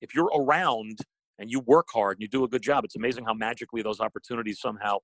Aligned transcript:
if 0.00 0.14
you're 0.14 0.30
around 0.36 1.00
and 1.38 1.50
you 1.50 1.60
work 1.60 1.88
hard 1.92 2.18
and 2.18 2.22
you 2.22 2.28
do 2.28 2.44
a 2.44 2.48
good 2.48 2.62
job, 2.62 2.84
it's 2.84 2.96
amazing 2.96 3.24
how 3.24 3.34
magically 3.34 3.82
those 3.82 4.00
opportunities 4.00 4.60
somehow 4.60 4.98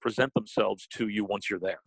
present 0.00 0.32
themselves 0.34 0.86
to 0.88 1.08
you 1.08 1.24
once 1.24 1.50
you're 1.50 1.58
there. 1.58 1.80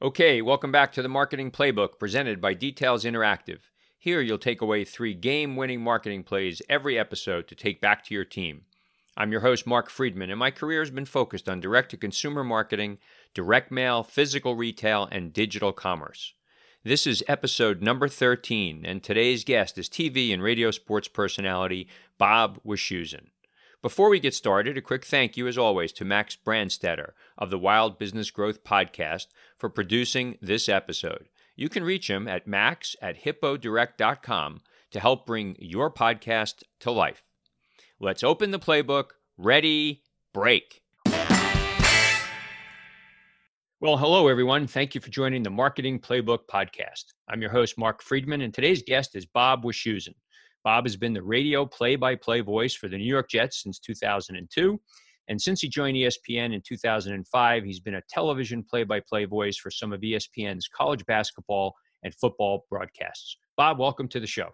Okay, 0.00 0.40
welcome 0.40 0.70
back 0.70 0.92
to 0.92 1.02
the 1.02 1.08
Marketing 1.08 1.50
Playbook 1.50 1.98
presented 1.98 2.40
by 2.40 2.54
Details 2.54 3.04
Interactive. 3.04 3.58
Here 4.00 4.20
you'll 4.20 4.38
take 4.38 4.60
away 4.60 4.84
three 4.84 5.12
game 5.12 5.56
winning 5.56 5.80
marketing 5.80 6.22
plays 6.22 6.62
every 6.68 6.96
episode 6.96 7.48
to 7.48 7.56
take 7.56 7.80
back 7.80 8.04
to 8.04 8.14
your 8.14 8.24
team. 8.24 8.62
I'm 9.16 9.32
your 9.32 9.40
host, 9.40 9.66
Mark 9.66 9.90
Friedman, 9.90 10.30
and 10.30 10.38
my 10.38 10.52
career 10.52 10.82
has 10.82 10.92
been 10.92 11.04
focused 11.04 11.48
on 11.48 11.58
direct 11.58 11.90
to 11.90 11.96
consumer 11.96 12.44
marketing, 12.44 12.98
direct 13.34 13.72
mail, 13.72 14.04
physical 14.04 14.54
retail, 14.54 15.08
and 15.10 15.32
digital 15.32 15.72
commerce. 15.72 16.34
This 16.84 17.08
is 17.08 17.24
episode 17.26 17.82
number 17.82 18.06
13, 18.06 18.86
and 18.86 19.02
today's 19.02 19.42
guest 19.42 19.76
is 19.78 19.88
TV 19.88 20.32
and 20.32 20.44
radio 20.44 20.70
sports 20.70 21.08
personality 21.08 21.88
Bob 22.18 22.60
Wischusen. 22.64 23.30
Before 23.82 24.10
we 24.10 24.20
get 24.20 24.32
started, 24.32 24.78
a 24.78 24.80
quick 24.80 25.04
thank 25.04 25.36
you, 25.36 25.48
as 25.48 25.58
always, 25.58 25.90
to 25.94 26.04
Max 26.04 26.36
Brandstetter 26.36 27.14
of 27.36 27.50
the 27.50 27.58
Wild 27.58 27.98
Business 27.98 28.30
Growth 28.30 28.62
Podcast 28.62 29.26
for 29.56 29.68
producing 29.68 30.38
this 30.40 30.68
episode. 30.68 31.26
You 31.58 31.68
can 31.68 31.82
reach 31.82 32.08
him 32.08 32.28
at 32.28 32.46
max 32.46 32.94
at 33.02 33.24
hippodirect.com 33.24 34.60
to 34.92 35.00
help 35.00 35.26
bring 35.26 35.56
your 35.58 35.92
podcast 35.92 36.62
to 36.78 36.92
life. 36.92 37.24
Let's 37.98 38.22
open 38.22 38.52
the 38.52 38.60
playbook. 38.60 39.06
Ready, 39.36 40.04
break. 40.32 40.82
Well, 43.80 43.96
hello, 43.96 44.28
everyone. 44.28 44.68
Thank 44.68 44.94
you 44.94 45.00
for 45.00 45.10
joining 45.10 45.42
the 45.42 45.50
Marketing 45.50 45.98
Playbook 45.98 46.46
podcast. 46.48 47.06
I'm 47.28 47.42
your 47.42 47.50
host, 47.50 47.76
Mark 47.76 48.04
Friedman, 48.04 48.42
and 48.42 48.54
today's 48.54 48.84
guest 48.84 49.16
is 49.16 49.26
Bob 49.26 49.64
Wischusen. 49.64 50.14
Bob 50.62 50.84
has 50.84 50.96
been 50.96 51.12
the 51.12 51.24
radio 51.24 51.66
play 51.66 51.96
by 51.96 52.14
play 52.14 52.40
voice 52.40 52.74
for 52.74 52.86
the 52.86 52.96
New 52.96 53.02
York 53.02 53.30
Jets 53.30 53.64
since 53.64 53.80
2002. 53.80 54.80
And 55.28 55.40
since 55.40 55.60
he 55.60 55.68
joined 55.68 55.96
ESPN 55.96 56.54
in 56.54 56.62
2005, 56.66 57.64
he's 57.64 57.80
been 57.80 57.96
a 57.96 58.02
television 58.08 58.64
play 58.64 58.84
by 58.84 59.00
play 59.00 59.26
voice 59.26 59.58
for 59.58 59.70
some 59.70 59.92
of 59.92 60.00
ESPN's 60.00 60.68
college 60.68 61.04
basketball 61.06 61.74
and 62.02 62.14
football 62.14 62.64
broadcasts. 62.70 63.36
Bob, 63.56 63.78
welcome 63.78 64.08
to 64.08 64.20
the 64.20 64.26
show. 64.26 64.48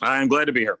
I'm 0.00 0.28
glad 0.28 0.46
to 0.46 0.52
be 0.52 0.60
here. 0.60 0.78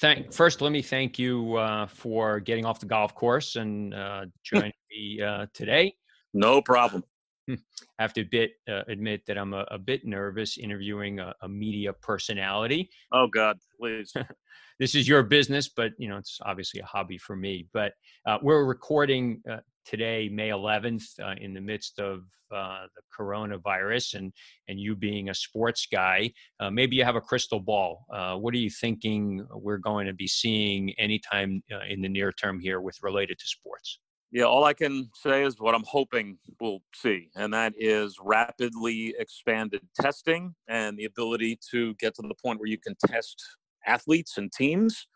Thank, 0.00 0.32
first, 0.32 0.60
let 0.60 0.72
me 0.72 0.82
thank 0.82 1.20
you 1.20 1.54
uh, 1.56 1.86
for 1.86 2.40
getting 2.40 2.64
off 2.64 2.80
the 2.80 2.86
golf 2.86 3.14
course 3.14 3.54
and 3.54 3.94
uh, 3.94 4.26
joining 4.44 4.72
me 4.90 5.22
uh, 5.22 5.46
today. 5.54 5.94
No 6.32 6.60
problem. 6.60 7.04
I 7.48 7.56
have 7.98 8.12
to 8.14 8.22
admit, 8.22 8.52
uh, 8.68 8.82
admit 8.88 9.26
that 9.26 9.38
I'm 9.38 9.52
a, 9.52 9.66
a, 9.70 9.78
bit 9.78 10.04
nervous 10.04 10.56
interviewing 10.56 11.20
a, 11.20 11.34
a 11.42 11.48
media 11.48 11.92
personality. 11.92 12.90
Oh 13.12 13.26
God, 13.26 13.58
please. 13.78 14.12
this 14.78 14.94
is 14.94 15.06
your 15.06 15.22
business, 15.22 15.68
but 15.68 15.92
you 15.98 16.08
know 16.08 16.16
it's 16.16 16.38
obviously 16.44 16.80
a 16.80 16.86
hobby 16.86 17.18
for 17.18 17.36
me. 17.36 17.68
But 17.72 17.92
uh, 18.26 18.38
we're 18.42 18.64
recording 18.64 19.42
uh, 19.50 19.58
today, 19.84 20.28
May 20.32 20.48
11th, 20.48 21.04
uh, 21.22 21.34
in 21.40 21.54
the 21.54 21.60
midst 21.60 21.98
of 21.98 22.22
uh, 22.54 22.86
the 22.94 23.02
coronavirus, 23.16 24.14
and 24.14 24.32
and 24.68 24.80
you 24.80 24.96
being 24.96 25.28
a 25.28 25.34
sports 25.34 25.86
guy, 25.90 26.32
uh, 26.60 26.70
maybe 26.70 26.96
you 26.96 27.04
have 27.04 27.16
a 27.16 27.20
crystal 27.20 27.60
ball. 27.60 28.06
what 28.40 28.54
are 28.54 28.58
you 28.58 28.70
thinking 28.70 29.46
we're 29.52 29.78
going 29.78 30.06
to 30.06 30.14
be 30.14 30.26
seeing 30.26 30.92
anytime 30.98 31.62
in 31.88 32.00
the 32.00 32.08
near 32.08 32.32
term 32.32 32.58
here 32.58 32.80
with 32.80 32.96
related 33.02 33.38
to 33.38 33.46
sports? 33.46 33.98
Yeah, 34.34 34.46
all 34.46 34.64
I 34.64 34.72
can 34.72 35.08
say 35.14 35.44
is 35.44 35.60
what 35.60 35.76
I'm 35.76 35.84
hoping 35.86 36.38
we'll 36.60 36.82
see, 36.92 37.30
and 37.36 37.54
that 37.54 37.72
is 37.78 38.16
rapidly 38.20 39.14
expanded 39.16 39.82
testing 40.00 40.56
and 40.66 40.98
the 40.98 41.04
ability 41.04 41.60
to 41.70 41.94
get 42.00 42.16
to 42.16 42.22
the 42.22 42.34
point 42.42 42.58
where 42.58 42.68
you 42.68 42.76
can 42.76 42.96
test 43.06 43.40
athletes 43.86 44.36
and 44.36 44.50
teams 44.50 45.06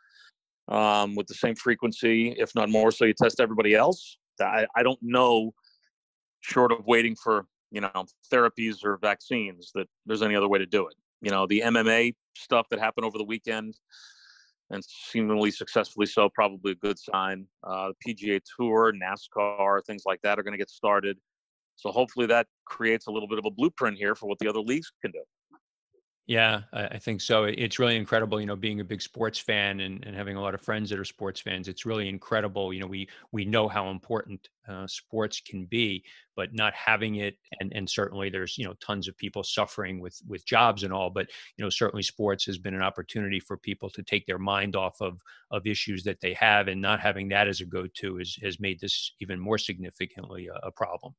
um, 0.69 1.17
with 1.17 1.27
the 1.27 1.35
same 1.35 1.57
frequency, 1.57 2.29
if 2.39 2.55
not 2.55 2.69
more 2.69 2.93
so, 2.93 3.07
you 3.07 3.13
test 3.13 3.41
everybody 3.41 3.75
else. 3.75 4.19
I, 4.41 4.67
I 4.77 4.85
don't 4.85 5.01
know, 5.03 5.53
short 6.39 6.71
of 6.71 6.87
waiting 6.87 7.17
for 7.17 7.45
you 7.73 7.81
know 7.81 8.05
therapies 8.33 8.85
or 8.85 8.99
vaccines, 8.99 9.73
that 9.75 9.89
there's 10.07 10.23
any 10.23 10.37
other 10.37 10.49
way 10.49 10.61
to 10.61 10.67
do 10.67 10.87
it. 10.87 10.95
You 11.23 11.33
know, 11.33 11.45
the 11.49 11.63
MMA 11.67 12.15
stuff 12.37 12.69
that 12.71 12.79
happened 12.79 13.05
over 13.05 13.19
the 13.19 13.25
weekend 13.25 13.75
and 14.71 14.85
seemingly 14.85 15.51
successfully 15.51 16.07
so, 16.07 16.29
probably 16.29 16.73
a 16.73 16.77
good 16.77 16.99
sign. 16.99 17.47
Uh, 17.65 17.93
the 18.05 18.15
PGA 18.15 18.41
Tour, 18.57 18.93
NASCAR, 18.93 19.85
things 19.87 20.03
like 20.07 20.21
that 20.23 20.39
are 20.39 20.43
going 20.43 20.53
to 20.53 20.59
get 20.59 20.71
started. 20.71 21.17
So 21.77 21.91
hopefully 21.91 22.27
that 22.27 22.47
creates 22.67 23.07
a 23.07 23.11
little 23.11 23.29
bit 23.29 23.39
of 23.39 23.45
a 23.47 23.51
blueprint 23.51 23.97
here 23.97 24.15
for 24.15 24.27
what 24.29 24.39
the 24.41 24.49
other 24.49 24.61
leagues 24.61 24.91
can 25.01 25.13
do. 25.13 25.23
Yeah, 26.29 26.65
I 26.75 26.99
think 26.99 27.23
so. 27.23 27.45
It's 27.45 27.79
really 27.79 27.97
incredible, 27.97 28.39
you 28.39 28.45
know, 28.47 28.55
being 28.55 28.81
a 28.81 28.85
big 28.85 29.01
sports 29.01 29.39
fan 29.39 29.81
and, 29.81 30.05
and 30.05 30.15
having 30.15 30.37
a 30.37 30.43
lot 30.43 30.53
of 30.53 30.61
friends 30.61 30.91
that 30.91 30.99
are 30.99 31.05
sports 31.07 31.41
fans. 31.41 31.69
It's 31.69 31.87
really 31.87 32.07
incredible. 32.07 32.71
You 32.71 32.81
know, 32.81 32.87
we 32.87 33.09
we 33.33 33.47
know 33.47 33.67
how 33.67 33.89
important 33.89 34.47
uh, 34.69 34.87
sports 34.89 35.41
can 35.41 35.65
be, 35.65 36.05
but 36.37 36.53
not 36.53 36.75
having 36.75 37.15
it, 37.17 37.39
and 37.61 37.73
and 37.75 37.89
certainly 37.89 38.29
there's 38.29 38.59
you 38.59 38.67
know 38.67 38.75
tons 38.75 39.09
of 39.09 39.17
people 39.17 39.43
suffering 39.43 40.01
with 40.01 40.21
with 40.29 40.45
jobs 40.45 40.83
and 40.83 40.93
all. 40.93 41.09
But 41.09 41.29
you 41.57 41.65
know, 41.65 41.71
certainly 41.71 42.03
sports 42.03 42.45
has 42.45 42.59
been 42.59 42.75
an 42.75 42.83
opportunity 42.83 43.41
for 43.41 43.57
people 43.57 43.89
to 43.89 44.03
take 44.03 44.27
their 44.27 44.39
mind 44.39 44.77
off 44.77 45.01
of 45.01 45.23
of 45.51 45.67
issues 45.67 46.03
that 46.05 46.21
they 46.21 46.35
have, 46.35 46.69
and 46.69 46.83
not 46.83 47.01
having 47.01 47.29
that 47.31 47.49
as 47.49 47.63
a 47.63 47.65
go 47.65 47.87
to 48.01 48.19
is 48.19 48.37
has 48.43 48.61
made 48.61 48.81
this 48.81 49.13
even 49.21 49.41
more 49.41 49.57
significantly 49.57 50.49
a, 50.49 50.67
a 50.67 50.71
problem. 50.73 51.15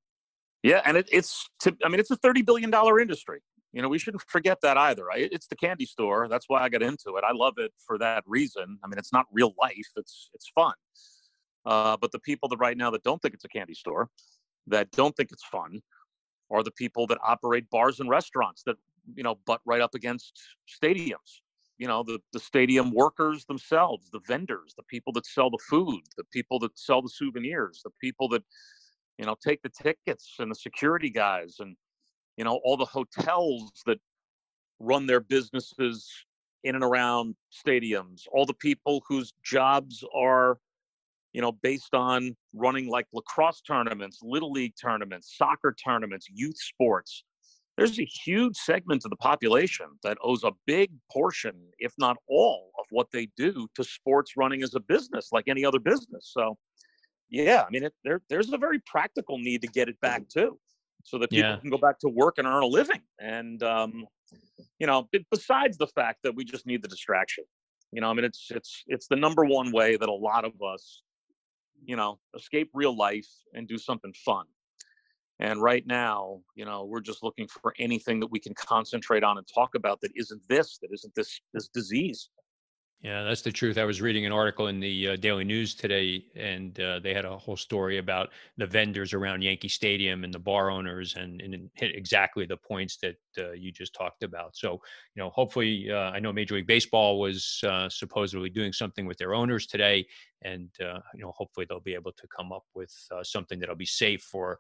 Yeah, 0.64 0.82
and 0.86 0.98
it, 0.98 1.10
it's 1.12 1.50
to, 1.62 1.76
I 1.86 1.90
mean 1.90 2.00
it's 2.00 2.12
a 2.12 2.18
thirty 2.18 2.42
billion 2.44 2.70
dollar 2.72 3.00
industry. 3.00 3.42
You 3.72 3.84
know, 3.84 3.90
we 3.90 4.00
shouldn't 4.00 4.24
forget 4.28 4.60
that 4.62 4.78
either. 4.78 5.06
It's 5.16 5.48
the 5.48 5.56
candy 5.56 5.86
store. 5.86 6.28
That's 6.28 6.46
why 6.48 6.62
I 6.64 6.70
got 6.70 6.82
into 6.82 7.18
it. 7.18 7.24
I 7.24 7.34
love 7.34 7.54
it 7.58 7.72
for 7.86 8.00
that 8.00 8.24
reason. 8.26 8.80
I 8.84 8.88
mean, 8.88 8.98
it's 8.98 9.14
not 9.14 9.28
real 9.32 9.54
life. 9.62 9.88
It's 9.96 10.30
it's 10.34 10.50
fun. 10.56 10.74
Uh, 11.66 11.96
but 11.98 12.12
the 12.12 12.20
people 12.20 12.50
that 12.50 12.58
right 12.58 12.78
now 12.78 12.90
that 12.90 13.04
don't 13.04 13.22
think 13.22 13.34
it's 13.36 13.46
a 13.46 13.50
candy 13.50 13.76
store, 13.76 14.10
that 14.68 14.90
don't 14.92 15.16
think 15.16 15.32
it's 15.32 15.44
fun, 15.44 15.82
are 16.52 16.64
the 16.64 16.72
people 16.72 17.06
that 17.08 17.20
operate 17.24 17.70
bars 17.70 18.00
and 18.00 18.10
restaurants 18.10 18.64
that 18.66 18.76
you 19.16 19.24
know 19.24 19.36
butt 19.46 19.62
right 19.66 19.82
up 19.82 19.94
against 19.94 20.42
stadiums. 20.68 21.42
You 21.78 21.88
know, 21.88 22.04
the 22.04 22.20
the 22.34 22.40
stadium 22.40 22.92
workers 22.92 23.46
themselves, 23.46 24.10
the 24.12 24.20
vendors, 24.28 24.74
the 24.76 24.84
people 24.84 25.14
that 25.14 25.28
sell 25.28 25.52
the 25.52 25.60
food, 25.70 26.02
the 26.18 26.26
people 26.34 26.58
that 26.60 26.78
sell 26.78 27.04
the 27.04 27.10
souvenirs, 27.10 27.82
the 27.84 27.92
people 28.02 28.28
that 28.30 28.44
you 29.20 29.26
know 29.26 29.36
take 29.46 29.62
the 29.62 29.70
tickets 29.70 30.38
and 30.40 30.50
the 30.50 30.56
security 30.56 31.12
guys 31.12 31.58
and 31.60 31.76
you 32.40 32.46
know 32.46 32.62
all 32.64 32.78
the 32.78 32.86
hotels 32.86 33.70
that 33.86 34.00
run 34.80 35.06
their 35.06 35.20
businesses 35.20 36.10
in 36.64 36.74
and 36.74 36.84
around 36.84 37.36
stadiums 37.54 38.22
all 38.32 38.46
the 38.46 38.54
people 38.54 39.04
whose 39.08 39.34
jobs 39.44 40.04
are 40.16 40.58
you 41.34 41.42
know 41.42 41.52
based 41.52 41.94
on 41.94 42.36
running 42.54 42.88
like 42.88 43.06
lacrosse 43.14 43.62
tournaments 43.62 44.20
little 44.24 44.52
league 44.52 44.74
tournaments 44.82 45.36
soccer 45.38 45.76
tournaments 45.86 46.28
youth 46.34 46.58
sports 46.58 47.26
there's 47.78 48.00
a 48.00 48.06
huge 48.06 48.56
segment 48.56 49.04
of 49.06 49.10
the 49.10 49.18
population 49.18 49.88
that 50.04 50.18
owes 50.24 50.44
a 50.46 50.52
big 50.66 50.92
portion 51.12 51.54
if 51.78 51.94
not 51.98 52.16
all 52.30 52.72
of 52.80 52.86
what 52.90 53.08
they 53.12 53.28
do 53.36 53.68
to 53.76 53.84
sports 53.84 54.38
running 54.38 54.64
as 54.64 54.76
a 54.76 54.80
business 54.80 55.30
like 55.32 55.46
any 55.48 55.64
other 55.64 55.80
business. 55.80 56.32
So 56.34 56.58
yeah 57.30 57.64
i 57.68 57.70
mean 57.70 57.84
it, 57.84 57.94
there, 58.04 58.22
there's 58.30 58.52
a 58.54 58.58
very 58.58 58.80
practical 58.86 59.38
need 59.38 59.62
to 59.62 59.68
get 59.68 59.90
it 59.90 60.00
back 60.00 60.28
too 60.30 60.58
so 61.10 61.18
that 61.18 61.30
people 61.30 61.50
yeah. 61.50 61.58
can 61.58 61.70
go 61.70 61.78
back 61.78 62.00
to 62.00 62.10
work 62.10 62.38
and 62.38 62.48
earn 62.48 62.64
a 62.64 62.68
living. 62.68 63.02
And 63.20 63.62
um, 63.64 64.06
you 64.80 64.88
know, 64.88 65.10
besides 65.32 65.78
the 65.78 65.88
fact 65.88 66.20
that 66.24 66.36
we 66.36 66.46
just 66.46 66.68
need 66.68 66.84
the 66.84 66.88
distraction, 66.88 67.44
you 67.92 68.02
know, 68.02 68.10
I 68.10 68.14
mean, 68.14 68.26
it's 68.26 68.48
it's 68.52 68.84
it's 68.88 69.08
the 69.08 69.16
number 69.16 69.44
one 69.46 69.72
way 69.72 69.98
that 69.98 70.10
a 70.10 70.14
lot 70.14 70.46
of 70.46 70.54
us, 70.62 71.02
you 71.84 71.96
know, 71.96 72.20
escape 72.36 72.70
real 72.74 72.96
life 72.96 73.28
and 73.54 73.68
do 73.68 73.78
something 73.78 74.14
fun. 74.26 74.46
And 75.40 75.62
right 75.62 75.88
now, 75.88 76.42
you 76.56 76.66
know, 76.66 76.86
we're 76.86 77.00
just 77.00 77.24
looking 77.24 77.48
for 77.48 77.74
anything 77.80 78.20
that 78.20 78.30
we 78.30 78.40
can 78.40 78.54
concentrate 78.54 79.24
on 79.24 79.38
and 79.38 79.48
talk 79.48 79.74
about 79.74 80.02
that 80.02 80.12
isn't 80.16 80.42
this, 80.50 80.78
that 80.82 80.90
isn't 80.94 81.16
this 81.16 81.42
this 81.54 81.70
disease. 81.70 82.30
Yeah, 83.02 83.24
that's 83.24 83.42
the 83.42 83.52
truth. 83.52 83.78
I 83.78 83.86
was 83.86 84.02
reading 84.02 84.26
an 84.26 84.34
article 84.34 84.68
in 84.68 84.82
the 84.82 85.10
uh, 85.10 85.16
Daily 85.16 85.46
News 85.46 85.74
today, 85.74 86.26
and 86.36 86.78
uh, 86.82 87.00
they 87.00 87.14
had 87.14 87.24
a 87.24 87.38
whole 87.38 87.56
story 87.56 87.98
about 87.98 88.30
the 88.58 88.66
vendors 88.66 89.14
around 89.14 89.42
Yankee 89.42 89.70
Stadium 89.70 90.26
and 90.26 90.34
the 90.34 90.40
bar 90.40 90.70
owners, 90.70 91.16
and, 91.16 91.40
and 91.40 91.70
hit 91.76 91.96
exactly 91.96 92.46
the 92.46 92.58
points 92.58 92.98
that 92.98 93.16
uh, 93.38 93.52
you 93.54 93.72
just 93.72 93.94
talked 93.94 94.22
about. 94.22 94.58
So, 94.58 94.74
you 95.16 95.24
know, 95.24 95.30
hopefully, 95.30 95.90
uh, 95.90 96.12
I 96.12 96.20
know 96.20 96.34
Major 96.34 96.56
League 96.56 96.68
Baseball 96.68 97.22
was 97.22 97.62
uh, 97.66 97.88
supposedly 97.88 98.50
doing 98.50 98.74
something 98.74 99.06
with 99.06 99.18
their 99.18 99.34
owners 99.34 99.66
today, 99.66 100.06
and 100.42 100.70
uh, 100.82 101.00
you 101.14 101.22
know, 101.22 101.32
hopefully 101.38 101.66
they'll 101.70 101.80
be 101.80 101.94
able 101.94 102.12
to 102.12 102.28
come 102.36 102.52
up 102.52 102.66
with 102.76 102.94
something 103.24 103.60
that'll 103.60 103.76
be 103.76 103.86
safe 103.86 104.24
for 104.24 104.60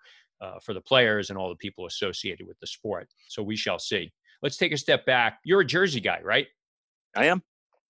for 0.63 0.73
the 0.73 0.79
players 0.79 1.29
and 1.29 1.37
all 1.37 1.49
the 1.49 1.55
people 1.57 1.87
associated 1.87 2.47
with 2.47 2.57
the 2.61 2.67
sport. 2.67 3.09
So 3.27 3.43
we 3.43 3.57
shall 3.57 3.79
see. 3.79 4.13
Let's 4.41 4.55
take 4.55 4.71
a 4.71 4.77
step 4.77 5.05
back. 5.05 5.39
You're 5.43 5.59
a 5.59 5.65
Jersey 5.65 5.99
guy, 5.99 6.21
right? 6.23 6.47
I 7.17 7.25
am 7.25 7.43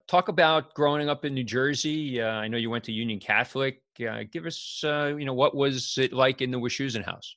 talk 0.10 0.28
about 0.28 0.74
growing 0.74 1.08
up 1.08 1.24
in 1.24 1.36
New 1.36 1.44
Jersey. 1.44 2.20
Uh, 2.20 2.28
I 2.28 2.48
know 2.48 2.58
you 2.58 2.70
went 2.70 2.84
to 2.86 2.92
Union 2.92 3.20
Catholic. 3.20 3.82
Uh, 4.00 4.24
give 4.32 4.46
us, 4.46 4.82
uh, 4.84 5.14
you 5.18 5.26
know, 5.26 5.34
what 5.34 5.56
was 5.56 5.96
it 5.98 6.12
like 6.12 6.42
in 6.42 6.50
the 6.50 6.58
Wischusen 6.58 7.06
house? 7.06 7.36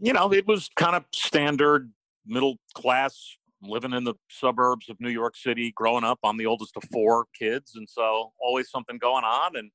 You 0.00 0.12
know, 0.12 0.32
it 0.32 0.46
was 0.46 0.68
kind 0.76 0.96
of 0.96 1.04
standard 1.14 1.92
middle 2.26 2.56
class, 2.74 3.36
living 3.62 3.92
in 3.92 4.04
the 4.04 4.14
suburbs 4.28 4.88
of 4.88 5.00
New 5.00 5.10
York 5.10 5.36
City. 5.36 5.72
Growing 5.76 6.02
up, 6.02 6.18
I'm 6.24 6.36
the 6.36 6.46
oldest 6.46 6.76
of 6.76 6.82
four 6.90 7.26
kids, 7.38 7.72
and 7.76 7.88
so 7.88 8.32
always 8.40 8.70
something 8.70 8.98
going 8.98 9.24
on. 9.24 9.56
And 9.56 9.70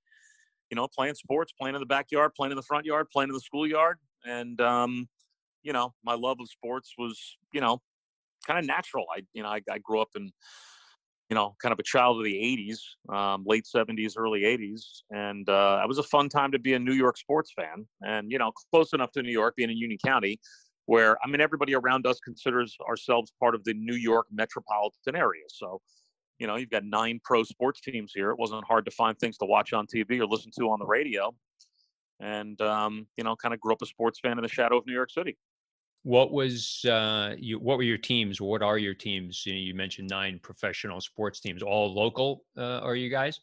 you 0.69 0.75
know, 0.75 0.88
playing 0.88 1.15
sports, 1.15 1.53
playing 1.59 1.75
in 1.75 1.79
the 1.79 1.85
backyard, 1.85 2.33
playing 2.35 2.51
in 2.51 2.57
the 2.57 2.63
front 2.63 2.85
yard, 2.85 3.07
playing 3.11 3.29
in 3.29 3.35
the 3.35 3.39
schoolyard, 3.39 3.97
and 4.25 4.59
um, 4.59 5.07
you 5.63 5.71
know, 5.71 5.93
my 6.03 6.15
love 6.15 6.38
of 6.41 6.49
sports 6.49 6.95
was, 6.97 7.38
you 7.53 7.61
know, 7.61 7.81
kind 8.45 8.59
of 8.59 8.65
natural. 8.65 9.05
I, 9.15 9.21
you 9.33 9.43
know, 9.43 9.49
I, 9.49 9.61
I 9.71 9.77
grew 9.77 10.01
up 10.01 10.09
in 10.15 10.31
you 11.30 11.36
know, 11.36 11.56
kind 11.62 11.74
of 11.74 11.80
a 11.80 11.83
child 11.83 12.18
of 12.19 12.24
the 12.24 12.33
80s, 12.33 13.13
um, 13.13 13.44
late 13.48 13.66
70s, 13.66 14.13
early 14.18 14.42
80s. 14.42 15.01
And 15.10 15.48
uh, 15.50 15.81
it 15.83 15.88
was 15.88 15.98
a 15.98 16.04
fun 16.04 16.30
time 16.30 16.51
to 16.51 16.60
be 16.60 16.74
a 16.74 16.80
New 16.80 16.94
York 16.94 17.18
sports 17.18 17.51
fan 17.56 17.86
and, 18.06 18.31
you 18.31 18.38
know, 18.38 18.51
close 18.72 18.94
enough 18.94 19.12
to 19.13 19.24
New 19.24 19.31
York, 19.31 19.56
being 19.56 19.72
in 19.72 19.77
Union 19.77 19.98
County, 20.06 20.39
where, 20.86 21.18
I 21.24 21.27
mean, 21.27 21.42
everybody 21.42 21.74
around 21.74 22.06
us 22.06 22.19
considers 22.19 22.77
ourselves 22.88 23.33
part 23.39 23.56
of 23.56 23.63
the 23.63 23.74
New 23.74 23.95
York 23.95 24.27
metropolitan 24.31 25.16
area. 25.16 25.45
So, 25.50 25.81
you 26.38 26.45
know, 26.45 26.57
you've 26.57 26.69
got 26.69 26.83
nine 26.83 27.19
pro 27.24 27.44
sports 27.44 27.81
teams 27.81 28.12
here. 28.13 28.30
It 28.30 28.38
wasn't 28.38 28.63
hard 28.66 28.86
to 28.86 28.92
find 28.92 29.18
things 29.18 29.38
to 29.39 29.45
watch 29.45 29.74
on 29.74 29.88
TV 29.88 30.19
or 30.19 30.27
listen 30.27 30.51
to 30.60 30.69
on 30.69 30.80
the 30.80 30.86
radio. 30.86 31.33
And, 32.19 32.60
um, 32.62 33.07
you 33.18 33.24
know, 33.24 33.36
kind 33.36 33.54
of 33.54 33.60
grew 33.60 33.74
up 33.74 33.81
a 33.81 33.86
sports 33.88 34.19
fan 34.19 34.38
in 34.38 34.44
the 34.44 34.48
shadow 34.48 34.77
of 34.77 34.86
New 34.86 34.94
York 34.94 35.10
City. 35.10 35.38
What 36.05 36.31
was 36.31 36.85
uh, 36.85 37.33
you? 37.35 37.57
What 37.57 37.77
were 37.77 37.83
your 37.83 37.97
teams? 37.97 38.39
What 38.39 38.61
are 38.61 38.77
your 38.77 38.93
teams? 38.93 39.43
You, 39.43 39.53
know, 39.53 39.59
you 39.59 39.73
mentioned 39.73 40.07
nine 40.07 40.39
professional 40.43 41.01
sports 41.01 41.39
teams, 41.39 41.63
all 41.63 41.91
local. 41.91 42.43
Uh, 42.55 42.77
are 42.81 42.95
you 42.95 43.09
guys? 43.09 43.39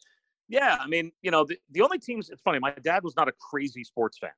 Yeah, 0.49 0.77
I 0.79 0.87
mean, 0.87 1.11
you 1.23 1.33
know, 1.33 1.45
the, 1.45 1.59
the 1.73 1.81
only 1.81 1.99
teams. 1.99 2.31
It's 2.31 2.41
funny. 2.41 2.61
My 2.61 2.73
dad 2.85 3.03
was 3.03 3.17
not 3.17 3.27
a 3.27 3.33
crazy 3.33 3.83
sports 3.83 4.19
fan, 4.19 4.31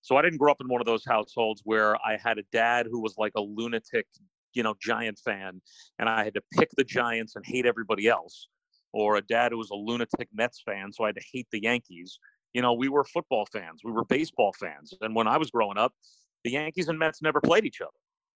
so 0.00 0.16
I 0.16 0.22
didn't 0.22 0.38
grow 0.38 0.50
up 0.50 0.62
in 0.62 0.68
one 0.68 0.80
of 0.80 0.86
those 0.86 1.04
households 1.04 1.60
where 1.66 1.94
I 1.96 2.16
had 2.16 2.38
a 2.38 2.42
dad 2.52 2.86
who 2.90 3.02
was 3.02 3.16
like 3.18 3.32
a 3.36 3.42
lunatic, 3.42 4.06
you 4.54 4.62
know, 4.62 4.74
Giant 4.80 5.18
fan, 5.22 5.60
and 5.98 6.08
I 6.08 6.24
had 6.24 6.32
to 6.36 6.42
pick 6.58 6.70
the 6.78 6.84
Giants 6.84 7.36
and 7.36 7.44
hate 7.44 7.66
everybody 7.66 8.08
else, 8.08 8.48
or 8.94 9.16
a 9.16 9.20
dad 9.20 9.52
who 9.52 9.58
was 9.58 9.68
a 9.68 9.76
lunatic 9.76 10.30
Mets 10.32 10.62
fan, 10.64 10.90
so 10.90 11.04
I 11.04 11.08
had 11.08 11.16
to 11.16 11.24
hate 11.34 11.48
the 11.52 11.62
Yankees. 11.62 12.18
You 12.54 12.62
know, 12.62 12.72
we 12.72 12.88
were 12.88 13.04
football 13.04 13.46
fans, 13.52 13.82
we 13.84 13.92
were 13.92 14.06
baseball 14.06 14.54
fans, 14.58 14.94
and 15.02 15.14
when 15.14 15.28
I 15.28 15.36
was 15.36 15.50
growing 15.50 15.76
up, 15.76 15.92
the 16.44 16.52
Yankees 16.52 16.88
and 16.88 16.98
Mets 16.98 17.22
never 17.22 17.40
played 17.40 17.64
each 17.64 17.80
other. 17.80 17.90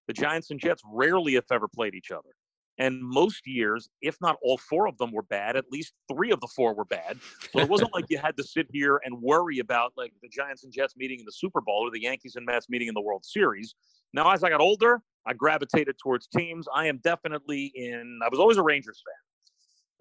The 0.08 0.14
Giants 0.14 0.50
and 0.50 0.60
Jets 0.60 0.82
rarely, 0.92 1.36
if 1.36 1.50
ever, 1.50 1.68
played 1.68 1.94
each 1.94 2.10
other. 2.10 2.30
And 2.78 3.00
most 3.02 3.46
years, 3.46 3.88
if 4.00 4.16
not 4.20 4.36
all 4.42 4.56
four 4.58 4.88
of 4.88 4.96
them 4.96 5.12
were 5.12 5.22
bad, 5.22 5.56
at 5.56 5.66
least 5.70 5.92
three 6.10 6.32
of 6.32 6.40
the 6.40 6.48
four 6.56 6.74
were 6.74 6.86
bad. 6.86 7.18
So 7.52 7.60
it 7.60 7.68
wasn't 7.68 7.92
like 7.94 8.06
you 8.08 8.18
had 8.18 8.36
to 8.38 8.42
sit 8.42 8.66
here 8.72 9.00
and 9.04 9.20
worry 9.20 9.58
about 9.58 9.92
like 9.96 10.12
the 10.22 10.28
Giants 10.28 10.64
and 10.64 10.72
Jets 10.72 10.94
meeting 10.96 11.20
in 11.20 11.26
the 11.26 11.32
Super 11.32 11.60
Bowl 11.60 11.86
or 11.86 11.90
the 11.90 12.00
Yankees 12.00 12.34
and 12.36 12.46
Mets 12.46 12.68
meeting 12.68 12.88
in 12.88 12.94
the 12.94 13.00
World 13.00 13.24
Series. 13.24 13.74
Now, 14.14 14.30
as 14.32 14.42
I 14.42 14.48
got 14.48 14.60
older, 14.60 15.02
I 15.26 15.34
gravitated 15.34 15.96
towards 16.02 16.26
teams. 16.26 16.66
I 16.74 16.86
am 16.86 16.98
definitely 17.04 17.72
in, 17.74 18.20
I 18.24 18.28
was 18.30 18.40
always 18.40 18.56
a 18.56 18.62
Rangers 18.62 19.02
fan. 19.06 19.31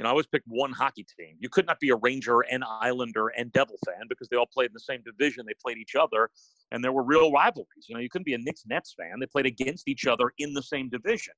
You 0.01 0.05
know, 0.05 0.09
I 0.09 0.13
always 0.13 0.25
picked 0.25 0.47
one 0.47 0.71
hockey 0.71 1.05
team. 1.15 1.35
You 1.39 1.47
could 1.47 1.67
not 1.67 1.79
be 1.79 1.89
a 1.89 1.95
Ranger 1.95 2.39
and 2.51 2.63
Islander 2.81 3.27
and 3.37 3.51
Devil 3.51 3.77
fan 3.85 4.07
because 4.09 4.29
they 4.29 4.35
all 4.35 4.47
played 4.51 4.71
in 4.71 4.73
the 4.73 4.79
same 4.79 5.03
division. 5.05 5.45
They 5.45 5.53
played 5.63 5.77
each 5.77 5.93
other, 5.93 6.31
and 6.71 6.83
there 6.83 6.91
were 6.91 7.03
real 7.03 7.31
rivalries. 7.31 7.85
You 7.87 7.93
know, 7.93 8.01
you 8.01 8.09
couldn't 8.09 8.25
be 8.25 8.33
a 8.33 8.39
Knicks 8.39 8.63
Nets 8.65 8.95
fan. 8.97 9.19
They 9.19 9.27
played 9.27 9.45
against 9.45 9.87
each 9.87 10.07
other 10.07 10.33
in 10.39 10.55
the 10.55 10.63
same 10.63 10.89
division. 10.89 11.35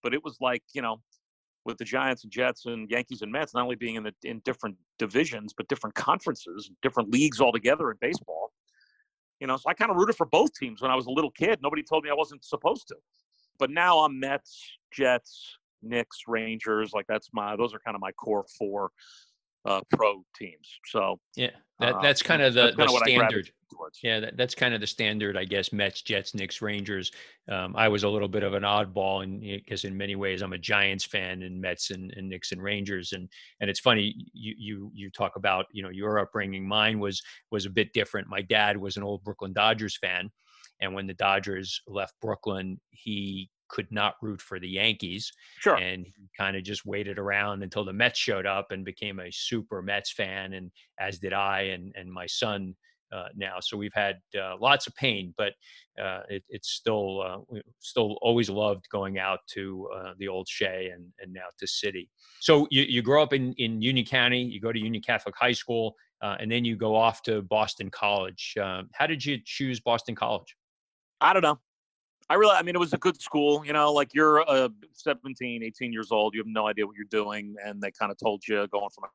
But 0.00 0.14
it 0.14 0.22
was 0.22 0.36
like, 0.40 0.62
you 0.74 0.80
know, 0.80 1.02
with 1.64 1.76
the 1.76 1.84
Giants 1.84 2.22
and 2.22 2.32
Jets 2.32 2.66
and 2.66 2.88
Yankees 2.88 3.22
and 3.22 3.32
Mets 3.32 3.52
not 3.52 3.64
only 3.64 3.74
being 3.74 3.96
in 3.96 4.04
the 4.04 4.14
in 4.22 4.40
different 4.44 4.76
divisions 5.00 5.52
but 5.52 5.66
different 5.66 5.96
conferences, 5.96 6.70
different 6.82 7.10
leagues 7.10 7.40
altogether 7.40 7.90
in 7.90 7.96
baseball. 8.00 8.52
You 9.40 9.48
know, 9.48 9.56
so 9.56 9.68
I 9.68 9.74
kind 9.74 9.90
of 9.90 9.96
rooted 9.96 10.14
for 10.14 10.26
both 10.26 10.54
teams 10.54 10.80
when 10.80 10.92
I 10.92 10.94
was 10.94 11.06
a 11.06 11.10
little 11.10 11.32
kid. 11.32 11.58
Nobody 11.60 11.82
told 11.82 12.04
me 12.04 12.10
I 12.10 12.14
wasn't 12.14 12.44
supposed 12.44 12.86
to. 12.88 12.94
But 13.58 13.70
now 13.70 13.98
I'm 13.98 14.20
Mets, 14.20 14.78
Jets, 14.92 15.58
Knicks, 15.84 16.22
Rangers. 16.26 16.92
Like 16.92 17.06
that's 17.06 17.28
my 17.32 17.56
those 17.56 17.74
are 17.74 17.80
kind 17.80 17.94
of 17.94 18.00
my 18.00 18.12
core 18.12 18.44
four 18.58 18.90
uh, 19.64 19.80
pro 19.90 20.24
teams. 20.36 20.78
So 20.86 21.18
yeah, 21.36 21.50
that, 21.80 21.94
uh, 21.94 22.02
that's 22.02 22.22
kind 22.22 22.42
of 22.42 22.54
the, 22.54 22.72
the 22.76 22.88
standard. 23.04 23.50
Yeah, 24.02 24.20
that, 24.20 24.36
that's 24.36 24.54
kind 24.54 24.72
of 24.72 24.80
the 24.80 24.86
standard, 24.86 25.36
I 25.36 25.44
guess. 25.44 25.72
Mets, 25.72 26.02
Jets, 26.02 26.34
Knicks, 26.34 26.62
Rangers. 26.62 27.10
Um, 27.50 27.74
I 27.76 27.88
was 27.88 28.04
a 28.04 28.08
little 28.08 28.28
bit 28.28 28.42
of 28.42 28.54
an 28.54 28.62
oddball, 28.62 29.24
and 29.24 29.40
because 29.40 29.84
in 29.84 29.96
many 29.96 30.14
ways 30.16 30.42
I'm 30.42 30.52
a 30.52 30.58
Giants 30.58 31.04
fan, 31.04 31.42
and 31.42 31.60
Mets 31.60 31.90
and, 31.90 32.12
and 32.16 32.28
Knicks 32.28 32.52
and 32.52 32.62
Rangers, 32.62 33.12
and 33.12 33.28
and 33.60 33.68
it's 33.68 33.80
funny 33.80 34.14
you 34.32 34.54
you 34.56 34.90
you 34.94 35.10
talk 35.10 35.36
about 35.36 35.66
you 35.72 35.82
know 35.82 35.90
your 35.90 36.18
upbringing. 36.18 36.66
Mine 36.66 37.00
was 37.00 37.22
was 37.50 37.66
a 37.66 37.70
bit 37.70 37.92
different. 37.92 38.28
My 38.28 38.42
dad 38.42 38.76
was 38.76 38.96
an 38.96 39.02
old 39.02 39.24
Brooklyn 39.24 39.52
Dodgers 39.52 39.96
fan, 39.96 40.30
and 40.80 40.94
when 40.94 41.06
the 41.06 41.14
Dodgers 41.14 41.80
left 41.88 42.14
Brooklyn, 42.20 42.80
he 42.90 43.50
could 43.68 43.90
not 43.90 44.14
root 44.22 44.40
for 44.40 44.58
the 44.58 44.68
Yankees. 44.68 45.32
Sure. 45.58 45.76
And 45.76 46.06
he 46.06 46.28
kind 46.36 46.56
of 46.56 46.62
just 46.62 46.86
waited 46.86 47.18
around 47.18 47.62
until 47.62 47.84
the 47.84 47.92
Mets 47.92 48.18
showed 48.18 48.46
up 48.46 48.70
and 48.70 48.84
became 48.84 49.20
a 49.20 49.30
super 49.30 49.82
Mets 49.82 50.12
fan, 50.12 50.54
and 50.54 50.70
as 51.00 51.18
did 51.18 51.32
I 51.32 51.62
and 51.62 51.92
and 51.96 52.12
my 52.12 52.26
son. 52.26 52.74
Uh, 53.14 53.28
now, 53.36 53.60
so 53.60 53.76
we've 53.76 53.94
had 53.94 54.16
uh, 54.36 54.56
lots 54.60 54.88
of 54.88 54.94
pain, 54.96 55.32
but 55.36 55.52
uh, 56.02 56.22
it, 56.28 56.42
it's 56.48 56.70
still 56.70 57.20
uh, 57.20 57.58
still 57.78 58.18
always 58.22 58.50
loved 58.50 58.88
going 58.90 59.18
out 59.18 59.38
to 59.46 59.88
uh, 59.94 60.14
the 60.18 60.26
old 60.26 60.48
Shea 60.48 60.90
and 60.92 61.06
and 61.20 61.32
now 61.32 61.44
to 61.60 61.66
Citi. 61.66 62.08
So 62.40 62.66
you, 62.70 62.82
you 62.82 63.02
grow 63.02 63.22
up 63.22 63.32
in 63.32 63.52
in 63.58 63.80
Union 63.80 64.04
County, 64.04 64.42
you 64.42 64.60
go 64.60 64.72
to 64.72 64.78
Union 64.80 65.02
Catholic 65.02 65.36
High 65.38 65.52
School, 65.52 65.94
uh, 66.22 66.36
and 66.40 66.50
then 66.50 66.64
you 66.64 66.74
go 66.76 66.96
off 66.96 67.22
to 67.24 67.42
Boston 67.42 67.88
College. 67.88 68.54
how 68.56 69.06
did 69.06 69.24
you 69.24 69.38
choose 69.44 69.78
Boston 69.78 70.16
College? 70.16 70.56
I 71.20 71.32
don't 71.32 71.42
know. 71.42 71.60
I 72.30 72.34
really, 72.34 72.54
I 72.56 72.62
mean, 72.62 72.74
it 72.74 72.78
was 72.78 72.92
a 72.92 72.98
good 72.98 73.20
school. 73.20 73.64
You 73.64 73.72
know, 73.72 73.92
like 73.92 74.14
you're 74.14 74.48
uh, 74.48 74.68
17, 74.92 75.62
18 75.62 75.92
years 75.92 76.10
old, 76.10 76.34
you 76.34 76.40
have 76.40 76.46
no 76.46 76.66
idea 76.66 76.86
what 76.86 76.96
you're 76.96 77.06
doing, 77.10 77.54
and 77.64 77.80
they 77.80 77.90
kind 77.90 78.10
of 78.10 78.18
told 78.18 78.42
you 78.48 78.66
going 78.68 78.90
from 78.94 79.04
a 79.04 79.08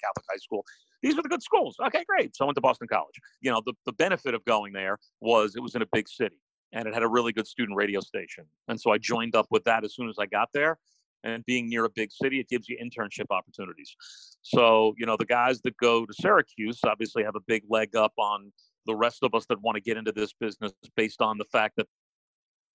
Catholic 0.00 0.26
high 0.30 0.38
school. 0.38 0.64
These 1.02 1.18
are 1.18 1.22
the 1.22 1.28
good 1.28 1.42
schools. 1.42 1.76
Okay, 1.86 2.04
great. 2.06 2.36
So 2.36 2.44
I 2.44 2.46
went 2.46 2.56
to 2.56 2.60
Boston 2.60 2.88
College. 2.88 3.14
You 3.40 3.50
know, 3.50 3.62
the, 3.64 3.72
the 3.86 3.92
benefit 3.92 4.34
of 4.34 4.44
going 4.44 4.72
there 4.72 4.98
was 5.20 5.56
it 5.56 5.60
was 5.60 5.74
in 5.74 5.82
a 5.82 5.86
big 5.92 6.08
city 6.08 6.36
and 6.72 6.86
it 6.86 6.94
had 6.94 7.02
a 7.02 7.08
really 7.08 7.32
good 7.32 7.46
student 7.46 7.76
radio 7.76 8.00
station. 8.00 8.44
And 8.68 8.80
so 8.80 8.92
I 8.92 8.98
joined 8.98 9.34
up 9.34 9.46
with 9.50 9.64
that 9.64 9.84
as 9.84 9.94
soon 9.94 10.08
as 10.08 10.16
I 10.18 10.26
got 10.26 10.48
there. 10.52 10.78
And 11.22 11.44
being 11.44 11.68
near 11.68 11.84
a 11.84 11.90
big 11.90 12.10
city, 12.12 12.40
it 12.40 12.48
gives 12.48 12.66
you 12.68 12.78
internship 12.82 13.26
opportunities. 13.30 13.94
So, 14.40 14.94
you 14.96 15.04
know, 15.04 15.18
the 15.18 15.26
guys 15.26 15.60
that 15.62 15.76
go 15.76 16.06
to 16.06 16.14
Syracuse 16.14 16.80
obviously 16.82 17.24
have 17.24 17.36
a 17.36 17.40
big 17.46 17.62
leg 17.68 17.94
up 17.94 18.14
on 18.16 18.52
the 18.86 18.94
rest 18.94 19.22
of 19.22 19.34
us 19.34 19.46
that 19.48 19.60
want 19.60 19.76
to 19.76 19.80
get 19.80 19.96
into 19.96 20.12
this 20.12 20.32
business 20.32 20.72
based 20.96 21.20
on 21.20 21.38
the 21.38 21.44
fact 21.46 21.74
that 21.76 21.86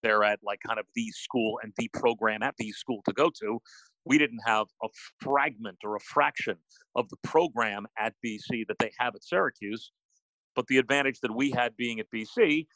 they're 0.04 0.24
at 0.24 0.40
like 0.44 0.60
kind 0.66 0.80
of 0.80 0.86
the 0.96 1.10
school 1.12 1.60
and 1.64 1.74
the 1.78 1.90
program 1.94 2.44
at 2.44 2.56
the 2.58 2.72
school 2.72 3.02
to 3.06 3.14
go 3.14 3.30
to. 3.42 3.60
We 4.06 4.20
didn't 4.20 4.42
have 4.46 4.68
a 4.84 4.88
fragment 5.20 5.80
or 5.84 5.96
a 5.96 6.00
fraction 6.00 6.58
of 6.96 7.10
the 7.10 7.18
program 7.24 7.88
at 7.98 8.14
BC 8.24 8.68
that 8.68 8.78
they 8.80 8.92
have 9.00 9.16
at 9.16 9.24
Syracuse. 9.24 9.92
But 10.56 10.68
the 10.68 10.78
advantage 10.78 11.20
that 11.22 11.36
we 11.36 11.50
had 11.52 11.76
being 11.76 12.00
at 12.00 12.06
BC 12.14 12.68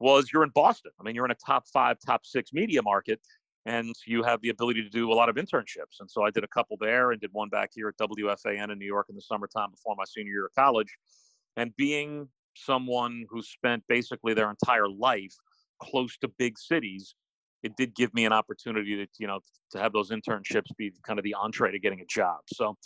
was 0.00 0.30
you're 0.32 0.42
in 0.42 0.50
Boston. 0.50 0.90
I 1.00 1.04
mean, 1.04 1.14
you're 1.14 1.24
in 1.24 1.30
a 1.30 1.36
top 1.46 1.64
five, 1.72 1.98
top 2.04 2.26
six 2.26 2.52
media 2.52 2.82
market, 2.82 3.20
and 3.64 3.94
you 4.04 4.24
have 4.24 4.42
the 4.42 4.48
ability 4.48 4.82
to 4.82 4.90
do 4.90 5.12
a 5.12 5.14
lot 5.14 5.28
of 5.28 5.36
internships. 5.36 6.00
And 6.00 6.10
so 6.10 6.24
I 6.24 6.30
did 6.30 6.42
a 6.42 6.48
couple 6.48 6.76
there 6.80 7.12
and 7.12 7.20
did 7.20 7.30
one 7.32 7.48
back 7.48 7.70
here 7.74 7.88
at 7.88 7.96
WFAN 7.96 8.72
in 8.72 8.78
New 8.78 8.86
York 8.86 9.06
in 9.08 9.14
the 9.14 9.22
summertime 9.22 9.70
before 9.70 9.94
my 9.96 10.04
senior 10.04 10.32
year 10.32 10.46
of 10.46 10.54
college. 10.54 10.92
And 11.56 11.74
being 11.76 12.28
someone 12.54 13.24
who 13.28 13.42
spent 13.42 13.82
basically 13.88 14.34
their 14.34 14.50
entire 14.50 14.88
life 14.88 15.34
close 15.80 16.16
to 16.18 16.28
big 16.38 16.58
cities, 16.58 17.14
it 17.62 17.76
did 17.76 17.94
give 17.94 18.12
me 18.14 18.24
an 18.24 18.32
opportunity 18.32 18.96
to, 18.96 19.06
you 19.18 19.26
know, 19.26 19.40
to 19.70 19.78
have 19.78 19.92
those 19.92 20.10
internships 20.10 20.74
be 20.76 20.92
kind 21.06 21.18
of 21.18 21.24
the 21.24 21.34
entree 21.34 21.70
to 21.72 21.78
getting 21.78 22.00
a 22.00 22.06
job. 22.06 22.40
So, 22.46 22.76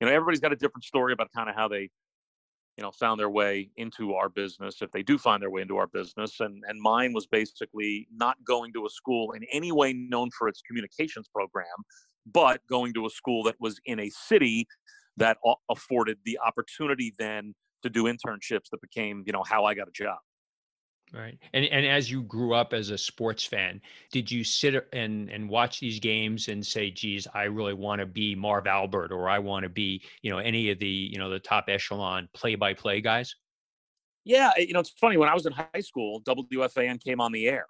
you 0.00 0.06
know, 0.06 0.12
everybody's 0.12 0.40
got 0.40 0.52
a 0.52 0.56
different 0.56 0.84
story 0.84 1.12
about 1.12 1.28
kind 1.34 1.48
of 1.48 1.56
how 1.56 1.68
they, 1.68 1.90
you 2.76 2.82
know, 2.82 2.92
found 2.92 3.18
their 3.18 3.30
way 3.30 3.70
into 3.76 4.14
our 4.14 4.28
business, 4.28 4.82
if 4.82 4.90
they 4.92 5.02
do 5.02 5.18
find 5.18 5.42
their 5.42 5.50
way 5.50 5.62
into 5.62 5.76
our 5.78 5.88
business. 5.88 6.40
And 6.40 6.62
and 6.68 6.80
mine 6.80 7.12
was 7.12 7.26
basically 7.26 8.06
not 8.12 8.36
going 8.44 8.72
to 8.74 8.86
a 8.86 8.90
school 8.90 9.32
in 9.32 9.44
any 9.52 9.72
way 9.72 9.92
known 9.92 10.30
for 10.38 10.46
its 10.46 10.62
communications 10.62 11.28
program, 11.34 11.66
but 12.26 12.60
going 12.68 12.94
to 12.94 13.06
a 13.06 13.10
school 13.10 13.42
that 13.44 13.56
was 13.58 13.80
in 13.86 13.98
a 13.98 14.10
city 14.10 14.68
that 15.16 15.38
afforded 15.68 16.18
the 16.24 16.38
opportunity 16.46 17.12
then 17.18 17.54
to 17.82 17.90
do 17.90 18.04
internships 18.04 18.70
that 18.70 18.80
became, 18.80 19.22
you 19.26 19.32
know, 19.32 19.42
how 19.42 19.64
I 19.64 19.74
got 19.74 19.88
a 19.88 19.92
job. 19.92 20.18
Right. 21.12 21.38
And 21.54 21.64
and 21.64 21.86
as 21.86 22.10
you 22.10 22.22
grew 22.22 22.54
up 22.54 22.74
as 22.74 22.90
a 22.90 22.98
sports 22.98 23.44
fan, 23.44 23.80
did 24.12 24.30
you 24.30 24.44
sit 24.44 24.88
and 24.92 25.30
and 25.30 25.48
watch 25.48 25.80
these 25.80 26.00
games 26.00 26.48
and 26.48 26.64
say, 26.64 26.90
geez, 26.90 27.26
I 27.32 27.44
really 27.44 27.72
want 27.72 28.00
to 28.00 28.06
be 28.06 28.34
Marv 28.34 28.66
Albert 28.66 29.10
or 29.10 29.28
I 29.28 29.38
want 29.38 29.62
to 29.62 29.70
be, 29.70 30.02
you 30.20 30.30
know, 30.30 30.38
any 30.38 30.70
of 30.70 30.78
the, 30.78 30.86
you 30.86 31.18
know, 31.18 31.30
the 31.30 31.38
top 31.38 31.66
echelon 31.68 32.28
play 32.34 32.56
by 32.56 32.74
play 32.74 33.00
guys? 33.00 33.34
Yeah, 34.24 34.50
eh, 34.58 34.62
you 34.62 34.74
know, 34.74 34.80
it's 34.80 34.90
funny. 34.90 35.16
When 35.16 35.30
I 35.30 35.34
was 35.34 35.46
in 35.46 35.52
high 35.52 35.80
school, 35.80 36.20
WFAN 36.22 37.02
came 37.02 37.20
on 37.20 37.32
the 37.32 37.48
air. 37.48 37.66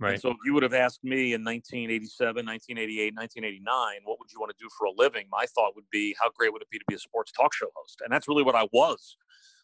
Right. 0.00 0.12
And 0.12 0.20
so 0.20 0.30
if 0.30 0.36
you 0.44 0.54
would 0.54 0.62
have 0.62 0.74
asked 0.74 1.02
me 1.02 1.34
in 1.34 1.42
1987, 1.42 2.46
1988, 2.46 3.14
1989, 3.16 4.00
what 4.04 4.18
would 4.20 4.30
you 4.32 4.38
want 4.38 4.50
to 4.56 4.56
do 4.62 4.68
for 4.78 4.86
a 4.86 4.92
living? 4.96 5.26
My 5.30 5.44
thought 5.46 5.74
would 5.74 5.90
be, 5.90 6.14
how 6.20 6.30
great 6.30 6.52
would 6.52 6.62
it 6.62 6.70
be 6.70 6.78
to 6.78 6.84
be 6.86 6.94
a 6.94 6.98
sports 6.98 7.32
talk 7.32 7.52
show 7.52 7.66
host? 7.74 8.00
And 8.04 8.12
that's 8.12 8.28
really 8.28 8.44
what 8.44 8.54
I 8.54 8.68
was 8.72 9.16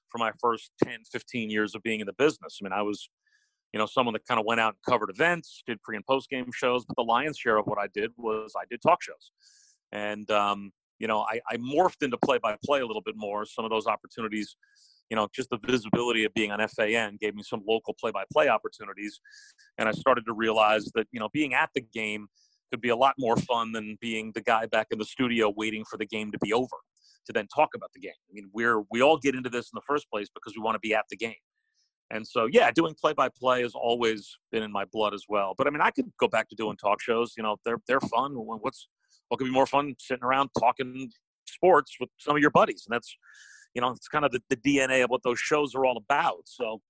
for 0.08 0.18
my 0.18 0.32
first 0.40 0.72
10, 0.82 1.00
15 1.10 1.50
years 1.50 1.74
of 1.74 1.82
being 1.82 2.00
in 2.00 2.06
the 2.06 2.12
business. 2.14 2.58
I 2.60 2.64
mean, 2.64 2.72
I 2.72 2.82
was, 2.82 3.08
you 3.72 3.78
know, 3.78 3.86
someone 3.86 4.12
that 4.14 4.26
kind 4.26 4.40
of 4.40 4.46
went 4.46 4.60
out 4.60 4.74
and 4.74 4.92
covered 4.92 5.10
events, 5.10 5.62
did 5.66 5.80
pre 5.82 5.94
and 5.94 6.04
post 6.04 6.28
game 6.28 6.50
shows, 6.52 6.84
but 6.84 6.96
the 6.96 7.04
lion's 7.04 7.38
share 7.38 7.56
of 7.56 7.66
what 7.66 7.78
I 7.78 7.86
did 7.94 8.10
was 8.16 8.54
I 8.56 8.64
did 8.68 8.82
talk 8.82 9.02
shows. 9.02 9.30
And, 9.92 10.28
um, 10.32 10.72
you 10.98 11.06
know, 11.06 11.20
I, 11.20 11.40
I 11.48 11.58
morphed 11.58 12.02
into 12.02 12.16
play 12.16 12.38
by 12.38 12.56
play 12.64 12.80
a 12.80 12.86
little 12.86 13.02
bit 13.02 13.14
more. 13.16 13.46
Some 13.46 13.64
of 13.64 13.70
those 13.70 13.86
opportunities 13.86 14.56
you 15.10 15.16
know, 15.16 15.28
just 15.34 15.50
the 15.50 15.58
visibility 15.64 16.24
of 16.24 16.32
being 16.34 16.50
on 16.50 16.66
FAN 16.68 17.18
gave 17.20 17.34
me 17.34 17.42
some 17.42 17.62
local 17.68 17.94
play-by-play 17.98 18.48
opportunities, 18.48 19.20
and 19.78 19.88
I 19.88 19.92
started 19.92 20.24
to 20.26 20.32
realize 20.32 20.90
that 20.94 21.06
you 21.12 21.20
know 21.20 21.28
being 21.32 21.54
at 21.54 21.70
the 21.74 21.82
game 21.82 22.28
could 22.70 22.80
be 22.80 22.88
a 22.88 22.96
lot 22.96 23.14
more 23.18 23.36
fun 23.36 23.72
than 23.72 23.96
being 24.00 24.32
the 24.34 24.40
guy 24.40 24.66
back 24.66 24.88
in 24.90 24.98
the 24.98 25.04
studio 25.04 25.52
waiting 25.56 25.84
for 25.84 25.96
the 25.96 26.06
game 26.06 26.32
to 26.32 26.38
be 26.38 26.52
over 26.52 26.76
to 27.26 27.32
then 27.32 27.46
talk 27.54 27.70
about 27.74 27.90
the 27.94 28.00
game. 28.00 28.12
I 28.30 28.32
mean, 28.32 28.50
we're 28.52 28.82
we 28.90 29.02
all 29.02 29.18
get 29.18 29.34
into 29.34 29.50
this 29.50 29.66
in 29.66 29.76
the 29.76 29.82
first 29.86 30.10
place 30.10 30.28
because 30.34 30.54
we 30.56 30.62
want 30.62 30.74
to 30.74 30.80
be 30.80 30.94
at 30.94 31.04
the 31.10 31.16
game. 31.16 31.34
And 32.10 32.26
so, 32.26 32.46
yeah, 32.46 32.70
doing 32.70 32.94
play-by-play 33.00 33.62
has 33.62 33.74
always 33.74 34.36
been 34.52 34.62
in 34.62 34.70
my 34.70 34.84
blood 34.92 35.14
as 35.14 35.24
well. 35.28 35.54
But 35.56 35.66
I 35.66 35.70
mean, 35.70 35.80
I 35.80 35.90
could 35.90 36.12
go 36.20 36.28
back 36.28 36.48
to 36.50 36.54
doing 36.54 36.76
talk 36.76 37.00
shows. 37.00 37.32
You 37.36 37.42
know, 37.42 37.56
they're 37.64 37.80
they're 37.88 38.00
fun. 38.00 38.32
What's 38.34 38.88
what 39.28 39.38
could 39.38 39.46
be 39.46 39.50
more 39.50 39.66
fun 39.66 39.94
sitting 39.98 40.24
around 40.24 40.50
talking 40.58 41.10
sports 41.46 41.96
with 41.98 42.10
some 42.18 42.36
of 42.36 42.42
your 42.42 42.50
buddies? 42.50 42.84
And 42.86 42.94
that's 42.94 43.16
you 43.74 43.80
know, 43.80 43.90
it's 43.90 44.08
kind 44.08 44.24
of 44.24 44.32
the, 44.32 44.40
the 44.48 44.56
DNA 44.56 45.02
of 45.02 45.10
what 45.10 45.22
those 45.22 45.38
shows 45.38 45.74
are 45.74 45.84
all 45.84 45.96
about. 45.96 46.42
So, 46.44 46.80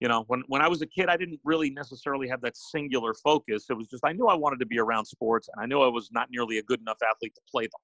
you 0.00 0.08
know, 0.08 0.24
when, 0.28 0.42
when 0.48 0.62
I 0.62 0.68
was 0.68 0.82
a 0.82 0.86
kid, 0.86 1.08
I 1.08 1.16
didn't 1.16 1.40
really 1.44 1.70
necessarily 1.70 2.28
have 2.28 2.40
that 2.42 2.56
singular 2.56 3.14
focus. 3.14 3.66
It 3.68 3.74
was 3.74 3.88
just, 3.88 4.04
I 4.04 4.12
knew 4.12 4.26
I 4.26 4.34
wanted 4.34 4.60
to 4.60 4.66
be 4.66 4.78
around 4.78 5.06
sports 5.06 5.48
and 5.54 5.62
I 5.62 5.66
knew 5.66 5.80
I 5.80 5.88
was 5.88 6.10
not 6.12 6.28
nearly 6.30 6.58
a 6.58 6.62
good 6.62 6.80
enough 6.80 6.98
athlete 7.08 7.34
to 7.34 7.40
play 7.50 7.64
them, 7.64 7.80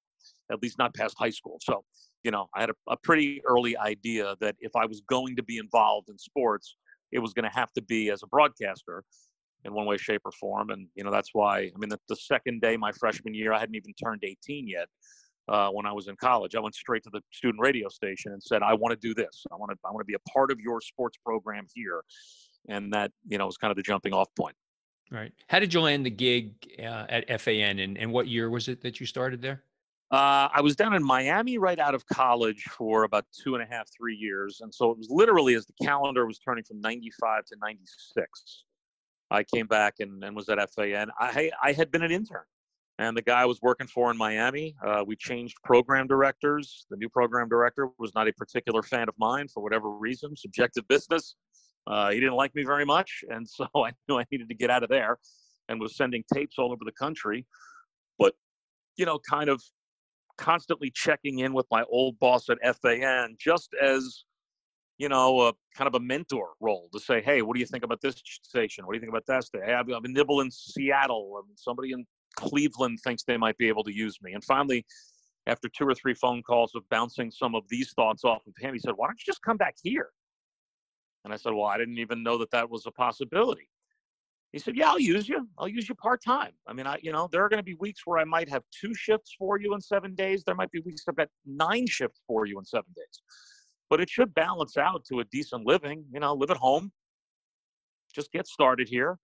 at 0.51 0.61
least 0.61 0.77
not 0.77 0.93
past 0.93 1.15
high 1.17 1.29
school. 1.29 1.57
So, 1.61 1.83
you 2.23 2.31
know, 2.31 2.47
I 2.55 2.61
had 2.61 2.69
a, 2.69 2.75
a 2.89 2.97
pretty 2.97 3.41
early 3.45 3.77
idea 3.77 4.35
that 4.39 4.55
if 4.59 4.75
I 4.75 4.85
was 4.85 5.01
going 5.01 5.35
to 5.35 5.43
be 5.43 5.57
involved 5.57 6.09
in 6.09 6.17
sports, 6.17 6.77
it 7.11 7.19
was 7.19 7.33
going 7.33 7.49
to 7.49 7.55
have 7.55 7.71
to 7.73 7.81
be 7.81 8.11
as 8.11 8.23
a 8.23 8.27
broadcaster 8.27 9.03
in 9.65 9.73
one 9.73 9.85
way, 9.85 9.97
shape, 9.97 10.21
or 10.25 10.31
form. 10.31 10.69
And, 10.69 10.87
you 10.95 11.03
know, 11.03 11.11
that's 11.11 11.29
why, 11.33 11.59
I 11.59 11.77
mean, 11.77 11.89
the, 11.89 11.99
the 12.07 12.15
second 12.15 12.61
day 12.61 12.77
my 12.77 12.91
freshman 12.93 13.33
year, 13.33 13.53
I 13.53 13.59
hadn't 13.59 13.75
even 13.75 13.93
turned 13.93 14.23
18 14.23 14.67
yet 14.67 14.87
uh, 15.47 15.69
when 15.69 15.85
I 15.85 15.91
was 15.91 16.07
in 16.07 16.15
college. 16.15 16.55
I 16.55 16.59
went 16.59 16.75
straight 16.75 17.03
to 17.03 17.09
the 17.09 17.21
student 17.31 17.61
radio 17.61 17.89
station 17.89 18.31
and 18.31 18.41
said, 18.41 18.63
"I 18.63 18.73
want 18.73 18.91
to 18.91 19.07
do 19.07 19.13
this. 19.13 19.45
I 19.51 19.55
want 19.55 19.71
to. 19.71 19.77
I 19.85 19.91
want 19.91 20.01
to 20.01 20.05
be 20.05 20.15
a 20.15 20.29
part 20.29 20.51
of 20.51 20.59
your 20.59 20.81
sports 20.81 21.17
program 21.23 21.67
here," 21.73 22.03
and 22.67 22.93
that 22.93 23.11
you 23.27 23.37
know 23.37 23.45
was 23.45 23.57
kind 23.57 23.71
of 23.71 23.77
the 23.77 23.83
jumping 23.83 24.13
off 24.13 24.33
point. 24.35 24.55
Right. 25.11 25.33
How 25.47 25.59
did 25.59 25.73
you 25.73 25.81
land 25.81 26.05
the 26.05 26.09
gig 26.09 26.53
uh, 26.79 27.05
at 27.09 27.41
FAN, 27.41 27.79
and, 27.79 27.97
and 27.97 28.11
what 28.11 28.27
year 28.27 28.49
was 28.49 28.69
it 28.69 28.81
that 28.81 28.99
you 28.99 29.05
started 29.05 29.41
there? 29.41 29.63
Uh, 30.09 30.47
I 30.53 30.61
was 30.61 30.75
down 30.75 30.93
in 30.93 31.03
Miami 31.03 31.57
right 31.57 31.79
out 31.79 31.95
of 31.95 32.05
college 32.05 32.63
for 32.63 33.03
about 33.03 33.25
two 33.31 33.55
and 33.55 33.63
a 33.63 33.65
half, 33.65 33.89
three 33.95 34.15
years, 34.15 34.59
and 34.61 34.73
so 34.73 34.91
it 34.91 34.97
was 34.97 35.09
literally 35.09 35.55
as 35.55 35.65
the 35.65 35.85
calendar 35.85 36.25
was 36.25 36.39
turning 36.39 36.63
from 36.63 36.79
'95 36.81 37.45
to 37.45 37.55
'96. 37.61 38.63
I 39.29 39.43
came 39.43 39.67
back 39.67 39.95
and, 39.99 40.23
and 40.23 40.35
was 40.35 40.49
at 40.49 40.59
FAN. 40.73 41.09
I 41.19 41.51
I 41.61 41.73
had 41.73 41.91
been 41.91 42.03
an 42.03 42.11
intern 42.11 42.43
and 43.01 43.17
the 43.17 43.21
guy 43.23 43.41
I 43.41 43.45
was 43.45 43.59
working 43.63 43.87
for 43.87 44.11
in 44.11 44.17
Miami, 44.17 44.75
uh, 44.85 45.03
we 45.05 45.15
changed 45.15 45.57
program 45.63 46.05
directors. 46.05 46.85
The 46.91 46.97
new 46.97 47.09
program 47.09 47.49
director 47.49 47.89
was 47.97 48.13
not 48.13 48.27
a 48.27 48.33
particular 48.33 48.83
fan 48.83 49.09
of 49.09 49.15
mine 49.17 49.47
for 49.47 49.63
whatever 49.63 49.89
reason, 49.89 50.37
subjective 50.37 50.87
business. 50.87 51.35
Uh, 51.87 52.11
he 52.11 52.19
didn't 52.19 52.35
like 52.35 52.53
me 52.53 52.63
very 52.63 52.85
much, 52.85 53.23
and 53.29 53.49
so 53.49 53.65
I 53.75 53.91
knew 54.07 54.19
I 54.19 54.25
needed 54.31 54.49
to 54.49 54.55
get 54.55 54.69
out 54.69 54.83
of 54.83 54.89
there, 54.89 55.17
and 55.67 55.81
was 55.81 55.97
sending 55.97 56.23
tapes 56.31 56.59
all 56.59 56.71
over 56.71 56.85
the 56.85 56.91
country. 56.91 57.47
But 58.19 58.35
you 58.97 59.07
know, 59.07 59.17
kind 59.27 59.49
of 59.49 59.63
constantly 60.37 60.91
checking 60.93 61.39
in 61.39 61.53
with 61.53 61.65
my 61.71 61.83
old 61.89 62.19
boss 62.19 62.49
at 62.49 62.59
FAN, 62.83 63.35
just 63.39 63.69
as 63.81 64.25
you 64.99 65.09
know, 65.09 65.47
a 65.47 65.53
kind 65.75 65.87
of 65.87 65.95
a 65.95 65.99
mentor 65.99 66.49
role 66.59 66.87
to 66.93 66.99
say, 66.99 67.19
hey, 67.19 67.41
what 67.41 67.55
do 67.55 67.59
you 67.59 67.65
think 67.65 67.83
about 67.83 67.99
this 68.01 68.21
station? 68.43 68.85
What 68.85 68.93
do 68.93 68.97
you 68.97 69.01
think 69.01 69.09
about 69.11 69.25
that 69.25 69.43
station? 69.43 69.65
Hey, 69.65 69.73
I've, 69.73 69.91
I've 69.91 70.03
been 70.03 70.13
nibbling 70.13 70.45
in 70.45 70.51
Seattle. 70.51 71.41
and 71.43 71.57
somebody 71.57 71.93
in 71.93 72.05
Cleveland 72.41 72.99
thinks 73.03 73.23
they 73.23 73.37
might 73.37 73.57
be 73.57 73.67
able 73.67 73.83
to 73.83 73.95
use 73.95 74.17
me. 74.21 74.33
And 74.33 74.43
finally, 74.43 74.85
after 75.47 75.69
two 75.69 75.85
or 75.85 75.95
three 75.95 76.13
phone 76.13 76.41
calls 76.43 76.73
of 76.75 76.87
bouncing 76.89 77.31
some 77.31 77.55
of 77.55 77.63
these 77.69 77.93
thoughts 77.93 78.23
off 78.23 78.41
of 78.47 78.53
him, 78.59 78.73
he 78.73 78.79
said, 78.79 78.93
Why 78.95 79.07
don't 79.07 79.19
you 79.19 79.25
just 79.25 79.41
come 79.41 79.57
back 79.57 79.75
here? 79.81 80.09
And 81.23 81.33
I 81.33 81.37
said, 81.37 81.53
Well, 81.53 81.65
I 81.65 81.77
didn't 81.77 81.97
even 81.97 82.23
know 82.23 82.37
that 82.39 82.51
that 82.51 82.69
was 82.69 82.85
a 82.85 82.91
possibility. 82.91 83.69
He 84.51 84.59
said, 84.59 84.75
Yeah, 84.75 84.89
I'll 84.89 84.99
use 84.99 85.29
you. 85.29 85.47
I'll 85.57 85.67
use 85.67 85.87
you 85.87 85.95
part 85.95 86.23
time. 86.23 86.51
I 86.67 86.73
mean, 86.73 86.87
I, 86.87 86.99
you 87.01 87.11
know, 87.11 87.27
there 87.31 87.43
are 87.43 87.49
going 87.49 87.59
to 87.59 87.63
be 87.63 87.75
weeks 87.75 88.01
where 88.05 88.19
I 88.19 88.23
might 88.23 88.49
have 88.49 88.63
two 88.79 88.93
shifts 88.93 89.35
for 89.37 89.59
you 89.59 89.73
in 89.73 89.81
seven 89.81 90.13
days. 90.15 90.43
There 90.43 90.55
might 90.55 90.71
be 90.71 90.81
weeks 90.81 91.03
I've 91.07 91.15
got 91.15 91.29
nine 91.45 91.87
shifts 91.87 92.21
for 92.27 92.45
you 92.45 92.57
in 92.59 92.65
seven 92.65 92.91
days. 92.95 93.21
But 93.89 93.99
it 93.99 94.09
should 94.09 94.33
balance 94.33 94.77
out 94.77 95.03
to 95.05 95.19
a 95.19 95.25
decent 95.25 95.65
living. 95.65 96.05
You 96.13 96.19
know, 96.19 96.33
live 96.33 96.51
at 96.51 96.57
home, 96.57 96.91
just 98.13 98.31
get 98.31 98.47
started 98.47 98.87
here. 98.87 99.17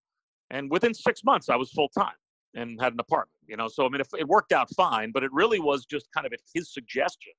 And 0.50 0.72
within 0.72 0.94
six 0.94 1.24
months, 1.24 1.50
I 1.50 1.58
was 1.58 1.72
full 1.72 1.90
time 1.90 2.16
and 2.58 2.82
had 2.82 2.94
an 2.94 3.00
apartment, 3.00 3.38
you 3.48 3.56
know. 3.56 3.68
So 3.68 3.86
I 3.86 3.90
mean, 3.90 4.02
if 4.02 4.08
it 4.18 4.28
worked 4.28 4.52
out 4.52 4.70
fine, 4.76 5.12
but 5.12 5.24
it 5.24 5.32
really 5.32 5.60
was 5.60 5.86
just 5.86 6.08
kind 6.12 6.26
of 6.26 6.34
at 6.34 6.40
his 6.54 6.74
suggestion, 6.74 7.34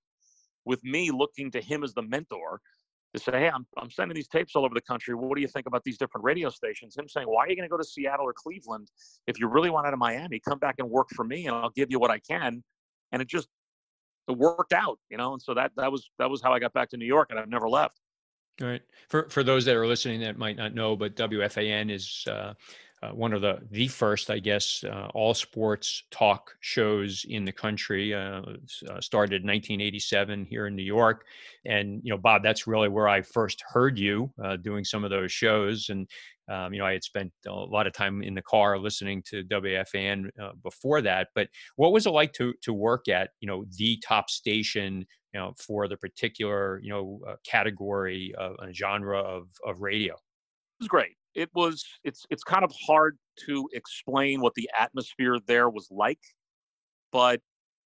with 0.64 0.82
me 0.84 1.10
looking 1.10 1.50
to 1.50 1.60
him 1.60 1.82
as 1.82 1.94
the 1.94 2.02
mentor 2.02 2.60
to 3.14 3.20
say, 3.20 3.32
hey, 3.32 3.48
I'm 3.48 3.66
I'm 3.76 3.90
sending 3.90 4.14
these 4.14 4.28
tapes 4.28 4.54
all 4.54 4.64
over 4.64 4.74
the 4.74 4.82
country. 4.82 5.14
What 5.14 5.34
do 5.34 5.40
you 5.40 5.48
think 5.48 5.66
about 5.66 5.82
these 5.84 5.98
different 5.98 6.24
radio 6.24 6.50
stations? 6.50 6.96
Him 6.96 7.08
saying, 7.08 7.26
why 7.26 7.44
are 7.44 7.48
you 7.48 7.56
going 7.56 7.68
to 7.68 7.70
go 7.70 7.78
to 7.78 7.84
Seattle 7.84 8.26
or 8.26 8.34
Cleveland 8.34 8.90
if 9.26 9.40
you 9.40 9.48
really 9.48 9.70
want 9.70 9.86
out 9.86 9.92
of 9.92 9.98
Miami? 9.98 10.40
Come 10.40 10.58
back 10.58 10.76
and 10.78 10.88
work 10.88 11.08
for 11.16 11.24
me, 11.24 11.46
and 11.46 11.56
I'll 11.56 11.70
give 11.70 11.90
you 11.90 11.98
what 11.98 12.10
I 12.10 12.20
can. 12.20 12.62
And 13.12 13.22
it 13.22 13.28
just 13.28 13.48
it 14.28 14.36
worked 14.36 14.72
out, 14.72 14.98
you 15.10 15.16
know. 15.16 15.32
And 15.32 15.42
so 15.42 15.54
that 15.54 15.72
that 15.76 15.90
was 15.90 16.10
that 16.18 16.30
was 16.30 16.42
how 16.42 16.52
I 16.52 16.58
got 16.58 16.72
back 16.74 16.90
to 16.90 16.96
New 16.96 17.06
York, 17.06 17.28
and 17.30 17.40
I've 17.40 17.48
never 17.48 17.68
left. 17.68 17.98
All 18.60 18.68
right. 18.68 18.82
For 19.08 19.28
for 19.30 19.42
those 19.42 19.64
that 19.64 19.76
are 19.76 19.86
listening 19.86 20.20
that 20.20 20.36
might 20.36 20.56
not 20.56 20.74
know, 20.74 20.96
but 20.96 21.16
WFAN 21.16 21.90
is 21.90 22.24
uh, 22.28 22.54
uh, 23.02 23.10
one 23.10 23.32
of 23.32 23.42
the 23.42 23.60
the 23.70 23.86
first, 23.86 24.28
I 24.30 24.40
guess, 24.40 24.82
uh, 24.84 25.08
all 25.14 25.32
sports 25.32 26.02
talk 26.10 26.54
shows 26.60 27.24
in 27.28 27.44
the 27.44 27.52
country. 27.52 28.12
Uh, 28.12 28.42
uh 28.90 29.00
started 29.00 29.42
in 29.42 29.48
1987 29.48 30.44
here 30.44 30.66
in 30.66 30.74
New 30.74 30.82
York, 30.82 31.24
and 31.64 32.00
you 32.02 32.10
know, 32.10 32.18
Bob, 32.18 32.42
that's 32.42 32.66
really 32.66 32.88
where 32.88 33.08
I 33.08 33.22
first 33.22 33.62
heard 33.66 33.98
you 33.98 34.32
uh, 34.42 34.56
doing 34.56 34.84
some 34.84 35.04
of 35.04 35.10
those 35.10 35.30
shows. 35.30 35.90
And 35.90 36.08
um, 36.48 36.72
you 36.72 36.80
know, 36.80 36.86
I 36.86 36.92
had 36.92 37.04
spent 37.04 37.32
a 37.46 37.52
lot 37.52 37.86
of 37.86 37.92
time 37.92 38.22
in 38.22 38.34
the 38.34 38.42
car 38.42 38.78
listening 38.78 39.22
to 39.28 39.44
WFAN 39.44 40.30
uh, 40.40 40.52
before 40.62 41.00
that. 41.02 41.28
But 41.34 41.48
what 41.76 41.92
was 41.92 42.06
it 42.06 42.10
like 42.10 42.32
to 42.34 42.52
to 42.62 42.72
work 42.72 43.08
at 43.08 43.30
you 43.40 43.46
know 43.46 43.64
the 43.76 44.02
top 44.06 44.28
station? 44.28 45.06
You 45.34 45.40
know, 45.40 45.54
for 45.58 45.88
the 45.88 45.96
particular 45.98 46.80
you 46.82 46.90
know 46.90 47.20
category 47.46 48.34
of 48.36 48.56
genre 48.72 49.20
of 49.20 49.48
of 49.64 49.82
radio. 49.82 50.14
It 50.14 50.84
was 50.84 50.88
great 50.88 51.17
it 51.34 51.50
was 51.54 51.84
it's 52.04 52.24
it's 52.30 52.42
kind 52.42 52.64
of 52.64 52.72
hard 52.86 53.18
to 53.46 53.68
explain 53.72 54.40
what 54.40 54.54
the 54.54 54.68
atmosphere 54.78 55.38
there 55.46 55.68
was 55.68 55.88
like 55.90 56.20
but 57.12 57.40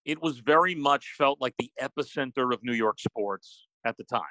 it 0.05 0.21
was 0.21 0.41
very 0.41 0.75
much 0.75 1.15
felt 1.17 1.41
like 1.41 1.55
the 1.59 1.71
epicenter 1.81 2.53
of 2.53 2.63
new 2.63 2.73
york 2.73 2.99
sports 2.99 3.67
at 3.85 3.97
the 3.97 4.05
time. 4.05 4.23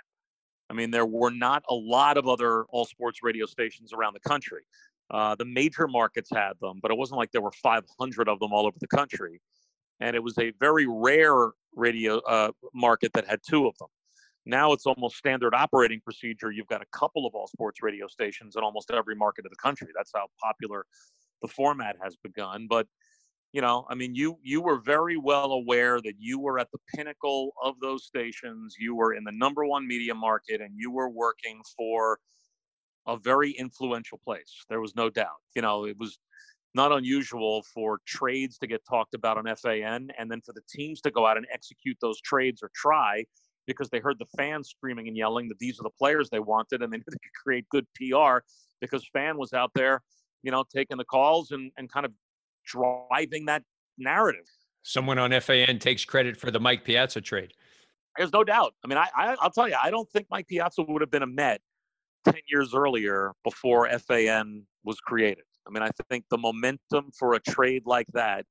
I 0.69 0.73
mean 0.73 0.91
there 0.91 1.05
were 1.05 1.31
not 1.31 1.63
a 1.69 1.73
lot 1.73 2.17
of 2.17 2.27
other 2.27 2.65
all 2.65 2.85
sports 2.85 3.19
radio 3.21 3.45
stations 3.45 3.93
around 3.93 4.13
the 4.13 4.29
country. 4.29 4.61
Uh, 5.09 5.35
the 5.35 5.45
major 5.45 5.87
markets 5.87 6.29
had 6.33 6.53
them 6.61 6.79
but 6.81 6.91
it 6.91 6.97
wasn't 6.97 7.17
like 7.17 7.31
there 7.31 7.41
were 7.41 7.51
500 7.51 8.29
of 8.29 8.39
them 8.39 8.53
all 8.53 8.65
over 8.65 8.77
the 8.79 8.87
country. 8.87 9.41
And 9.99 10.15
it 10.15 10.23
was 10.23 10.35
a 10.39 10.51
very 10.59 10.87
rare 10.89 11.49
radio 11.75 12.17
uh, 12.19 12.51
market 12.73 13.13
that 13.13 13.27
had 13.27 13.39
two 13.47 13.67
of 13.67 13.77
them 13.77 13.89
now 14.45 14.73
it's 14.73 14.85
almost 14.85 15.17
standard 15.17 15.53
operating 15.53 16.01
procedure. 16.01 16.51
You've 16.51 16.67
got 16.67 16.81
a 16.81 16.97
couple 16.97 17.25
of 17.27 17.35
all 17.35 17.47
sports 17.47 17.81
radio 17.81 18.07
stations 18.07 18.55
in 18.55 18.63
almost 18.63 18.91
every 18.91 19.15
market 19.15 19.45
of 19.45 19.51
the 19.51 19.57
country. 19.57 19.87
That's 19.95 20.11
how 20.13 20.27
popular 20.41 20.85
the 21.41 21.47
format 21.47 21.95
has 22.03 22.15
begun. 22.15 22.67
But 22.69 22.87
you 23.53 23.61
know, 23.61 23.85
I 23.89 23.95
mean, 23.95 24.15
you 24.15 24.37
you 24.41 24.61
were 24.61 24.79
very 24.79 25.17
well 25.17 25.51
aware 25.51 25.99
that 26.01 26.13
you 26.17 26.39
were 26.39 26.57
at 26.57 26.71
the 26.71 26.79
pinnacle 26.95 27.53
of 27.61 27.75
those 27.81 28.05
stations. 28.05 28.75
You 28.79 28.95
were 28.95 29.13
in 29.13 29.25
the 29.25 29.31
number 29.33 29.65
one 29.65 29.85
media 29.85 30.15
market, 30.15 30.61
and 30.61 30.71
you 30.75 30.89
were 30.89 31.09
working 31.09 31.61
for 31.77 32.19
a 33.07 33.17
very 33.17 33.51
influential 33.51 34.19
place. 34.23 34.63
There 34.69 34.79
was 34.79 34.95
no 34.95 35.09
doubt. 35.09 35.41
You 35.55 35.61
know, 35.61 35.85
it 35.85 35.97
was 35.99 36.17
not 36.73 36.93
unusual 36.93 37.63
for 37.73 37.99
trades 38.07 38.57
to 38.59 38.67
get 38.67 38.81
talked 38.89 39.13
about 39.13 39.37
on 39.37 39.53
FAN, 39.57 40.09
and 40.17 40.31
then 40.31 40.41
for 40.41 40.53
the 40.53 40.61
teams 40.69 41.01
to 41.01 41.11
go 41.11 41.25
out 41.25 41.35
and 41.35 41.45
execute 41.53 41.97
those 41.99 42.21
trades 42.21 42.63
or 42.63 42.71
try 42.73 43.25
because 43.67 43.89
they 43.89 43.99
heard 43.99 44.17
the 44.19 44.25
fans 44.37 44.69
screaming 44.69 45.07
and 45.07 45.15
yelling 45.15 45.47
that 45.49 45.59
these 45.59 45.79
are 45.79 45.83
the 45.83 45.91
players 45.97 46.29
they 46.29 46.39
wanted 46.39 46.81
and 46.81 46.91
they 46.91 46.97
knew 46.99 47.03
they 47.07 47.17
could 47.17 47.43
create 47.43 47.65
good 47.69 47.85
PR 47.95 48.39
because 48.79 49.07
fan 49.13 49.37
was 49.37 49.53
out 49.53 49.71
there, 49.75 50.01
you 50.43 50.51
know, 50.51 50.63
taking 50.73 50.97
the 50.97 51.05
calls 51.05 51.51
and, 51.51 51.71
and 51.77 51.91
kind 51.91 52.05
of 52.05 52.11
driving 52.65 53.45
that 53.45 53.63
narrative. 53.97 54.45
Someone 54.83 55.19
on 55.19 55.39
FAN 55.39 55.79
takes 55.79 56.03
credit 56.05 56.35
for 56.35 56.49
the 56.49 56.59
Mike 56.59 56.83
Piazza 56.83 57.21
trade. 57.21 57.53
There's 58.17 58.33
no 58.33 58.43
doubt. 58.43 58.73
I 58.83 58.87
mean, 58.87 58.97
I, 58.97 59.07
I 59.15 59.35
I'll 59.39 59.51
tell 59.51 59.69
you, 59.69 59.75
I 59.81 59.91
don't 59.91 60.09
think 60.09 60.27
Mike 60.29 60.47
Piazza 60.47 60.81
would 60.81 61.01
have 61.01 61.11
been 61.11 61.23
a 61.23 61.27
Met 61.27 61.61
10 62.25 62.35
years 62.49 62.73
earlier 62.73 63.31
before 63.43 63.87
FAN 63.99 64.63
was 64.83 64.99
created. 64.99 65.43
I 65.67 65.71
mean, 65.71 65.83
I 65.83 65.89
think 66.09 66.25
the 66.29 66.37
momentum 66.37 67.11
for 67.17 67.35
a 67.35 67.39
trade 67.39 67.83
like 67.85 68.07
that 68.13 68.45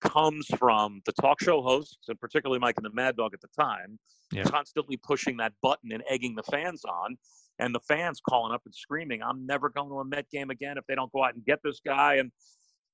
comes 0.00 0.46
from 0.58 1.00
the 1.06 1.12
talk 1.12 1.42
show 1.42 1.62
hosts, 1.62 2.08
and 2.08 2.20
particularly 2.20 2.58
Mike 2.58 2.76
and 2.76 2.84
the 2.84 2.94
Mad 2.94 3.16
Dog 3.16 3.32
at 3.34 3.40
the 3.40 3.48
time, 3.58 3.98
yeah. 4.32 4.44
constantly 4.44 4.96
pushing 4.96 5.36
that 5.38 5.52
button 5.62 5.92
and 5.92 6.02
egging 6.08 6.34
the 6.34 6.42
fans 6.44 6.84
on, 6.84 7.16
and 7.58 7.74
the 7.74 7.80
fans 7.80 8.20
calling 8.28 8.52
up 8.52 8.62
and 8.64 8.74
screaming, 8.74 9.22
"I'm 9.22 9.46
never 9.46 9.68
going 9.68 9.88
to 9.88 9.98
a 10.00 10.04
Met 10.04 10.28
game 10.30 10.50
again 10.50 10.78
if 10.78 10.84
they 10.86 10.94
don't 10.94 11.12
go 11.12 11.24
out 11.24 11.34
and 11.34 11.44
get 11.44 11.60
this 11.62 11.80
guy." 11.84 12.14
And 12.14 12.30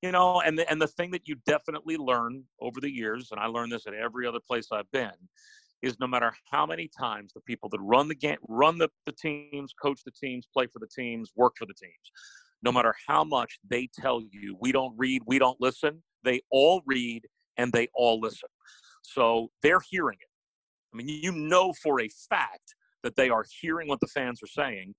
you 0.03 0.11
know, 0.11 0.41
and 0.41 0.59
the, 0.59 0.69
and 0.69 0.83
the 0.83 0.89
thing 0.89 1.13
that 1.13 1.29
you 1.29 1.37
definitely 1.47 1.97
learn 1.97 2.43
over 2.61 2.81
the 2.81 2.91
years, 2.91 3.29
and 3.31 3.41
I 3.41 3.47
learned 3.47 3.71
this 3.73 3.87
at 3.87 3.95
every 3.95 4.27
other 4.27 4.41
place 4.41 4.67
I've 4.73 4.91
been, 4.91 5.13
is 5.81 5.99
no 6.01 6.09
matter 6.09 6.33
how 6.51 6.67
many 6.67 6.89
times 6.99 7.33
the 7.33 7.41
people 7.41 7.69
that 7.69 7.81
run 7.81 8.09
the 8.09 8.15
game, 8.15 8.39
run 8.49 8.79
the, 8.79 8.89
the 9.07 9.13
teams, 9.13 9.73
coach 9.81 10.01
the 10.05 10.11
teams, 10.11 10.49
play 10.53 10.67
for 10.67 10.81
the 10.81 10.89
teams, 10.89 11.31
work 11.37 11.55
for 11.57 11.67
the 11.67 11.75
teams, 11.75 12.13
no 12.63 12.73
matter 12.73 12.95
how 13.07 13.23
much 13.23 13.59
they 13.69 13.89
tell 14.01 14.21
you 14.21 14.57
we 14.61 14.73
don't 14.73 14.95
read, 14.97 15.23
we 15.27 15.39
don't 15.39 15.61
listen, 15.61 16.03
they 16.25 16.43
all 16.51 16.83
read 16.87 17.27
and 17.57 17.73
they 17.73 17.89
all 17.95 18.21
listen. 18.21 18.49
So 19.03 19.51
they're 19.63 19.81
hearing 19.91 20.19
it. 20.21 20.29
I 20.93 20.97
mean, 20.97 21.09
you 21.09 21.33
know 21.33 21.73
for 21.83 22.01
a 22.01 22.09
fact 22.29 22.75
that 23.03 23.17
they 23.17 23.31
are 23.31 23.45
hearing 23.61 23.89
what 23.89 24.01
the 24.01 24.07
fans 24.07 24.41
are 24.43 24.47
saying. 24.47 24.95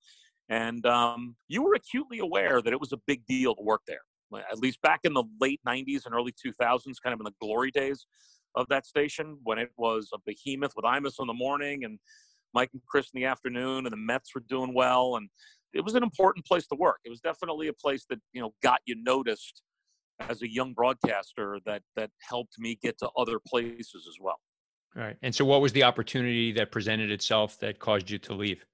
And 0.49 0.85
um, 0.85 1.35
you 1.47 1.63
were 1.63 1.73
acutely 1.73 2.19
aware 2.19 2.61
that 2.61 2.73
it 2.73 2.79
was 2.79 2.91
a 2.91 2.99
big 3.07 3.25
deal 3.25 3.55
to 3.55 3.61
work 3.61 3.81
there. 3.87 4.01
At 4.51 4.57
least 4.57 4.81
back 4.81 5.01
in 5.03 5.13
the 5.13 5.23
late 5.39 5.61
90s 5.67 6.05
and 6.05 6.13
early 6.13 6.33
2000s, 6.33 6.95
kind 7.03 7.13
of 7.13 7.19
in 7.19 7.23
the 7.23 7.33
glory 7.39 7.71
days 7.71 8.07
of 8.55 8.67
that 8.69 8.85
station, 8.85 9.37
when 9.43 9.59
it 9.59 9.69
was 9.77 10.09
a 10.13 10.17
behemoth 10.25 10.73
with 10.75 10.85
Imus 10.85 11.19
in 11.19 11.27
the 11.27 11.33
morning 11.33 11.83
and 11.83 11.99
Mike 12.53 12.69
and 12.73 12.81
Chris 12.87 13.09
in 13.13 13.21
the 13.21 13.27
afternoon, 13.27 13.85
and 13.85 13.93
the 13.93 13.97
Mets 13.97 14.33
were 14.33 14.43
doing 14.47 14.73
well. 14.73 15.15
And 15.15 15.29
it 15.73 15.81
was 15.83 15.95
an 15.95 16.03
important 16.03 16.45
place 16.45 16.65
to 16.67 16.75
work. 16.75 16.99
It 17.05 17.09
was 17.09 17.19
definitely 17.19 17.67
a 17.67 17.73
place 17.73 18.05
that, 18.09 18.19
you 18.31 18.41
know, 18.41 18.53
got 18.61 18.79
you 18.85 18.95
noticed 19.03 19.61
as 20.29 20.41
a 20.41 20.51
young 20.51 20.73
broadcaster 20.73 21.59
that 21.65 21.81
that 21.95 22.09
helped 22.19 22.57
me 22.59 22.77
get 22.81 22.97
to 22.99 23.09
other 23.17 23.39
places 23.39 24.07
as 24.07 24.17
well. 24.19 24.39
Right. 24.95 25.17
And 25.23 25.33
so 25.33 25.43
what 25.45 25.61
was 25.61 25.73
the 25.73 25.83
opportunity 25.83 26.51
that 26.53 26.71
presented 26.71 27.11
itself 27.11 27.59
that 27.59 27.79
caused 27.79 28.09
you 28.09 28.19
to 28.19 28.33
leave? 28.33 28.65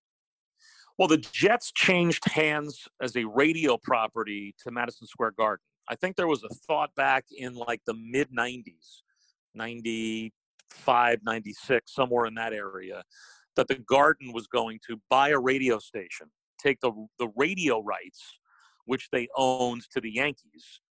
Well, 0.97 1.07
the 1.07 1.17
Jets 1.17 1.71
changed 1.71 2.29
hands 2.29 2.85
as 3.01 3.15
a 3.15 3.23
radio 3.23 3.77
property 3.77 4.53
to 4.63 4.71
Madison 4.71 5.07
Square 5.07 5.31
Garden. 5.37 5.63
I 5.87 5.95
think 5.95 6.17
there 6.17 6.27
was 6.27 6.43
a 6.43 6.49
thought 6.67 6.93
back 6.95 7.25
in 7.31 7.55
like 7.55 7.81
the 7.87 7.93
mid 7.93 8.29
90s, 8.37 9.01
95, 9.55 11.19
96, 11.23 11.95
somewhere 11.95 12.25
in 12.25 12.35
that 12.35 12.51
area, 12.51 13.03
that 13.55 13.69
the 13.69 13.75
Garden 13.75 14.33
was 14.33 14.47
going 14.47 14.79
to 14.89 14.99
buy 15.09 15.29
a 15.29 15.39
radio 15.39 15.79
station, 15.79 16.27
take 16.61 16.81
the, 16.81 16.91
the 17.17 17.29
radio 17.37 17.81
rights, 17.81 18.21
which 18.85 19.07
they 19.11 19.29
owned 19.37 19.83
to 19.93 20.01
the 20.01 20.11
Yankees, 20.11 20.81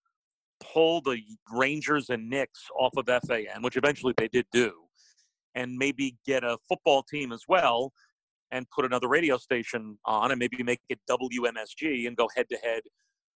pull 0.61 1.01
the 1.01 1.21
Rangers 1.53 2.11
and 2.11 2.29
Knicks 2.29 2.65
off 2.79 2.93
of 2.97 3.07
FAN, 3.27 3.63
which 3.63 3.77
eventually 3.77 4.15
they 4.17 4.29
did 4.29 4.47
do, 4.53 4.73
and 5.55 5.77
maybe 5.77 6.17
get 6.27 6.45
a 6.45 6.59
football 6.69 7.03
team 7.03 7.33
as 7.33 7.43
well 7.49 7.93
and 8.51 8.67
put 8.71 8.85
another 8.85 9.09
radio 9.09 9.37
station 9.37 9.99
on 10.05 10.31
and 10.31 10.39
maybe 10.39 10.63
make 10.63 10.81
it 10.89 10.99
WMSG 11.11 12.07
and 12.07 12.17
go 12.17 12.29
head 12.35 12.47
to 12.51 12.57
head 12.57 12.83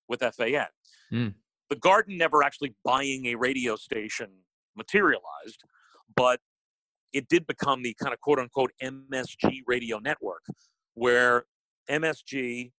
with 0.07 0.21
FAN. 0.21 0.67
Mm. 1.11 1.33
The 1.69 1.75
Garden 1.77 2.17
never 2.17 2.43
actually 2.43 2.75
buying 2.83 3.27
a 3.27 3.35
radio 3.35 3.75
station 3.75 4.27
materialized, 4.75 5.63
but 6.15 6.39
it 7.13 7.27
did 7.27 7.45
become 7.45 7.83
the 7.83 7.95
kind 8.01 8.13
of 8.13 8.21
quote 8.21 8.39
unquote 8.39 8.71
MSG 8.81 9.61
radio 9.67 9.99
network 9.99 10.43
where 10.93 11.45
MSG 11.89 12.71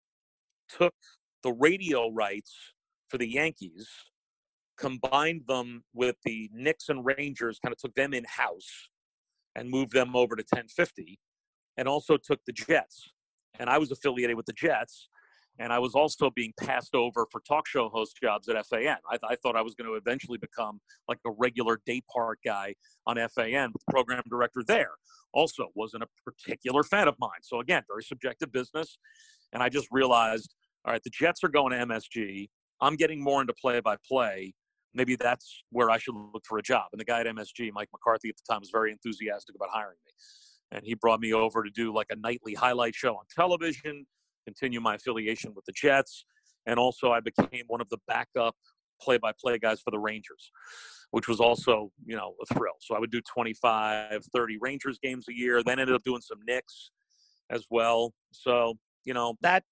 took 0.68 0.94
the 1.42 1.52
radio 1.52 2.10
rights 2.10 2.54
for 3.08 3.18
the 3.18 3.28
Yankees 3.28 3.88
combined 4.78 5.42
them 5.46 5.84
with 5.94 6.16
the 6.24 6.50
Knicks 6.52 6.88
and 6.88 7.04
Rangers, 7.04 7.58
kind 7.58 7.72
of 7.72 7.78
took 7.78 7.94
them 7.94 8.14
in 8.14 8.24
house 8.24 8.88
and 9.54 9.70
moved 9.70 9.92
them 9.92 10.16
over 10.16 10.34
to 10.34 10.42
1050, 10.42 11.18
and 11.76 11.88
also 11.88 12.16
took 12.16 12.40
the 12.46 12.52
Jets. 12.52 13.12
And 13.58 13.68
I 13.68 13.78
was 13.78 13.90
affiliated 13.90 14.36
with 14.36 14.46
the 14.46 14.54
Jets, 14.54 15.08
and 15.58 15.72
I 15.72 15.78
was 15.78 15.94
also 15.94 16.30
being 16.30 16.52
passed 16.58 16.94
over 16.94 17.26
for 17.30 17.40
talk 17.46 17.66
show 17.66 17.88
host 17.90 18.16
jobs 18.22 18.48
at 18.48 18.66
FAN. 18.66 18.96
I, 19.10 19.12
th- 19.12 19.22
I 19.28 19.36
thought 19.36 19.56
I 19.56 19.62
was 19.62 19.74
going 19.74 19.88
to 19.88 19.96
eventually 19.96 20.38
become 20.38 20.80
like 21.08 21.18
a 21.26 21.30
regular 21.30 21.80
day 21.84 22.02
part 22.12 22.38
guy 22.44 22.74
on 23.06 23.16
FAN, 23.16 23.70
but 23.72 23.82
the 23.86 23.92
program 23.92 24.22
director 24.28 24.62
there 24.66 24.92
also 25.34 25.68
wasn't 25.74 26.02
a 26.02 26.06
particular 26.24 26.82
fan 26.82 27.08
of 27.08 27.14
mine. 27.18 27.30
So 27.42 27.60
again, 27.60 27.82
very 27.88 28.02
subjective 28.02 28.50
business. 28.52 28.98
And 29.52 29.62
I 29.62 29.68
just 29.68 29.88
realized, 29.90 30.54
all 30.84 30.92
right, 30.92 31.02
the 31.04 31.10
Jets 31.10 31.44
are 31.44 31.48
going 31.48 31.72
to 31.72 31.86
MSG. 31.86 32.48
I'm 32.80 32.96
getting 32.96 33.22
more 33.22 33.40
into 33.42 33.52
play 33.52 33.80
by 33.80 33.96
play 34.08 34.54
maybe 34.94 35.16
that's 35.16 35.64
where 35.70 35.90
I 35.90 35.98
should 35.98 36.14
look 36.14 36.44
for 36.46 36.58
a 36.58 36.62
job. 36.62 36.84
And 36.92 37.00
the 37.00 37.04
guy 37.04 37.20
at 37.20 37.26
MSG, 37.26 37.72
Mike 37.72 37.88
McCarthy 37.92 38.28
at 38.28 38.36
the 38.36 38.52
time, 38.52 38.60
was 38.60 38.70
very 38.70 38.92
enthusiastic 38.92 39.54
about 39.54 39.70
hiring 39.70 39.98
me. 40.06 40.12
And 40.72 40.84
he 40.84 40.94
brought 40.94 41.20
me 41.20 41.32
over 41.32 41.62
to 41.62 41.70
do 41.70 41.94
like 41.94 42.08
a 42.10 42.16
nightly 42.16 42.54
highlight 42.54 42.94
show 42.94 43.14
on 43.14 43.24
television, 43.34 44.06
continue 44.46 44.80
my 44.80 44.94
affiliation 44.94 45.52
with 45.54 45.64
the 45.64 45.72
Jets. 45.72 46.24
And 46.66 46.78
also, 46.78 47.10
I 47.10 47.20
became 47.20 47.64
one 47.66 47.80
of 47.80 47.88
the 47.88 47.98
backup 48.06 48.54
play 49.00 49.18
by 49.18 49.32
play 49.38 49.58
guys 49.58 49.80
for 49.80 49.90
the 49.90 49.98
Rangers, 49.98 50.50
which 51.10 51.28
was 51.28 51.40
also, 51.40 51.90
you 52.04 52.16
know, 52.16 52.34
a 52.40 52.54
thrill. 52.54 52.74
So 52.80 52.94
I 52.94 53.00
would 53.00 53.10
do 53.10 53.20
25, 53.20 54.24
30 54.32 54.58
Rangers 54.60 54.98
games 55.02 55.26
a 55.28 55.34
year, 55.34 55.62
then 55.62 55.78
ended 55.78 55.94
up 55.94 56.04
doing 56.04 56.20
some 56.20 56.38
Knicks 56.46 56.90
as 57.50 57.66
well. 57.70 58.14
So, 58.30 58.78
you 59.04 59.12
know, 59.12 59.34
that 59.42 59.64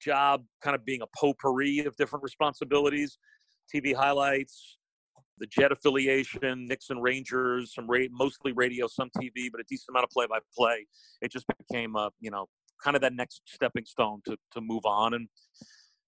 job 0.00 0.44
kind 0.62 0.74
of 0.74 0.84
being 0.84 1.00
a 1.02 1.06
potpourri 1.16 1.80
of 1.86 1.96
different 1.96 2.24
responsibilities 2.24 3.18
TV 3.74 3.94
highlights, 3.94 4.78
the 5.38 5.46
Jet 5.46 5.72
affiliation, 5.72 6.66
Nixon 6.66 7.00
Rangers, 7.00 7.74
some 7.74 7.88
ra- 7.88 8.06
mostly 8.10 8.52
radio, 8.52 8.86
some 8.86 9.10
TV, 9.16 9.50
but 9.50 9.60
a 9.60 9.64
decent 9.68 9.90
amount 9.90 10.04
of 10.04 10.10
play-by-play. 10.10 10.86
It 11.20 11.32
just 11.32 11.46
became 11.68 11.96
a 11.96 12.10
you 12.20 12.30
know 12.30 12.46
kind 12.82 12.96
of 12.96 13.02
that 13.02 13.14
next 13.14 13.42
stepping 13.46 13.84
stone 13.84 14.20
to 14.26 14.36
to 14.52 14.60
move 14.60 14.84
on 14.84 15.14
and 15.14 15.28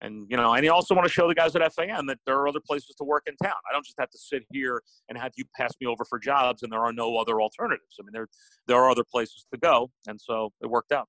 and 0.01 0.27
you 0.29 0.37
know 0.37 0.55
and 0.55 0.65
you 0.65 0.73
also 0.73 0.95
want 0.95 1.07
to 1.07 1.13
show 1.13 1.29
the 1.29 1.35
guys 1.35 1.55
at 1.57 1.73
FAN 1.75 2.07
that 2.07 2.19
there 2.27 2.37
are 2.37 2.49
other 2.49 2.61
places 2.61 2.95
to 2.97 3.05
work 3.05 3.25
in 3.27 3.37
town. 3.43 3.55
I 3.69 3.73
don't 3.73 3.85
just 3.85 3.99
have 3.99 4.11
to 4.11 4.19
sit 4.19 4.45
here 4.53 4.83
and 5.09 5.19
have 5.19 5.33
you 5.37 5.45
pass 5.57 5.73
me 5.81 5.87
over 5.87 6.05
for 6.05 6.19
jobs 6.19 6.63
and 6.63 6.73
there 6.73 6.81
are 6.81 6.93
no 6.93 7.17
other 7.17 7.41
alternatives. 7.41 7.97
I 7.99 8.03
mean 8.03 8.13
there 8.13 8.29
there 8.67 8.77
are 8.77 8.91
other 8.91 9.05
places 9.05 9.47
to 9.53 9.59
go, 9.59 9.91
and 10.07 10.21
so 10.21 10.53
it 10.63 10.69
worked 10.69 10.93
out. 10.93 11.09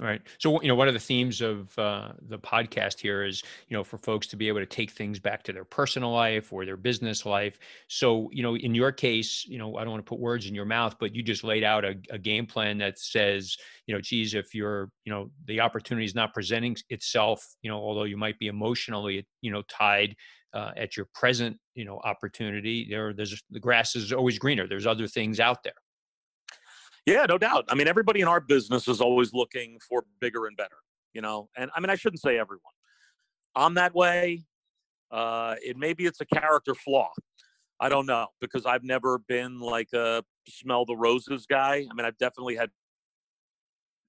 Right. 0.00 0.20
So, 0.38 0.60
you 0.60 0.66
know, 0.66 0.74
one 0.74 0.88
of 0.88 0.94
the 0.94 0.98
themes 0.98 1.40
of 1.40 1.78
uh, 1.78 2.14
the 2.22 2.36
podcast 2.36 2.98
here 2.98 3.22
is, 3.22 3.44
you 3.68 3.76
know, 3.76 3.84
for 3.84 3.96
folks 3.96 4.26
to 4.28 4.36
be 4.36 4.48
able 4.48 4.58
to 4.58 4.66
take 4.66 4.90
things 4.90 5.20
back 5.20 5.44
to 5.44 5.52
their 5.52 5.64
personal 5.64 6.10
life 6.10 6.52
or 6.52 6.64
their 6.64 6.76
business 6.76 7.24
life. 7.24 7.60
So, 7.86 8.28
you 8.32 8.42
know, 8.42 8.56
in 8.56 8.74
your 8.74 8.90
case, 8.90 9.44
you 9.46 9.56
know, 9.56 9.76
I 9.76 9.84
don't 9.84 9.92
want 9.92 10.04
to 10.04 10.08
put 10.08 10.18
words 10.18 10.46
in 10.46 10.54
your 10.54 10.64
mouth, 10.64 10.96
but 10.98 11.14
you 11.14 11.22
just 11.22 11.44
laid 11.44 11.62
out 11.62 11.84
a, 11.84 11.94
a 12.10 12.18
game 12.18 12.44
plan 12.44 12.78
that 12.78 12.98
says, 12.98 13.56
you 13.86 13.94
know, 13.94 14.00
geez, 14.00 14.34
if 14.34 14.52
you're, 14.52 14.90
you 15.04 15.12
know, 15.12 15.30
the 15.44 15.60
opportunity 15.60 16.04
is 16.04 16.14
not 16.16 16.34
presenting 16.34 16.76
itself, 16.90 17.46
you 17.62 17.70
know, 17.70 17.76
although 17.78 18.02
you 18.02 18.16
might 18.16 18.40
be 18.40 18.48
emotionally, 18.48 19.24
you 19.42 19.52
know, 19.52 19.62
tied 19.68 20.16
uh, 20.54 20.72
at 20.76 20.96
your 20.96 21.06
present, 21.14 21.56
you 21.76 21.84
know, 21.84 22.00
opportunity, 22.02 22.88
there, 22.90 23.12
there's 23.12 23.40
the 23.48 23.60
grass 23.60 23.94
is 23.94 24.12
always 24.12 24.40
greener. 24.40 24.66
There's 24.66 24.88
other 24.88 25.06
things 25.06 25.38
out 25.38 25.62
there. 25.62 25.83
Yeah, 27.06 27.26
no 27.26 27.36
doubt. 27.36 27.66
I 27.68 27.74
mean, 27.74 27.86
everybody 27.86 28.20
in 28.20 28.28
our 28.28 28.40
business 28.40 28.88
is 28.88 29.00
always 29.00 29.32
looking 29.34 29.78
for 29.86 30.04
bigger 30.20 30.46
and 30.46 30.56
better, 30.56 30.76
you 31.12 31.20
know. 31.20 31.48
And 31.56 31.70
I 31.76 31.80
mean, 31.80 31.90
I 31.90 31.96
shouldn't 31.96 32.20
say 32.20 32.38
everyone. 32.38 32.72
I'm 33.54 33.74
that 33.74 33.94
way. 33.94 34.44
Uh, 35.10 35.54
it 35.62 35.76
maybe 35.76 36.06
it's 36.06 36.20
a 36.20 36.26
character 36.26 36.74
flaw. 36.74 37.10
I 37.78 37.88
don't 37.88 38.06
know 38.06 38.28
because 38.40 38.64
I've 38.64 38.84
never 38.84 39.18
been 39.18 39.60
like 39.60 39.92
a 39.92 40.24
smell 40.48 40.86
the 40.86 40.96
roses 40.96 41.46
guy. 41.46 41.86
I 41.90 41.94
mean, 41.94 42.06
I've 42.06 42.16
definitely 42.18 42.56
had 42.56 42.70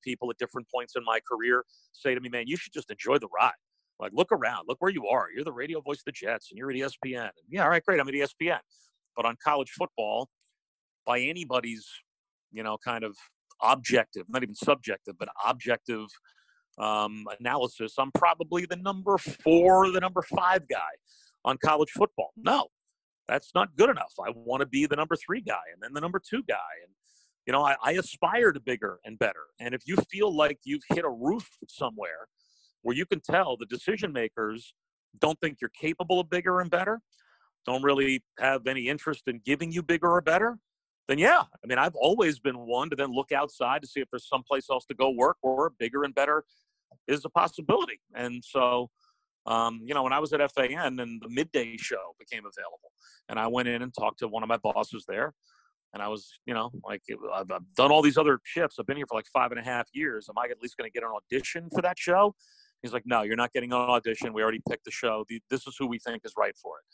people 0.03 0.29
at 0.29 0.38
different 0.38 0.67
points 0.73 0.93
in 0.95 1.03
my 1.03 1.19
career 1.29 1.65
say 1.91 2.15
to 2.15 2.21
me, 2.21 2.29
"Man, 2.29 2.47
you 2.47 2.55
should 2.55 2.73
just 2.73 2.89
enjoy 2.91 3.17
the 3.17 3.27
ride. 3.27 3.51
Like, 3.99 4.12
look 4.13 4.31
around, 4.31 4.65
look 4.67 4.77
where 4.81 4.91
you 4.91 5.08
are. 5.08 5.27
You're 5.34 5.45
the 5.45 5.53
radio 5.53 5.81
voice 5.81 5.99
of 5.99 6.05
the 6.05 6.12
Jets, 6.12 6.51
and 6.51 6.58
you're 6.58 6.69
at 6.69 6.75
ESPN. 6.75 7.23
And, 7.23 7.31
yeah, 7.49 7.63
all 7.63 7.69
right, 7.69 7.84
great. 7.84 7.99
I'm 7.99 8.08
at 8.08 8.13
ESPN, 8.13 8.60
but 9.15 9.25
on 9.25 9.36
college 9.43 9.71
football, 9.71 10.29
by 11.05 11.19
anybody's 11.19 11.88
you 12.51 12.63
know, 12.63 12.77
kind 12.84 13.03
of 13.03 13.15
objective, 13.62 14.25
not 14.27 14.43
even 14.43 14.55
subjective, 14.55 15.15
but 15.17 15.29
objective 15.45 16.08
um, 16.77 17.25
analysis, 17.39 17.93
I'm 17.97 18.12
probably 18.12 18.65
the 18.65 18.75
number 18.75 19.17
four, 19.17 19.91
the 19.91 19.99
number 19.99 20.21
five 20.21 20.67
guy 20.67 20.79
on 21.43 21.58
college 21.58 21.91
football. 21.91 22.31
No, 22.36 22.67
that's 23.27 23.51
not 23.55 23.75
good 23.75 23.89
enough. 23.89 24.13
I 24.19 24.31
want 24.36 24.62
to 24.62 24.65
be 24.65 24.86
the 24.86 24.95
number 24.95 25.15
three 25.15 25.41
guy 25.41 25.62
and 25.73 25.81
then 25.81 25.93
the 25.93 26.01
number 26.01 26.19
two 26.19 26.43
guy. 26.47 26.55
And, 26.84 26.93
you 27.45 27.53
know, 27.53 27.63
I, 27.63 27.75
I 27.84 27.91
aspire 27.93 28.51
to 28.51 28.60
bigger 28.60 28.99
and 29.05 29.17
better. 29.17 29.45
And 29.60 29.73
if 29.73 29.84
you 29.86 29.95
feel 30.12 30.36
like 30.36 30.60
you've 30.63 30.84
hit 30.89 31.05
a 31.05 31.10
roof 31.10 31.47
somewhere 31.69 32.27
where 32.81 32.95
you 32.95 33.05
can 33.05 33.21
tell 33.21 33.58
the 33.58 33.65
decision 33.65 34.12
makers 34.12 34.73
don't 35.19 35.39
think 35.39 35.58
you're 35.62 35.71
capable 35.79 36.19
of 36.19 36.29
bigger 36.29 36.60
and 36.60 36.69
better, 36.69 36.99
don't 37.65 37.84
really 37.84 38.23
have 38.39 38.67
any 38.67 38.89
interest 38.89 39.23
in 39.27 39.41
giving 39.43 39.71
you 39.71 39.81
bigger 39.81 40.12
or 40.12 40.21
better, 40.21 40.58
then 41.08 41.18
yeah, 41.18 41.44
I 41.63 41.68
mean, 41.68 41.78
I've 41.78 41.96
always 41.96 42.39
been 42.39 42.60
one 42.60 42.89
to 42.89 42.96
then 42.96 43.12
look 43.12 43.32
outside 43.32 43.82
to 43.82 43.88
see 43.88 44.00
if 44.00 44.10
there's 44.12 44.28
someplace 44.28 44.70
else 44.70 44.86
to 44.86 44.94
go 44.94 45.10
work 45.10 45.38
or 45.41 45.72
bigger 45.78 46.04
and 46.04 46.13
better 46.15 46.44
is 47.08 47.24
a 47.26 47.30
possibility. 47.30 48.00
And 48.13 48.44
so, 48.44 48.89
Um, 49.48 49.82
you 49.88 49.94
know, 49.94 50.02
when 50.02 50.13
I 50.13 50.20
was 50.20 50.34
at 50.34 50.41
FAN 50.56 51.00
and 51.00 51.22
the 51.22 51.30
midday 51.30 51.78
show 51.78 52.15
became 52.18 52.46
available, 52.46 52.91
and 53.30 53.38
I 53.39 53.48
went 53.48 53.68
in 53.68 53.84
and 53.84 53.94
talked 53.94 54.20
to 54.22 54.28
one 54.28 54.41
of 54.41 54.50
my 54.50 54.58
bosses 54.58 55.06
there, 55.08 55.36
and 55.94 56.02
I 56.02 56.08
was, 56.08 56.39
you 56.48 56.56
know, 56.56 56.72
like 56.84 57.04
I've, 57.32 57.52
I've 57.52 57.74
done 57.76 57.91
all 57.91 58.02
these 58.02 58.18
other 58.18 58.39
shifts. 58.44 58.80
I've 58.80 58.88
been 58.88 58.98
here 58.98 59.06
for 59.08 59.18
like 59.20 59.28
five 59.32 59.52
and 59.52 59.60
a 59.60 59.63
half 59.63 59.88
years. 59.94 60.28
Am 60.30 60.38
I 60.44 60.46
at 60.50 60.60
least 60.63 60.78
going 60.78 60.89
to 60.89 60.94
get 60.98 61.04
an 61.04 61.13
audition 61.20 61.70
for 61.74 61.82
that 61.84 62.00
show? 62.00 62.34
He's 62.82 62.91
like, 62.91 63.06
no, 63.06 63.22
you're 63.22 63.36
not 63.44 63.54
getting 63.54 63.72
an 63.72 63.78
audition. 63.78 64.34
We 64.34 64.41
already 64.41 64.63
picked 64.68 64.86
the 64.86 64.91
show. 64.91 65.26
This 65.52 65.68
is 65.68 65.76
who 65.78 65.88
we 65.88 66.00
think 66.00 66.24
is 66.26 66.34
right 66.36 66.58
for 66.58 66.74
it. 66.80 66.86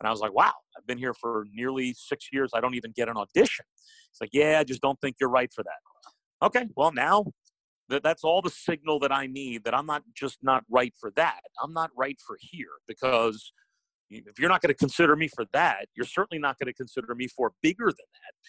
And 0.00 0.06
I 0.06 0.10
was 0.10 0.20
like, 0.20 0.32
wow, 0.32 0.52
I've 0.76 0.86
been 0.86 0.98
here 0.98 1.14
for 1.14 1.44
nearly 1.52 1.94
six 1.94 2.28
years. 2.32 2.50
I 2.54 2.60
don't 2.60 2.74
even 2.74 2.92
get 2.94 3.08
an 3.08 3.16
audition. 3.16 3.64
It's 4.10 4.20
like, 4.20 4.30
yeah, 4.32 4.58
I 4.60 4.64
just 4.64 4.80
don't 4.80 5.00
think 5.00 5.16
you're 5.20 5.30
right 5.30 5.52
for 5.52 5.64
that. 5.64 6.46
Okay, 6.46 6.68
well, 6.76 6.92
now 6.92 7.26
that 7.88 8.02
that's 8.02 8.22
all 8.22 8.42
the 8.42 8.50
signal 8.50 8.98
that 9.00 9.10
I 9.10 9.26
need 9.26 9.64
that 9.64 9.74
I'm 9.74 9.86
not 9.86 10.02
just 10.14 10.38
not 10.42 10.64
right 10.70 10.94
for 11.00 11.10
that. 11.16 11.40
I'm 11.62 11.72
not 11.72 11.90
right 11.96 12.18
for 12.24 12.36
here 12.40 12.68
because 12.86 13.52
if 14.10 14.38
you're 14.38 14.48
not 14.48 14.60
going 14.60 14.72
to 14.72 14.78
consider 14.78 15.16
me 15.16 15.28
for 15.28 15.46
that, 15.52 15.86
you're 15.94 16.06
certainly 16.06 16.40
not 16.40 16.58
going 16.58 16.66
to 16.66 16.72
consider 16.72 17.14
me 17.14 17.28
for 17.28 17.52
bigger 17.62 17.86
than 17.86 17.94
that. 17.94 18.48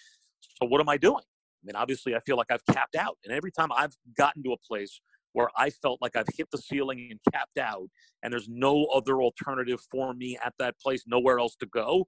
So 0.62 0.68
what 0.68 0.82
am 0.82 0.90
I 0.90 0.98
doing? 0.98 1.24
I 1.24 1.64
mean, 1.66 1.76
obviously, 1.76 2.16
I 2.16 2.20
feel 2.20 2.38
like 2.38 2.52
I've 2.52 2.66
capped 2.66 2.96
out. 2.96 3.18
And 3.26 3.34
every 3.34 3.52
time 3.52 3.70
I've 3.72 3.96
gotten 4.18 4.44
to 4.44 4.54
a 4.54 4.58
place 4.58 5.02
where 5.34 5.50
I 5.56 5.70
felt 5.70 6.02
like 6.02 6.16
I've 6.16 6.28
hit 6.36 6.50
the 6.52 6.58
ceiling 6.58 7.08
and 7.12 7.20
capped 7.32 7.58
out, 7.58 7.90
and 8.24 8.34
there's 8.34 8.50
no 8.50 8.86
other 8.86 9.22
alternative 9.22 9.80
for 9.92 10.14
me 10.14 10.38
at 10.44 10.54
that 10.60 10.80
place, 10.80 11.04
nowhere 11.08 11.40
else 11.40 11.56
to 11.58 11.66
go, 11.66 12.08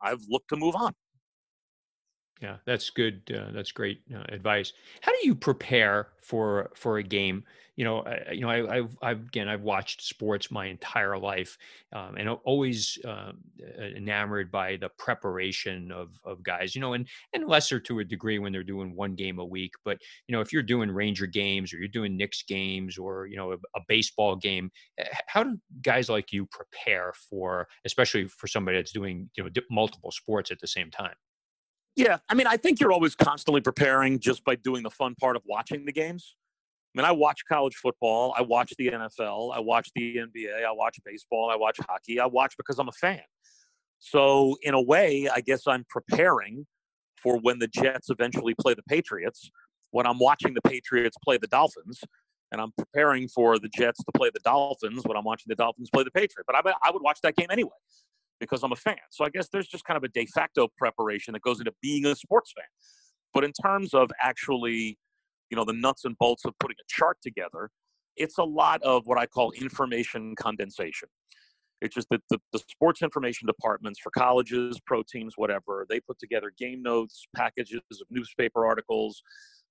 I've 0.00 0.22
looked 0.28 0.48
to 0.50 0.56
move 0.56 0.76
on. 0.76 0.94
Yeah, 2.40 2.56
that's 2.66 2.90
good. 2.90 3.22
Uh, 3.34 3.50
that's 3.52 3.72
great 3.72 4.02
uh, 4.14 4.22
advice. 4.28 4.72
How 5.00 5.12
do 5.12 5.18
you 5.22 5.34
prepare 5.34 6.08
for 6.22 6.70
for 6.74 6.98
a 6.98 7.02
game? 7.02 7.44
You 7.78 7.84
know, 7.84 8.00
I, 8.00 8.32
you 8.32 8.40
know, 8.40 8.50
I, 8.50 8.74
have 8.74 8.96
I've 9.00 9.20
again, 9.20 9.48
I've 9.48 9.62
watched 9.62 10.02
sports 10.02 10.50
my 10.50 10.66
entire 10.66 11.16
life, 11.16 11.56
um, 11.92 12.16
and 12.18 12.28
always 12.28 12.98
uh, 13.06 13.30
enamored 13.78 14.50
by 14.50 14.78
the 14.78 14.88
preparation 14.98 15.92
of 15.92 16.10
of 16.24 16.42
guys. 16.42 16.74
You 16.74 16.80
know, 16.80 16.94
and 16.94 17.06
and 17.34 17.46
lesser 17.46 17.78
to 17.78 18.00
a 18.00 18.04
degree 18.04 18.40
when 18.40 18.52
they're 18.52 18.64
doing 18.64 18.96
one 18.96 19.14
game 19.14 19.38
a 19.38 19.44
week. 19.44 19.74
But 19.84 19.98
you 20.26 20.32
know, 20.32 20.40
if 20.40 20.52
you're 20.52 20.64
doing 20.64 20.90
Ranger 20.90 21.26
games 21.26 21.72
or 21.72 21.78
you're 21.78 21.86
doing 21.86 22.16
Knicks 22.16 22.42
games 22.42 22.98
or 22.98 23.26
you 23.26 23.36
know 23.36 23.52
a, 23.52 23.56
a 23.76 23.80
baseball 23.86 24.34
game, 24.34 24.72
how 25.28 25.44
do 25.44 25.56
guys 25.80 26.08
like 26.08 26.32
you 26.32 26.46
prepare 26.46 27.12
for, 27.30 27.68
especially 27.84 28.26
for 28.26 28.48
somebody 28.48 28.76
that's 28.76 28.90
doing 28.90 29.30
you 29.36 29.44
know 29.44 29.50
multiple 29.70 30.10
sports 30.10 30.50
at 30.50 30.58
the 30.58 30.66
same 30.66 30.90
time? 30.90 31.14
Yeah, 31.94 32.18
I 32.28 32.34
mean, 32.34 32.48
I 32.48 32.56
think 32.56 32.80
you're 32.80 32.92
always 32.92 33.14
constantly 33.14 33.60
preparing 33.60 34.18
just 34.18 34.44
by 34.44 34.56
doing 34.56 34.82
the 34.82 34.90
fun 34.90 35.14
part 35.14 35.36
of 35.36 35.42
watching 35.46 35.84
the 35.84 35.92
games. 35.92 36.34
Mean, 36.98 37.04
I 37.04 37.12
watch 37.12 37.44
college 37.48 37.76
football, 37.76 38.34
I 38.36 38.42
watch 38.42 38.72
the 38.76 38.88
NFL, 38.88 39.54
I 39.54 39.60
watch 39.60 39.88
the 39.94 40.16
NBA, 40.16 40.64
I 40.66 40.72
watch 40.72 40.98
baseball, 41.04 41.48
I 41.48 41.54
watch 41.54 41.78
hockey. 41.88 42.18
I 42.18 42.26
watch 42.26 42.56
because 42.56 42.80
I'm 42.80 42.88
a 42.88 42.92
fan. 42.92 43.22
So, 44.00 44.56
in 44.62 44.74
a 44.74 44.82
way, 44.82 45.28
I 45.32 45.40
guess 45.40 45.68
I'm 45.68 45.86
preparing 45.88 46.66
for 47.22 47.38
when 47.38 47.60
the 47.60 47.68
Jets 47.68 48.10
eventually 48.10 48.52
play 48.60 48.74
the 48.74 48.82
Patriots, 48.82 49.48
when 49.92 50.08
I'm 50.08 50.18
watching 50.18 50.54
the 50.54 50.60
Patriots 50.62 51.16
play 51.24 51.38
the 51.38 51.46
Dolphins, 51.46 52.00
and 52.50 52.60
I'm 52.60 52.72
preparing 52.76 53.28
for 53.28 53.60
the 53.60 53.68
Jets 53.68 54.02
to 54.02 54.10
play 54.16 54.30
the 54.34 54.40
Dolphins 54.40 55.04
when 55.04 55.16
I'm 55.16 55.22
watching 55.22 55.46
the 55.46 55.54
Dolphins 55.54 55.90
play 55.94 56.02
the 56.02 56.10
Patriots. 56.10 56.48
But 56.48 56.56
I, 56.56 56.72
I 56.82 56.90
would 56.90 57.02
watch 57.02 57.20
that 57.22 57.36
game 57.36 57.46
anyway 57.48 57.70
because 58.40 58.64
I'm 58.64 58.72
a 58.72 58.76
fan. 58.76 58.96
So 59.10 59.24
I 59.24 59.28
guess 59.28 59.48
there's 59.50 59.68
just 59.68 59.84
kind 59.84 59.96
of 59.96 60.02
a 60.02 60.08
de 60.08 60.26
facto 60.26 60.66
preparation 60.76 61.32
that 61.34 61.42
goes 61.42 61.60
into 61.60 61.72
being 61.80 62.06
a 62.06 62.16
sports 62.16 62.52
fan. 62.56 62.66
But 63.32 63.44
in 63.44 63.52
terms 63.52 63.94
of 63.94 64.10
actually, 64.20 64.98
you 65.50 65.56
know, 65.56 65.64
the 65.64 65.72
nuts 65.72 66.04
and 66.04 66.16
bolts 66.18 66.44
of 66.44 66.54
putting 66.58 66.76
a 66.80 66.86
chart 66.88 67.18
together, 67.22 67.70
it's 68.16 68.38
a 68.38 68.44
lot 68.44 68.82
of 68.82 69.06
what 69.06 69.18
I 69.18 69.26
call 69.26 69.52
information 69.52 70.34
condensation. 70.36 71.08
It's 71.80 71.94
just 71.94 72.08
that 72.10 72.20
the, 72.28 72.38
the 72.52 72.58
sports 72.68 73.02
information 73.02 73.46
departments 73.46 74.00
for 74.00 74.10
colleges, 74.10 74.80
pro 74.84 75.02
teams, 75.04 75.34
whatever, 75.36 75.86
they 75.88 76.00
put 76.00 76.18
together 76.18 76.50
game 76.58 76.82
notes, 76.82 77.26
packages 77.36 77.80
of 77.92 78.06
newspaper 78.10 78.66
articles. 78.66 79.22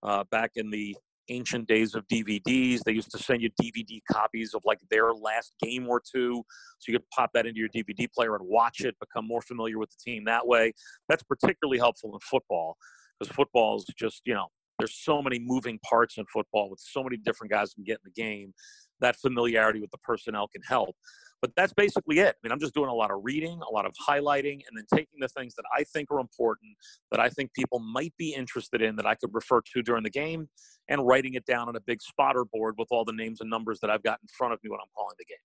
Uh, 0.04 0.24
back 0.30 0.52
in 0.56 0.70
the 0.70 0.96
ancient 1.30 1.68
days 1.68 1.96
of 1.96 2.08
DVDs. 2.08 2.80
They 2.84 2.94
used 2.94 3.12
to 3.12 3.18
send 3.18 3.42
you 3.42 3.50
DVD 3.62 4.02
copies 4.12 4.54
of 4.54 4.62
like 4.66 4.80
their 4.90 5.14
last 5.14 5.54
game 5.62 5.88
or 5.88 6.00
two. 6.02 6.44
So 6.80 6.92
you 6.92 6.98
could 6.98 7.10
pop 7.10 7.32
that 7.34 7.46
into 7.46 7.60
your 7.60 7.70
DVD 7.70 8.12
player 8.12 8.36
and 8.36 8.48
watch 8.48 8.82
it, 8.82 8.96
become 9.00 9.28
more 9.28 9.42
familiar 9.42 9.78
with 9.78 9.90
the 9.90 9.98
team 10.12 10.26
that 10.26 10.48
way. 10.48 10.74
That's 11.10 11.24
particularly 11.24 11.80
helpful 11.80 12.14
in 12.14 12.20
football 12.20 12.78
because 13.20 13.34
football 13.34 13.78
is 13.78 13.86
just, 13.98 14.22
you 14.26 14.34
know, 14.34 14.48
there's 14.78 14.96
so 14.96 15.22
many 15.22 15.40
moving 15.40 15.80
parts 15.80 16.18
in 16.18 16.26
football 16.32 16.70
with 16.70 16.80
so 16.80 17.04
many 17.04 17.18
different 17.18 17.52
guys 17.52 17.74
can 17.74 17.84
get 17.84 18.00
in 18.04 18.12
the 18.14 18.22
game. 18.22 18.54
That 19.00 19.16
familiarity 19.16 19.80
with 19.80 19.92
the 19.92 19.98
personnel 20.00 20.48
can 20.48 20.62
help. 20.64 20.96
But 21.42 21.52
that's 21.56 21.74
basically 21.74 22.18
it. 22.18 22.30
I 22.30 22.40
mean, 22.42 22.52
I'm 22.52 22.60
just 22.60 22.74
doing 22.74 22.90
a 22.90 22.94
lot 22.94 23.12
of 23.12 23.20
reading, 23.22 23.60
a 23.62 23.72
lot 23.72 23.86
of 23.86 23.94
highlighting, 24.10 24.62
and 24.68 24.76
then 24.76 24.86
taking 24.92 25.20
the 25.20 25.28
things 25.28 25.54
that 25.56 25.66
I 25.76 25.84
think 25.84 26.10
are 26.10 26.20
important, 26.20 26.76
that 27.12 27.20
I 27.20 27.30
think 27.30 27.54
people 27.54 27.78
might 27.78 28.14
be 28.18 28.34
interested 28.34 28.82
in, 28.82 28.96
that 28.96 29.06
I 29.06 29.14
could 29.14 29.30
refer 29.34 29.62
to 29.74 29.84
during 29.84 30.04
the 30.04 30.10
game, 30.10 30.50
and 30.90 31.06
writing 31.06 31.36
it 31.36 31.46
down 31.46 31.68
on 31.68 31.76
a 31.76 31.80
big 31.80 32.02
spotter 32.02 32.44
board 32.44 32.76
with 32.80 32.88
all 32.90 33.06
the 33.06 33.14
names 33.14 33.40
and 33.40 33.52
numbers 33.52 33.80
that 33.82 33.92
I've 33.92 34.02
got 34.02 34.20
in 34.22 34.28
front 34.36 34.54
of 34.54 34.60
me 34.64 34.72
when 34.72 34.80
I'm 34.80 34.90
calling 34.96 35.16
the 35.20 35.26
game. 35.26 35.38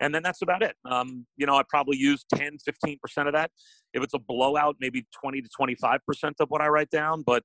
And 0.00 0.14
then 0.14 0.22
that's 0.22 0.42
about 0.42 0.62
it. 0.62 0.76
Um, 0.84 1.26
you 1.36 1.46
know, 1.46 1.56
I 1.56 1.62
probably 1.68 1.96
use 1.96 2.24
10, 2.34 2.58
15% 2.68 2.98
of 3.26 3.32
that. 3.34 3.50
If 3.92 4.02
it's 4.02 4.14
a 4.14 4.18
blowout, 4.18 4.76
maybe 4.80 5.06
20 5.20 5.42
to 5.42 5.48
25% 5.60 5.98
of 6.40 6.48
what 6.48 6.60
I 6.60 6.68
write 6.68 6.90
down. 6.90 7.22
But 7.22 7.42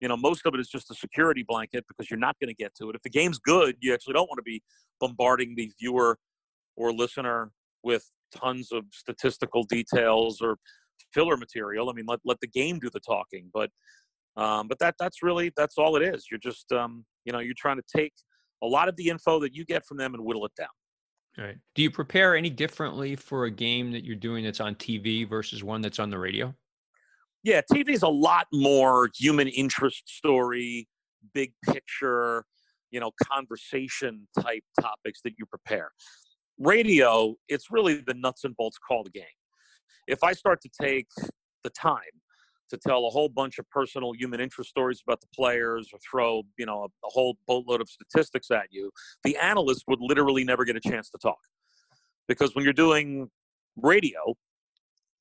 you 0.00 0.08
know, 0.08 0.16
most 0.16 0.44
of 0.44 0.54
it 0.54 0.60
is 0.60 0.68
just 0.68 0.90
a 0.90 0.94
security 0.94 1.44
blanket 1.46 1.84
because 1.88 2.10
you're 2.10 2.18
not 2.18 2.36
going 2.40 2.48
to 2.48 2.54
get 2.54 2.74
to 2.76 2.90
it. 2.90 2.96
If 2.96 3.02
the 3.02 3.10
game's 3.10 3.38
good, 3.38 3.76
you 3.80 3.94
actually 3.94 4.14
don't 4.14 4.28
want 4.28 4.38
to 4.38 4.42
be 4.42 4.62
bombarding 5.00 5.54
the 5.56 5.70
viewer 5.80 6.18
or 6.76 6.92
listener 6.92 7.50
with 7.82 8.04
tons 8.34 8.72
of 8.72 8.84
statistical 8.92 9.62
details 9.64 10.40
or 10.40 10.58
filler 11.12 11.36
material. 11.36 11.88
I 11.88 11.92
mean, 11.92 12.06
let 12.06 12.20
let 12.24 12.40
the 12.40 12.48
game 12.48 12.78
do 12.78 12.90
the 12.90 13.00
talking. 13.00 13.50
But 13.52 13.70
um, 14.36 14.68
but 14.68 14.78
that 14.80 14.96
that's 14.98 15.22
really 15.22 15.52
that's 15.56 15.78
all 15.78 15.96
it 15.96 16.02
is. 16.02 16.26
You're 16.30 16.40
just 16.40 16.70
um, 16.72 17.04
you 17.24 17.32
know 17.32 17.38
you're 17.38 17.54
trying 17.56 17.76
to 17.78 17.84
take 17.96 18.12
a 18.62 18.66
lot 18.66 18.88
of 18.88 18.96
the 18.96 19.08
info 19.08 19.40
that 19.40 19.54
you 19.54 19.64
get 19.64 19.86
from 19.86 19.96
them 19.96 20.14
and 20.14 20.24
whittle 20.24 20.44
it 20.46 20.52
down. 20.56 20.68
All 21.38 21.44
right. 21.44 21.58
Do 21.74 21.82
you 21.82 21.90
prepare 21.90 22.34
any 22.34 22.48
differently 22.48 23.14
for 23.14 23.44
a 23.44 23.50
game 23.50 23.92
that 23.92 24.04
you're 24.04 24.16
doing 24.16 24.44
that's 24.44 24.60
on 24.60 24.74
TV 24.74 25.28
versus 25.28 25.62
one 25.62 25.82
that's 25.82 25.98
on 25.98 26.08
the 26.08 26.18
radio? 26.18 26.54
Yeah, 27.46 27.60
TV 27.72 27.90
is 27.90 28.02
a 28.02 28.08
lot 28.08 28.48
more 28.52 29.08
human 29.16 29.46
interest 29.46 30.08
story, 30.08 30.88
big 31.32 31.52
picture, 31.64 32.44
you 32.90 32.98
know, 32.98 33.12
conversation 33.22 34.26
type 34.40 34.64
topics 34.80 35.20
that 35.22 35.34
you 35.38 35.46
prepare 35.46 35.92
radio, 36.58 37.36
it's 37.48 37.70
really 37.70 38.02
the 38.06 38.14
nuts 38.14 38.42
and 38.42 38.56
bolts 38.56 38.78
call 38.78 39.04
the 39.04 39.10
game. 39.10 39.24
If 40.08 40.24
I 40.24 40.32
start 40.32 40.60
to 40.62 40.70
take 40.80 41.06
the 41.62 41.70
time 41.70 42.00
to 42.70 42.76
tell 42.76 43.06
a 43.06 43.10
whole 43.10 43.28
bunch 43.28 43.60
of 43.60 43.70
personal 43.70 44.12
human 44.12 44.40
interest 44.40 44.70
stories 44.70 45.00
about 45.06 45.20
the 45.20 45.28
players 45.32 45.90
or 45.92 46.00
throw, 46.10 46.42
you 46.58 46.66
know, 46.66 46.82
a, 46.82 46.86
a 46.86 47.10
whole 47.10 47.36
boatload 47.46 47.80
of 47.80 47.88
statistics 47.88 48.50
at 48.50 48.66
you, 48.70 48.90
the 49.22 49.36
analyst 49.36 49.84
would 49.86 50.00
literally 50.00 50.42
never 50.42 50.64
get 50.64 50.74
a 50.74 50.80
chance 50.80 51.10
to 51.10 51.18
talk. 51.18 51.38
Because 52.26 52.56
when 52.56 52.64
you're 52.64 52.72
doing 52.72 53.30
radio 53.76 54.34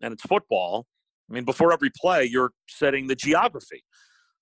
and 0.02 0.12
it's 0.12 0.24
football, 0.24 0.88
I 1.30 1.34
mean, 1.34 1.46
before 1.46 1.74
every 1.74 1.90
play, 1.90 2.26
you're 2.26 2.52
setting 2.68 3.08
the 3.08 3.16
geography. 3.16 3.84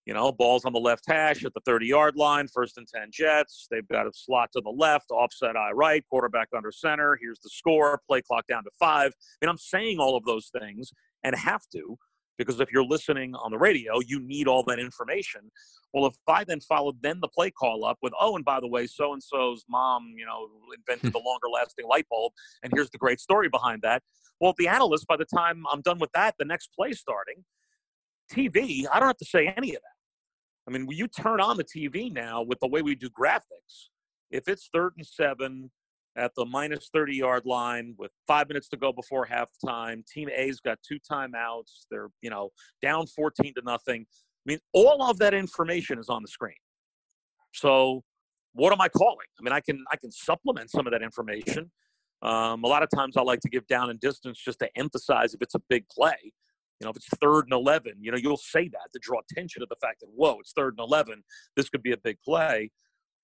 You 0.06 0.14
know, 0.14 0.34
balls 0.34 0.66
on 0.66 0.74
the 0.74 0.80
left 0.80 1.06
hash 1.08 1.46
at 1.46 1.54
the 1.54 1.62
30 1.66 1.86
yard 1.88 2.18
line, 2.18 2.50
first 2.50 2.78
and 2.78 2.86
10 2.86 3.10
Jets. 3.12 3.68
They've 3.72 3.88
got 3.88 4.06
a 4.06 4.12
slot 4.14 4.50
to 4.54 4.62
the 4.62 4.70
left, 4.70 5.12
offset 5.12 5.56
eye 5.56 5.72
right, 5.72 6.04
quarterback 6.10 6.50
under 6.54 6.74
center. 6.74 7.18
Here's 7.22 7.40
the 7.40 7.50
score, 7.50 8.02
play 8.06 8.22
clock 8.22 8.46
down 8.48 8.66
to 8.66 8.72
five. 8.78 9.14
I 9.16 9.46
mean, 9.46 9.50
I'm 9.50 9.58
saying 9.58 10.00
all 10.00 10.18
of 10.18 10.26
those 10.26 10.52
things 10.60 10.92
and 11.24 11.34
have 11.36 11.62
to 11.72 11.98
because 12.38 12.60
if 12.60 12.72
you're 12.72 12.84
listening 12.84 13.36
on 13.36 13.52
the 13.52 13.58
radio, 13.58 14.00
you 14.06 14.20
need 14.20 14.48
all 14.48 14.64
that 14.64 14.80
information. 14.80 15.52
Well, 15.94 16.08
if 16.08 16.16
I 16.28 16.44
then 16.44 16.60
followed 16.60 16.98
then 17.02 17.20
the 17.22 17.28
play 17.28 17.52
call 17.52 17.86
up 17.86 17.98
with, 18.02 18.14
oh, 18.20 18.36
and 18.36 18.44
by 18.44 18.60
the 18.60 18.68
way, 18.68 18.88
so 18.88 19.14
and 19.14 19.22
so's 19.22 19.64
mom, 19.70 20.14
you 20.18 20.26
know, 20.26 20.48
invented 20.76 21.12
hmm. 21.12 21.18
the 21.18 21.24
longer 21.24 21.48
lasting 21.54 21.88
light 21.88 22.08
bulb, 22.10 22.34
and 22.64 22.72
here's 22.74 22.90
the 22.90 22.98
great 22.98 23.20
story 23.20 23.50
behind 23.50 23.82
that. 23.84 24.02
Well, 24.40 24.54
the 24.58 24.68
analyst, 24.68 25.08
by 25.08 25.18
the 25.18 25.26
time 25.26 25.64
I'm 25.72 25.82
done 25.82 26.00
with 26.00 26.12
that, 26.14 26.36
the 26.40 26.46
next 26.46 26.70
play 26.76 26.94
starting, 26.94 27.46
TV, 28.32 28.86
I 28.92 29.00
don't 29.00 29.08
have 29.08 29.18
to 29.18 29.26
say 29.26 29.54
any 29.56 29.76
of 29.76 29.82
that. 29.82 30.68
I 30.68 30.72
mean, 30.72 30.88
when 30.88 30.98
you 30.98 31.08
turn 31.08 31.42
on 31.42 31.58
the 31.58 31.64
TV 31.64 32.12
now 32.12 32.42
with 32.42 32.60
the 32.60 32.68
way 32.68 32.82
we 32.82 32.96
do 32.96 33.10
graphics, 33.10 33.90
if 34.32 34.48
it's 34.48 34.70
third 34.74 34.94
and 34.98 35.06
seven 35.06 35.72
at 36.16 36.32
the 36.36 36.46
minus 36.46 36.90
30 36.94 37.16
yard 37.16 37.46
line 37.46 37.96
with 37.98 38.12
five 38.28 38.48
minutes 38.48 38.70
to 38.70 38.78
go 38.78 38.92
before 38.92 39.28
halftime, 39.28 40.06
team 40.06 40.30
A's 40.36 40.60
got 40.60 40.80
two 40.88 41.00
timeouts. 41.10 41.86
They're, 41.90 42.10
you 42.22 42.30
know, 42.30 42.52
down 42.82 43.08
14 43.08 43.54
to 43.56 43.62
nothing. 43.64 44.06
I 44.46 44.46
mean, 44.46 44.60
all 44.74 45.02
of 45.04 45.20
that 45.20 45.34
information 45.34 46.00
is 46.00 46.10
on 46.10 46.22
the 46.22 46.28
screen. 46.28 46.56
So 47.54 48.04
what 48.54 48.72
am 48.72 48.82
I 48.82 48.90
calling? 48.90 49.28
I 49.40 49.44
mean, 49.44 49.54
I 49.54 49.60
can 49.60 49.84
I 49.92 49.98
can 49.98 50.12
supplement 50.12 50.70
some 50.70 50.86
of 50.88 50.94
that 50.94 51.02
information. 51.02 51.72
Um, 52.22 52.64
a 52.64 52.68
lot 52.68 52.84
of 52.84 52.90
times 52.96 53.18
I 53.18 53.22
like 53.22 53.42
to 53.42 53.50
give 53.50 53.68
down 53.68 53.90
and 53.90 54.00
distance 54.00 54.40
just 54.40 54.60
to 54.60 54.70
emphasize 54.78 55.34
if 55.34 55.42
it's 55.42 55.56
a 55.56 55.62
big 55.70 55.86
play. 55.90 56.16
You 56.80 56.86
know, 56.86 56.92
if 56.92 56.98
it's 56.98 57.08
third 57.22 57.46
and 57.46 57.54
11, 57.54 57.96
you 58.00 58.12
know, 58.12 58.18
you'll 58.18 58.38
say 58.38 58.68
that 58.70 58.92
to 58.94 59.00
draw 59.02 59.20
attention 59.30 59.62
to 59.62 59.68
the 59.70 59.76
fact 59.76 60.00
that, 60.02 60.08
whoa, 60.14 60.40
it's 60.40 60.54
third 60.54 60.76
and 60.78 60.86
11. 60.86 61.24
This 61.56 61.70
could 61.70 61.84
be 61.84 61.92
a 61.92 61.98
big 61.98 62.18
play. 62.26 62.72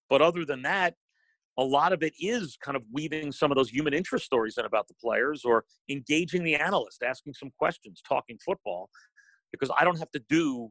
But 0.09 0.21
other 0.21 0.45
than 0.45 0.61
that, 0.63 0.95
a 1.59 1.63
lot 1.63 1.91
of 1.91 2.01
it 2.01 2.13
is 2.17 2.57
kind 2.63 2.77
of 2.77 2.83
weaving 2.91 3.33
some 3.33 3.51
of 3.51 3.57
those 3.57 3.69
human 3.69 3.93
interest 3.93 4.25
stories 4.25 4.57
in 4.57 4.63
about 4.63 4.87
the 4.87 4.93
players 4.93 5.43
or 5.43 5.65
engaging 5.89 6.43
the 6.43 6.55
analyst, 6.55 7.03
asking 7.03 7.33
some 7.33 7.51
questions, 7.59 8.01
talking 8.07 8.37
football, 8.43 8.89
because 9.51 9.69
I 9.77 9.83
don't 9.83 9.99
have 9.99 10.09
to 10.11 10.21
do 10.29 10.69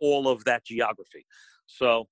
all 0.00 0.28
of 0.28 0.42
that 0.44 0.64
geography. 0.64 1.26
So, 1.66 2.08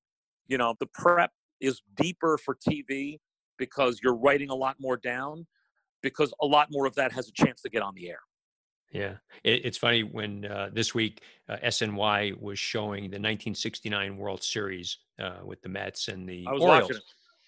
you 0.46 0.58
know, 0.58 0.74
the 0.78 0.86
prep 0.92 1.30
is 1.60 1.80
deeper 1.96 2.36
for 2.36 2.54
TV 2.68 3.16
because 3.56 4.00
you're 4.02 4.16
writing 4.16 4.50
a 4.50 4.54
lot 4.54 4.76
more 4.78 4.98
down 4.98 5.46
because 6.02 6.32
a 6.42 6.46
lot 6.46 6.68
more 6.70 6.84
of 6.84 6.94
that 6.96 7.12
has 7.12 7.28
a 7.28 7.32
chance 7.32 7.62
to 7.62 7.70
get 7.70 7.80
on 7.80 7.94
the 7.94 8.10
air. 8.10 8.20
Yeah, 8.92 9.14
it, 9.42 9.64
it's 9.64 9.78
funny 9.78 10.02
when 10.02 10.44
uh, 10.44 10.68
this 10.72 10.94
week 10.94 11.22
uh, 11.48 11.56
SNY 11.64 12.38
was 12.40 12.58
showing 12.58 13.04
the 13.04 13.16
1969 13.16 14.16
World 14.18 14.42
Series 14.42 14.98
uh, 15.18 15.40
with 15.44 15.62
the 15.62 15.68
Mets 15.68 16.08
and 16.08 16.28
the 16.28 16.46
I 16.46 16.52
was 16.52 16.62
Orioles. 16.62 17.00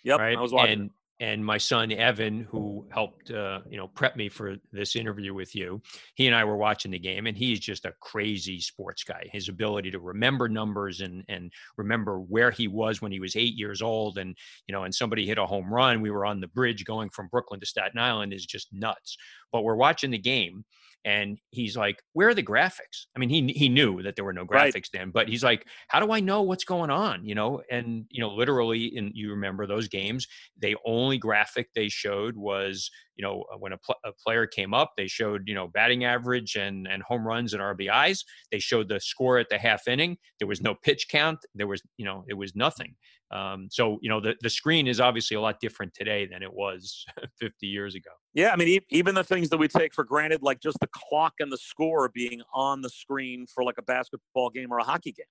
Yep, 0.04 0.18
right? 0.18 0.36
I 0.36 0.40
was 0.40 0.52
watching. 0.52 0.80
And, 0.80 0.90
and 1.20 1.44
my 1.44 1.58
son 1.58 1.92
Evan, 1.92 2.44
who 2.50 2.86
helped 2.90 3.30
uh, 3.30 3.60
you 3.68 3.76
know 3.76 3.88
prep 3.88 4.16
me 4.16 4.30
for 4.30 4.56
this 4.72 4.96
interview 4.96 5.34
with 5.34 5.54
you, 5.54 5.82
he 6.14 6.26
and 6.26 6.34
I 6.34 6.44
were 6.44 6.56
watching 6.56 6.90
the 6.90 6.98
game, 6.98 7.26
and 7.26 7.36
he's 7.36 7.60
just 7.60 7.84
a 7.84 7.92
crazy 8.00 8.58
sports 8.58 9.04
guy. 9.04 9.28
His 9.30 9.50
ability 9.50 9.90
to 9.90 10.00
remember 10.00 10.48
numbers 10.48 11.02
and 11.02 11.22
and 11.28 11.52
remember 11.76 12.20
where 12.20 12.50
he 12.50 12.68
was 12.68 13.02
when 13.02 13.12
he 13.12 13.20
was 13.20 13.36
eight 13.36 13.54
years 13.54 13.82
old, 13.82 14.16
and 14.16 14.34
you 14.66 14.72
know, 14.72 14.84
and 14.84 14.94
somebody 14.94 15.26
hit 15.26 15.36
a 15.36 15.46
home 15.46 15.72
run. 15.72 16.00
We 16.00 16.10
were 16.10 16.24
on 16.24 16.40
the 16.40 16.48
bridge 16.48 16.86
going 16.86 17.10
from 17.10 17.28
Brooklyn 17.28 17.60
to 17.60 17.66
Staten 17.66 18.00
Island 18.00 18.32
is 18.32 18.46
just 18.46 18.72
nuts. 18.72 19.18
But 19.52 19.62
we're 19.62 19.76
watching 19.76 20.10
the 20.10 20.18
game, 20.18 20.64
and 21.04 21.38
he's 21.50 21.76
like, 21.76 22.02
"Where 22.12 22.28
are 22.28 22.34
the 22.34 22.42
graphics?" 22.42 23.06
I 23.16 23.18
mean, 23.18 23.30
he 23.30 23.52
he 23.52 23.68
knew 23.68 24.02
that 24.02 24.16
there 24.16 24.24
were 24.24 24.32
no 24.32 24.44
graphics 24.44 24.74
right. 24.74 24.88
then, 24.92 25.10
but 25.10 25.28
he's 25.28 25.44
like, 25.44 25.66
"How 25.88 26.00
do 26.00 26.12
I 26.12 26.20
know 26.20 26.42
what's 26.42 26.64
going 26.64 26.90
on?" 26.90 27.24
You 27.24 27.34
know, 27.34 27.62
and 27.70 28.06
you 28.10 28.20
know, 28.20 28.30
literally, 28.30 28.92
and 28.96 29.12
you 29.14 29.30
remember 29.30 29.66
those 29.66 29.88
games, 29.88 30.26
the 30.58 30.76
only 30.84 31.18
graphic 31.18 31.68
they 31.74 31.88
showed 31.88 32.36
was 32.36 32.90
you 33.20 33.26
know 33.26 33.44
uh, 33.52 33.58
when 33.58 33.72
a, 33.72 33.78
pl- 33.78 33.96
a, 34.04 34.12
player 34.24 34.46
came 34.46 34.72
up 34.72 34.92
they 34.96 35.06
showed 35.06 35.42
you 35.46 35.54
know 35.54 35.68
batting 35.68 36.04
average 36.04 36.56
and 36.56 36.88
and 36.88 37.02
home 37.02 37.26
runs 37.26 37.52
and 37.52 37.62
rbis 37.62 38.24
they 38.50 38.58
showed 38.58 38.88
the 38.88 38.98
score 38.98 39.38
at 39.38 39.48
the 39.50 39.58
half 39.58 39.86
inning 39.86 40.16
there 40.38 40.48
was 40.48 40.62
no 40.62 40.74
pitch 40.74 41.06
count 41.10 41.38
there 41.54 41.66
was 41.66 41.82
you 41.98 42.04
know 42.04 42.24
it 42.28 42.34
was 42.34 42.56
nothing 42.56 42.94
um, 43.30 43.68
so 43.70 43.98
you 44.00 44.08
know 44.08 44.20
the, 44.20 44.34
the 44.40 44.50
screen 44.50 44.88
is 44.88 45.00
obviously 45.00 45.36
a 45.36 45.40
lot 45.40 45.60
different 45.60 45.92
today 45.94 46.26
than 46.26 46.42
it 46.42 46.52
was 46.52 47.04
50 47.40 47.66
years 47.66 47.94
ago 47.94 48.10
yeah 48.34 48.52
i 48.52 48.56
mean 48.56 48.80
even 48.90 49.14
the 49.14 49.24
things 49.24 49.48
that 49.48 49.58
we 49.58 49.68
take 49.68 49.94
for 49.94 50.04
granted 50.04 50.42
like 50.42 50.60
just 50.60 50.78
the 50.80 50.88
clock 50.88 51.34
and 51.40 51.52
the 51.52 51.58
score 51.58 52.08
being 52.08 52.42
on 52.52 52.80
the 52.82 52.90
screen 52.90 53.46
for 53.46 53.64
like 53.64 53.78
a 53.78 53.82
basketball 53.82 54.50
game 54.50 54.72
or 54.72 54.78
a 54.78 54.84
hockey 54.84 55.12
game 55.12 55.26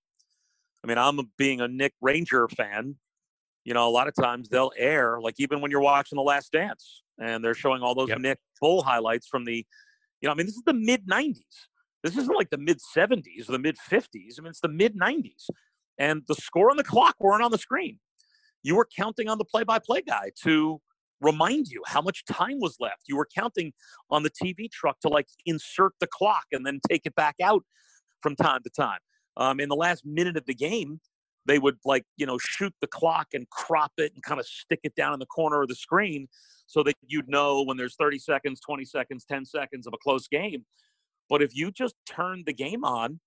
i 0.84 0.88
mean 0.88 0.98
i'm 0.98 1.20
a, 1.20 1.24
being 1.38 1.62
a 1.62 1.68
Knick 1.68 1.94
ranger 2.02 2.48
fan 2.48 2.96
you 3.70 3.74
know, 3.74 3.88
a 3.88 3.92
lot 3.92 4.08
of 4.08 4.16
times 4.16 4.50
they'll 4.50 4.72
air, 4.78 5.20
like 5.22 5.36
even 5.38 5.62
when 5.62 5.72
you're 5.72 5.80
watching 5.82 6.16
The 6.16 6.24
Last 6.24 6.52
Dance 6.52 7.04
and 7.20 7.44
they're 7.44 7.54
showing 7.54 7.82
all 7.82 7.94
those 7.94 8.10
yep. 8.10 8.20
Knick 8.20 8.40
Bull 8.60 8.82
highlights 8.82 9.28
from 9.28 9.46
the, 9.46 9.66
you 10.22 10.28
know, 10.28 10.32
I 10.32 10.36
mean, 10.36 10.46
this 10.46 10.56
is 10.56 10.64
the 10.66 10.74
mid 10.74 11.06
90s. 11.08 11.36
This 12.04 12.18
isn't 12.18 12.36
like 12.36 12.50
the 12.50 12.58
mid 12.58 12.80
70s 12.80 13.48
or 13.48 13.52
the 13.52 13.60
mid 13.60 13.78
50s. 13.78 14.40
I 14.40 14.42
mean, 14.42 14.50
it's 14.50 14.62
the 14.62 14.70
mid 14.70 14.96
90s. 14.96 15.50
And 15.98 16.24
the 16.28 16.36
score 16.36 16.70
and 16.70 16.80
the 16.80 16.84
clock 16.84 17.16
weren't 17.20 17.44
on 17.44 17.52
the 17.52 17.58
screen. 17.58 18.00
You 18.64 18.76
were 18.76 18.88
counting 18.98 19.28
on 19.28 19.38
the 19.38 19.46
play 19.46 19.64
by 19.64 19.80
play 19.80 20.02
guy 20.02 20.32
to 20.44 20.82
remind 21.22 21.68
you 21.68 21.82
how 21.86 22.02
much 22.02 22.26
time 22.26 22.60
was 22.60 22.78
left. 22.80 23.04
You 23.08 23.18
were 23.18 23.28
counting 23.36 23.74
on 24.10 24.24
the 24.24 24.30
TV 24.30 24.72
truck 24.72 25.00
to 25.02 25.10
like 25.10 25.28
insert 25.46 25.94
the 26.00 26.08
clock 26.08 26.46
and 26.52 26.66
then 26.66 26.80
take 26.90 27.02
it 27.06 27.16
back 27.16 27.36
out 27.42 27.64
from 28.22 28.36
time 28.36 28.62
to 28.64 28.70
time. 28.70 29.00
Um, 29.38 29.60
in 29.60 29.70
the 29.70 29.76
last 29.76 30.06
minute 30.06 30.38
of 30.38 30.46
the 30.46 30.54
game, 30.54 31.00
they 31.46 31.60
would 31.60 31.78
like 31.84 32.04
you 32.18 32.26
know 32.26 32.38
shoot 32.38 32.74
the 32.80 32.88
clock 32.88 33.28
and 33.34 33.50
crop 33.50 33.92
it 33.98 34.14
and 34.14 34.24
kind 34.24 34.40
of 34.40 34.46
stick 34.46 34.80
it 34.84 34.96
down 34.96 35.14
in 35.14 35.20
the 35.20 35.26
corner 35.26 35.62
of 35.62 35.68
the 35.68 35.76
screen 35.76 36.28
so 36.68 36.84
that 36.84 36.96
you'd 37.08 37.28
know 37.28 37.64
when 37.64 37.76
there's 37.76 37.96
30 37.96 38.20
seconds 38.20 38.60
20 38.60 38.86
seconds 38.86 39.26
10 39.26 39.46
seconds 39.46 39.88
of 39.88 39.94
a 39.94 39.98
close 39.98 40.28
game 40.28 40.66
but 41.30 41.42
if 41.42 41.56
you 41.56 41.72
just 41.72 41.96
turned 42.06 42.46
the 42.46 42.54
game 42.54 42.84
on 42.84 43.20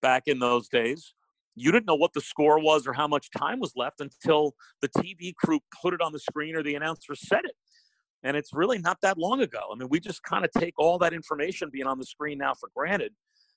back 0.00 0.22
in 0.26 0.38
those 0.38 0.68
days 0.68 1.14
you 1.60 1.72
didn't 1.72 1.86
know 1.86 1.94
what 1.94 2.12
the 2.12 2.20
score 2.20 2.60
was 2.60 2.86
or 2.86 2.92
how 2.92 3.06
much 3.06 3.30
time 3.36 3.60
was 3.60 3.72
left 3.76 4.00
until 4.00 4.54
the 4.82 4.88
tv 4.88 5.34
crew 5.34 5.60
put 5.82 5.94
it 5.94 6.00
on 6.00 6.12
the 6.12 6.18
screen 6.18 6.54
or 6.56 6.62
the 6.62 6.74
announcer 6.74 7.14
said 7.14 7.44
it 7.44 7.54
and 8.22 8.36
it's 8.36 8.52
really 8.52 8.78
not 8.78 8.98
that 9.02 9.18
long 9.18 9.40
ago 9.40 9.60
i 9.72 9.74
mean 9.76 9.88
we 9.88 10.00
just 10.00 10.22
kind 10.22 10.44
of 10.44 10.50
take 10.52 10.74
all 10.78 10.98
that 10.98 11.12
information 11.12 11.68
being 11.72 11.86
on 11.86 11.98
the 11.98 12.06
screen 12.06 12.38
now 12.38 12.54
for 12.54 12.68
granted 12.74 13.12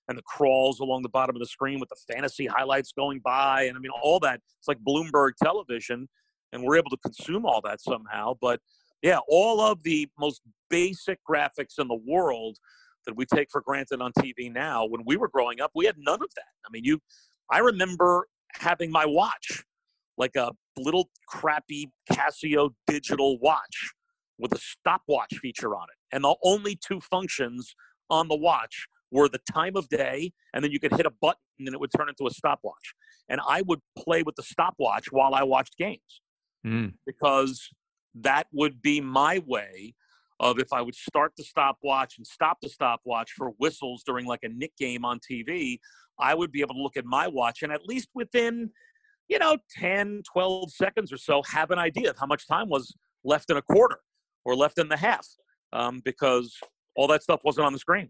and 0.08 0.18
the 0.18 0.24
crawls 0.24 0.80
along 0.80 1.04
the 1.04 1.10
bottom 1.10 1.36
of 1.36 1.40
the 1.40 1.46
screen 1.46 1.80
with 1.80 1.90
the 1.90 2.14
fantasy 2.14 2.46
highlights 2.46 2.92
going 2.92 3.20
by. 3.20 3.64
And 3.64 3.78
I 3.78 3.80
mean, 3.80 3.92
all 4.04 4.20
that. 4.20 4.42
It's 4.60 4.68
like 4.68 4.80
Bloomberg 4.80 5.32
television, 5.42 6.08
and 6.52 6.64
we're 6.64 6.78
able 6.78 6.90
to 6.90 6.98
consume 6.98 7.46
all 7.46 7.62
that 7.62 7.82
somehow. 7.82 8.36
But 8.40 8.60
yeah, 9.02 9.20
all 9.28 9.62
of 9.62 9.84
the 9.84 10.10
most 10.20 10.42
basic 10.70 11.20
graphics 11.28 11.80
in 11.80 11.88
the 11.88 12.00
world 12.06 12.58
that 13.06 13.16
we 13.16 13.26
take 13.26 13.50
for 13.50 13.62
granted 13.62 14.02
on 14.02 14.12
TV 14.14 14.52
now, 14.52 14.86
when 14.86 15.04
we 15.06 15.18
were 15.18 15.30
growing 15.30 15.60
up, 15.60 15.72
we 15.74 15.86
had 15.86 15.96
none 15.98 16.22
of 16.22 16.30
that. 16.36 16.52
I 16.66 16.70
mean, 16.72 16.84
you, 16.84 17.00
I 17.52 17.60
remember 17.60 18.28
having 18.54 18.92
my 18.92 19.06
watch, 19.06 19.64
like 20.18 20.36
a 20.36 20.52
little 20.78 21.10
crappy 21.28 21.92
Casio 22.12 22.72
digital 22.88 23.38
watch 23.40 23.92
with 24.40 24.54
a 24.54 24.58
stopwatch 24.58 25.38
feature 25.42 25.76
on 25.76 25.84
it. 25.84 26.16
And 26.16 26.24
the 26.24 26.36
only 26.44 26.76
two 26.76 27.00
functions 27.00 27.76
on 28.10 28.28
the 28.28 28.36
watch 28.36 28.88
were 29.12 29.28
the 29.28 29.42
time 29.52 29.76
of 29.76 29.90
day, 29.90 30.32
and 30.54 30.64
then 30.64 30.72
you 30.72 30.80
could 30.80 30.96
hit 30.96 31.06
a 31.06 31.12
button 31.22 31.38
and 31.60 31.74
it 31.74 31.80
would 31.80 31.92
turn 31.96 32.10
into 32.10 32.26
a 32.26 32.32
stopwatch. 32.32 32.94
And 33.30 33.40
I 33.48 33.62
would 33.62 33.80
play 33.98 34.24
with 34.24 34.36
the 34.36 34.44
stopwatch 34.44 35.12
while 35.12 35.36
I 35.36 35.44
watched 35.44 35.78
games 35.78 36.22
mm. 36.66 36.94
because 37.06 37.70
that 38.16 38.48
would 38.52 38.82
be 38.82 39.00
my 39.02 39.42
way 39.46 39.96
of 40.41 40.60
if 40.60 40.73
I 40.73 40.82
would 40.82 40.95
start 40.95 41.34
the 41.38 41.43
stopwatch 41.43 42.17
and 42.17 42.25
stop 42.25 42.58
the 42.62 42.67
stopwatch 42.67 43.32
for 43.32 43.51
whistles 43.60 44.04
during 44.04 44.25
like 44.25 44.41
a 44.43 44.49
Knick 44.49 44.75
game 44.75 45.06
on 45.06 45.19
TV, 45.19 45.80
I 46.19 46.34
would 46.34 46.51
be 46.51 46.62
able 46.62 46.73
to 46.73 46.82
look 46.82 46.97
at 46.97 47.06
my 47.06 47.27
watch 47.27 47.62
and 47.62 47.71
at 47.71 47.86
least 47.86 48.10
within, 48.15 48.71
you 49.30 49.38
know, 49.38 49.58
10, 49.77 50.23
12 50.34 50.73
seconds 50.73 51.13
or 51.13 51.17
so, 51.17 51.43
have 51.43 51.69
an 51.69 51.77
idea 51.77 52.10
of 52.10 52.17
how 52.17 52.25
much 52.25 52.47
time 52.47 52.69
was 52.69 52.93
left 53.23 53.51
in 53.51 53.58
a 53.58 53.62
quarter 53.62 53.99
or 54.43 54.56
left 54.56 54.80
in 54.80 54.89
the 54.89 54.97
half 54.97 55.27
um, 55.73 56.01
because 56.04 56.58
all 56.95 57.08
that 57.08 57.21
stuff 57.21 57.41
wasn't 57.43 57.65
on 57.65 57.71
the 57.71 57.80
screen. 57.80 58.10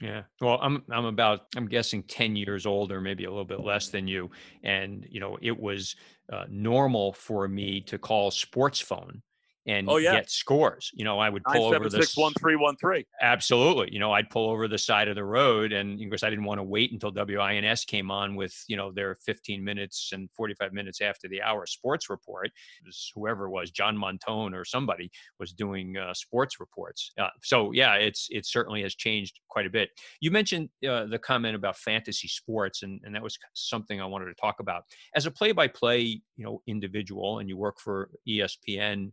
Yeah. 0.00 0.22
Well, 0.42 0.58
I'm 0.60 0.82
I'm 0.90 1.06
about 1.06 1.46
I'm 1.56 1.68
guessing 1.68 2.02
10 2.02 2.36
years 2.36 2.66
older, 2.66 3.00
maybe 3.00 3.24
a 3.24 3.30
little 3.30 3.44
bit 3.44 3.60
less 3.60 3.88
than 3.88 4.06
you. 4.06 4.30
And 4.62 5.06
you 5.08 5.20
know, 5.20 5.38
it 5.40 5.58
was 5.58 5.96
uh, 6.30 6.44
normal 6.50 7.14
for 7.14 7.48
me 7.48 7.80
to 7.82 7.98
call 7.98 8.30
sports 8.30 8.80
phone 8.80 9.22
and 9.66 9.88
oh, 9.88 9.98
yeah. 9.98 10.14
get 10.14 10.30
scores. 10.30 10.90
You 10.92 11.04
know, 11.04 11.18
I 11.18 11.28
would 11.28 11.44
pull 11.44 11.74
over 11.74 11.88
the 11.88 12.02
six 12.02 12.16
one 12.16 12.32
three 12.34 12.56
one 12.56 12.76
three. 12.76 13.06
Absolutely. 13.20 13.92
You 13.92 14.00
know, 14.00 14.12
I'd 14.12 14.28
pull 14.28 14.50
over 14.50 14.66
the 14.66 14.78
side 14.78 15.08
of 15.08 15.14
the 15.14 15.24
road, 15.24 15.72
and 15.72 16.00
of 16.00 16.08
course, 16.08 16.22
I 16.22 16.30
didn't 16.30 16.44
want 16.44 16.58
to 16.58 16.64
wait 16.64 16.92
until 16.92 17.12
WINS 17.12 17.84
came 17.84 18.10
on 18.10 18.34
with 18.34 18.54
you 18.66 18.76
know 18.76 18.90
their 18.90 19.16
15 19.24 19.62
minutes 19.62 20.10
and 20.12 20.28
45 20.36 20.72
minutes 20.72 21.00
after 21.00 21.28
the 21.28 21.42
hour 21.42 21.66
sports 21.66 22.10
report. 22.10 22.46
It 22.46 22.86
was 22.86 23.12
whoever 23.14 23.46
it 23.46 23.50
was, 23.50 23.70
John 23.70 23.96
Montone 23.96 24.54
or 24.54 24.64
somebody 24.64 25.10
was 25.38 25.52
doing 25.52 25.96
uh, 25.96 26.14
sports 26.14 26.58
reports. 26.58 27.12
Uh, 27.18 27.28
so 27.42 27.72
yeah, 27.72 27.94
it's 27.94 28.28
it 28.30 28.46
certainly 28.46 28.82
has 28.82 28.94
changed 28.94 29.40
quite 29.48 29.66
a 29.66 29.70
bit. 29.70 29.90
You 30.20 30.30
mentioned 30.30 30.70
uh, 30.88 31.06
the 31.06 31.18
comment 31.18 31.54
about 31.54 31.76
fantasy 31.76 32.28
sports, 32.28 32.82
and 32.82 33.00
and 33.04 33.14
that 33.14 33.22
was 33.22 33.38
something 33.54 34.00
I 34.00 34.06
wanted 34.06 34.26
to 34.26 34.34
talk 34.34 34.56
about 34.60 34.84
as 35.14 35.26
a 35.26 35.30
play-by-play 35.30 36.00
you 36.00 36.44
know 36.44 36.62
individual, 36.66 37.38
and 37.38 37.48
you 37.48 37.56
work 37.56 37.78
for 37.78 38.10
ESPN 38.28 39.12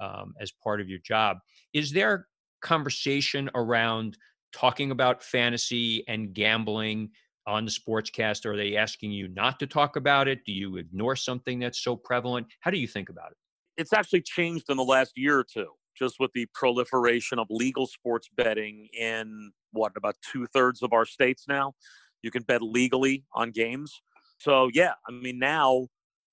um, 0.00 0.34
as 0.40 0.50
part 0.50 0.80
of 0.80 0.88
your 0.88 0.98
job. 1.00 1.38
Is 1.72 1.92
there 1.92 2.26
conversation 2.62 3.50
around 3.54 4.16
talking 4.52 4.90
about 4.90 5.22
fantasy 5.22 6.04
and 6.08 6.32
gambling 6.34 7.10
on 7.46 7.64
the 7.64 7.70
sportscast? 7.70 8.46
Are 8.46 8.56
they 8.56 8.76
asking 8.76 9.12
you 9.12 9.28
not 9.28 9.58
to 9.60 9.66
talk 9.66 9.96
about 9.96 10.28
it? 10.28 10.40
Do 10.44 10.52
you 10.52 10.76
ignore 10.76 11.16
something 11.16 11.58
that's 11.58 11.82
so 11.82 11.96
prevalent? 11.96 12.46
How 12.60 12.70
do 12.70 12.78
you 12.78 12.88
think 12.88 13.08
about 13.08 13.30
it? 13.30 13.36
It's 13.76 13.92
actually 13.92 14.22
changed 14.22 14.66
in 14.68 14.76
the 14.76 14.84
last 14.84 15.12
year 15.16 15.38
or 15.38 15.44
two, 15.44 15.68
just 15.96 16.16
with 16.20 16.32
the 16.34 16.46
proliferation 16.54 17.38
of 17.38 17.46
legal 17.50 17.86
sports 17.86 18.28
betting 18.36 18.88
in 18.98 19.52
what 19.72 19.92
about 19.96 20.16
two 20.32 20.46
thirds 20.46 20.82
of 20.82 20.92
our 20.92 21.04
states 21.04 21.44
now. 21.48 21.74
You 22.22 22.30
can 22.30 22.42
bet 22.42 22.62
legally 22.62 23.24
on 23.32 23.50
games. 23.50 24.02
So, 24.38 24.68
yeah, 24.74 24.92
I 25.08 25.12
mean, 25.12 25.38
now 25.38 25.86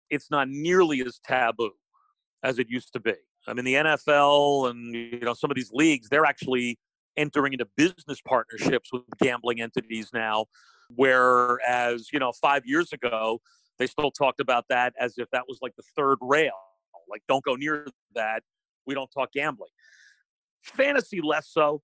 it's 0.09 0.29
not 0.29 0.49
nearly 0.49 1.01
as 1.01 1.19
taboo 1.23 1.71
as 2.43 2.59
it 2.59 2.69
used 2.69 2.93
to 2.93 2.99
be. 2.99 3.13
I 3.47 3.53
mean, 3.53 3.65
the 3.65 3.75
NFL 3.75 4.69
and 4.69 4.93
you 4.93 5.19
know 5.19 5.33
some 5.33 5.49
of 5.49 5.55
these 5.55 5.71
leagues, 5.71 6.09
they're 6.09 6.25
actually 6.25 6.77
entering 7.15 7.53
into 7.53 7.67
business 7.77 8.21
partnerships 8.21 8.91
with 8.91 9.03
gambling 9.21 9.61
entities 9.61 10.09
now. 10.13 10.45
Whereas 10.95 12.09
you 12.11 12.19
know 12.19 12.31
five 12.33 12.65
years 12.65 12.93
ago, 12.93 13.41
they 13.79 13.87
still 13.87 14.11
talked 14.11 14.39
about 14.39 14.65
that 14.69 14.93
as 14.99 15.17
if 15.17 15.29
that 15.31 15.43
was 15.47 15.59
like 15.61 15.75
the 15.77 15.83
third 15.95 16.17
rail. 16.21 16.51
Like, 17.09 17.23
don't 17.27 17.43
go 17.43 17.55
near 17.55 17.87
that. 18.15 18.43
We 18.85 18.93
don't 18.93 19.09
talk 19.09 19.31
gambling. 19.31 19.69
Fantasy 20.61 21.21
less 21.21 21.47
so. 21.49 21.81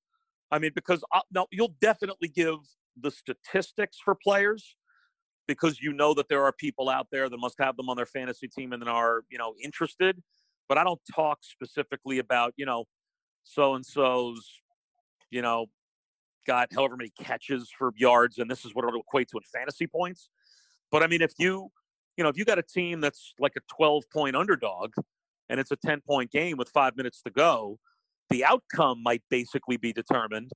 I 0.52 0.60
mean, 0.60 0.71
because 0.76 1.04
uh, 1.13 1.21
no, 1.32 1.47
you'll 1.52 1.76
definitely 1.80 2.28
give 2.28 2.58
the 2.99 3.10
statistics 3.10 3.97
for 4.04 4.15
players 4.15 4.76
because 5.47 5.82
you 5.82 5.93
know 5.93 6.13
that 6.13 6.30
there 6.30 6.43
are 6.43 6.52
people 6.52 6.89
out 6.89 7.08
there 7.12 7.30
that 7.30 7.38
must 7.38 7.56
have 7.60 7.76
them 7.76 7.89
on 7.89 7.97
their 7.97 8.06
fantasy 8.06 8.47
team 8.47 8.73
and 8.73 8.82
then 8.82 8.89
are 8.89 9.23
you 9.30 9.38
know 9.38 9.54
interested 9.63 10.21
but 10.67 10.78
I 10.78 10.84
don't 10.84 11.02
talk 11.13 11.39
specifically 11.41 12.19
about, 12.19 12.54
you 12.58 12.65
know, 12.65 12.86
so 13.43 13.76
and 13.76 13.86
so's, 13.86 14.62
you 15.30 15.41
know, 15.41 15.67
got 16.45 16.69
however 16.73 16.95
many 16.97 17.12
catches 17.19 17.69
for 17.78 17.91
yards, 17.95 18.38
and 18.38 18.49
this 18.49 18.65
is 18.65 18.73
what 18.73 18.86
it'll 18.86 19.02
equate 19.02 19.30
to 19.30 19.38
in 19.38 19.43
fantasy 19.43 19.88
points. 19.88 20.30
But 20.91 21.04
I 21.04 21.08
mean, 21.08 21.21
if 21.21 21.34
you, 21.38 21.71
you 22.17 22.23
know, 22.23 22.30
if 22.30 22.38
you 22.38 22.45
got 22.45 22.60
a 22.60 22.63
team 22.63 23.02
that's 23.02 23.34
like 23.39 23.54
a 23.58 23.62
12 23.76 24.04
point 24.12 24.36
underdog 24.36 24.91
and 25.49 25.60
it's 25.60 25.71
a 25.71 25.76
10 25.76 26.02
point 26.02 26.32
game 26.32 26.58
with 26.58 26.69
five 26.69 26.95
minutes 26.95 27.21
to 27.23 27.32
go, 27.32 27.80
the 28.30 28.45
outcome 28.45 29.02
might 29.04 29.23
basically 29.30 29.78
be 29.78 29.93
determined. 29.93 30.52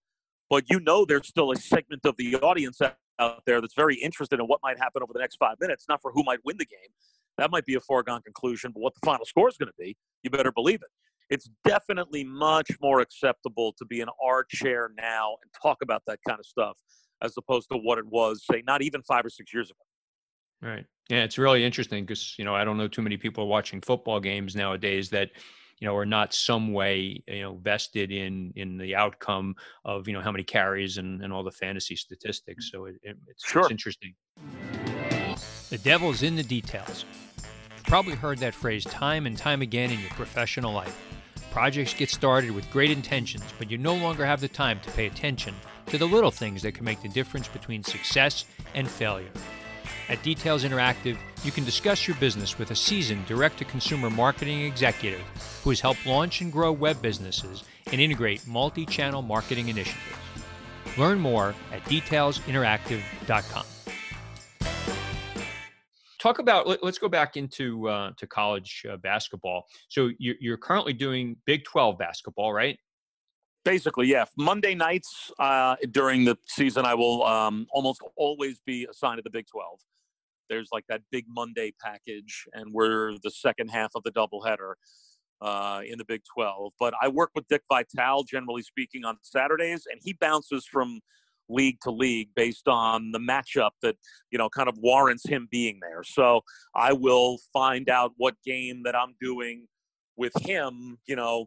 But 0.50 0.66
you 0.70 0.80
know, 0.80 1.06
there's 1.06 1.28
still 1.28 1.52
a 1.52 1.56
segment 1.56 2.06
of 2.06 2.16
the 2.18 2.36
audience 2.38 2.80
out 3.20 3.46
there 3.46 3.60
that's 3.60 3.74
very 3.74 3.96
interested 3.96 4.40
in 4.40 4.46
what 4.46 4.60
might 4.64 4.78
happen 4.78 5.04
over 5.04 5.12
the 5.14 5.20
next 5.20 5.36
five 5.36 5.58
minutes, 5.60 5.86
not 5.90 6.02
for 6.02 6.12
who 6.12 6.24
might 6.24 6.40
win 6.46 6.58
the 6.58 6.66
game. 6.66 6.90
That 7.38 7.52
might 7.52 7.66
be 7.66 7.76
a 7.76 7.80
foregone 7.80 8.22
conclusion, 8.22 8.72
but 8.74 8.82
what 8.82 8.94
the 8.94 9.06
final 9.06 9.26
score 9.26 9.48
is 9.48 9.58
going 9.58 9.68
to 9.68 9.76
be, 9.78 9.96
you 10.24 10.30
better 10.30 10.52
believe 10.52 10.82
it. 10.82 10.90
It's 11.30 11.50
definitely 11.66 12.24
much 12.24 12.70
more 12.82 13.02
acceptable 13.02 13.74
to 13.78 13.86
be 13.86 14.00
in 14.00 14.08
our 14.24 14.44
chair 14.44 14.92
now 14.98 15.36
and 15.44 15.52
talk 15.62 15.78
about 15.82 16.04
that 16.08 16.20
kind 16.28 16.40
of 16.40 16.46
stuff 16.46 16.78
as 17.22 17.34
opposed 17.38 17.70
to 17.72 17.78
what 17.78 17.98
it 17.98 18.06
was, 18.06 18.44
say, 18.50 18.64
not 18.66 18.82
even 18.82 19.02
five 19.04 19.26
or 19.26 19.30
six 19.30 19.54
years 19.54 19.70
ago. 19.70 20.70
Right. 20.70 20.86
Yeah, 21.10 21.24
it's 21.24 21.38
really 21.38 21.64
interesting 21.64 22.04
because 22.04 22.36
you 22.38 22.46
know 22.46 22.56
I 22.56 22.64
don't 22.64 22.78
know 22.78 22.88
too 22.88 23.02
many 23.02 23.16
people 23.16 23.48
watching 23.48 23.80
football 23.80 24.20
games 24.20 24.56
nowadays 24.56 25.10
that 25.12 25.30
you 25.80 25.88
know 25.88 25.96
are 25.96 26.06
not 26.06 26.34
some 26.34 26.74
way 26.74 27.24
you 27.28 27.42
know 27.44 27.56
vested 27.62 28.12
in 28.12 28.52
in 28.56 28.78
the 28.78 28.96
outcome 28.96 29.56
of 29.86 30.08
you 30.08 30.14
know 30.14 30.22
how 30.22 30.32
many 30.32 30.44
carries 30.44 30.98
and, 30.98 31.22
and 31.22 31.32
all 31.32 31.44
the 31.44 31.52
fantasy 31.52 31.96
statistics. 31.96 32.66
Mm. 32.66 32.72
So 32.72 32.86
it, 32.86 32.96
it, 33.04 33.18
it's, 33.28 33.48
sure. 33.48 33.62
it's 33.62 33.72
interesting. 33.72 34.16
The 35.70 35.78
devil's 35.78 36.24
in 36.24 36.38
the 36.38 36.44
details. 36.44 37.04
You've 37.76 37.84
probably 37.88 38.16
heard 38.16 38.38
that 38.38 38.56
phrase 38.56 38.86
time 38.86 39.26
and 39.26 39.38
time 39.38 39.62
again 39.62 39.92
in 39.92 40.00
your 40.00 40.10
professional 40.12 40.72
life. 40.72 40.98
Projects 41.52 41.94
get 41.94 42.10
started 42.10 42.52
with 42.52 42.72
great 42.72 42.90
intentions, 42.90 43.44
but 43.58 43.70
you 43.70 43.78
no 43.78 43.94
longer 43.96 44.26
have 44.26 44.40
the 44.40 44.48
time 44.48 44.80
to 44.82 44.92
pay 44.92 45.08
attention 45.08 45.54
to 45.88 45.98
the 45.98 46.08
little 46.08 46.32
things 46.32 46.62
that 46.62 46.74
can 46.74 46.86
make 46.86 47.02
the 47.02 47.10
difference 47.10 47.50
between 47.50 47.84
success 47.84 48.46
and 48.76 48.88
failure. 48.88 49.32
At 50.08 50.24
Details 50.24 50.64
Interactive, 50.64 51.18
you 51.44 51.52
can 51.52 51.66
discuss 51.66 52.08
your 52.08 52.16
business 52.16 52.58
with 52.58 52.72
a 52.72 52.76
seasoned 52.76 53.26
direct 53.26 53.58
to 53.58 53.66
consumer 53.66 54.10
marketing 54.10 54.62
executive 54.62 55.22
who 55.64 55.72
has 55.72 55.82
helped 55.82 56.06
launch 56.06 56.40
and 56.40 56.50
grow 56.50 56.72
web 56.72 57.02
businesses 57.02 57.66
and 57.92 58.00
integrate 58.00 58.48
multi 58.48 58.86
channel 58.86 59.22
marketing 59.22 59.68
initiatives. 59.68 60.16
Learn 60.98 61.20
more 61.20 61.54
at 61.74 61.84
detailsinteractive.com. 61.86 63.66
Talk 66.28 66.40
about. 66.40 66.68
Let, 66.68 66.84
us 66.84 66.98
go 66.98 67.08
back 67.08 67.38
into 67.38 67.88
uh, 67.88 68.12
to 68.18 68.28
college 68.28 68.86
uh, 68.92 68.98
basketball. 68.98 69.64
So 69.88 70.10
you're, 70.20 70.36
you're 70.42 70.58
currently 70.58 70.92
doing 70.92 71.38
Big 71.46 71.64
12 71.64 71.98
basketball, 71.98 72.52
right? 72.52 72.78
Basically, 73.64 74.08
yeah. 74.08 74.26
Monday 74.38 74.76
nights 74.76 75.32
uh, 75.40 75.78
during 75.92 76.26
the 76.26 76.38
season, 76.46 76.84
I 76.84 76.96
will 76.96 77.24
um, 77.24 77.66
almost 77.72 78.02
always 78.18 78.60
be 78.66 78.86
assigned 78.92 79.20
to 79.20 79.22
the 79.22 79.30
Big 79.30 79.48
12 79.48 79.80
there's 80.50 80.68
like 80.72 80.84
that 80.88 81.02
big 81.12 81.26
Monday 81.30 81.74
package, 81.82 82.46
and 82.54 82.74
we're 82.74 83.18
the 83.24 83.32
second 83.32 83.70
half 83.70 83.92
of 83.96 84.04
the 84.04 84.12
doubleheader 84.12 84.74
uh, 85.42 85.82
in 85.86 85.98
the 85.98 86.06
Big 86.06 86.22
12. 86.34 86.74
But 86.78 86.94
I 87.02 87.08
work 87.08 87.32
with 87.36 87.48
Dick 87.48 87.64
Vitale, 87.70 88.24
generally 88.24 88.64
speaking, 88.64 89.06
on 89.06 89.18
Saturdays, 89.22 89.86
and 89.90 90.00
he 90.04 90.14
bounces 90.14 90.66
from 90.66 91.00
league 91.50 91.78
to 91.82 91.92
league 91.92 92.30
based 92.36 92.68
on 92.68 93.12
the 93.12 93.20
matchup 93.20 93.72
that 93.82 93.96
you 94.32 94.38
know 94.38 94.50
kind 94.50 94.70
of 94.70 94.78
warrants 94.80 95.28
him 95.28 95.48
being 95.52 95.80
there. 95.82 96.04
So 96.04 96.42
I 96.76 96.94
will 96.94 97.40
find 97.54 97.90
out 97.90 98.14
what 98.18 98.36
game 98.46 98.84
that 98.84 98.96
I'm 98.96 99.16
doing 99.22 99.68
with 100.18 100.34
him, 100.42 100.98
you 101.08 101.16
know, 101.16 101.46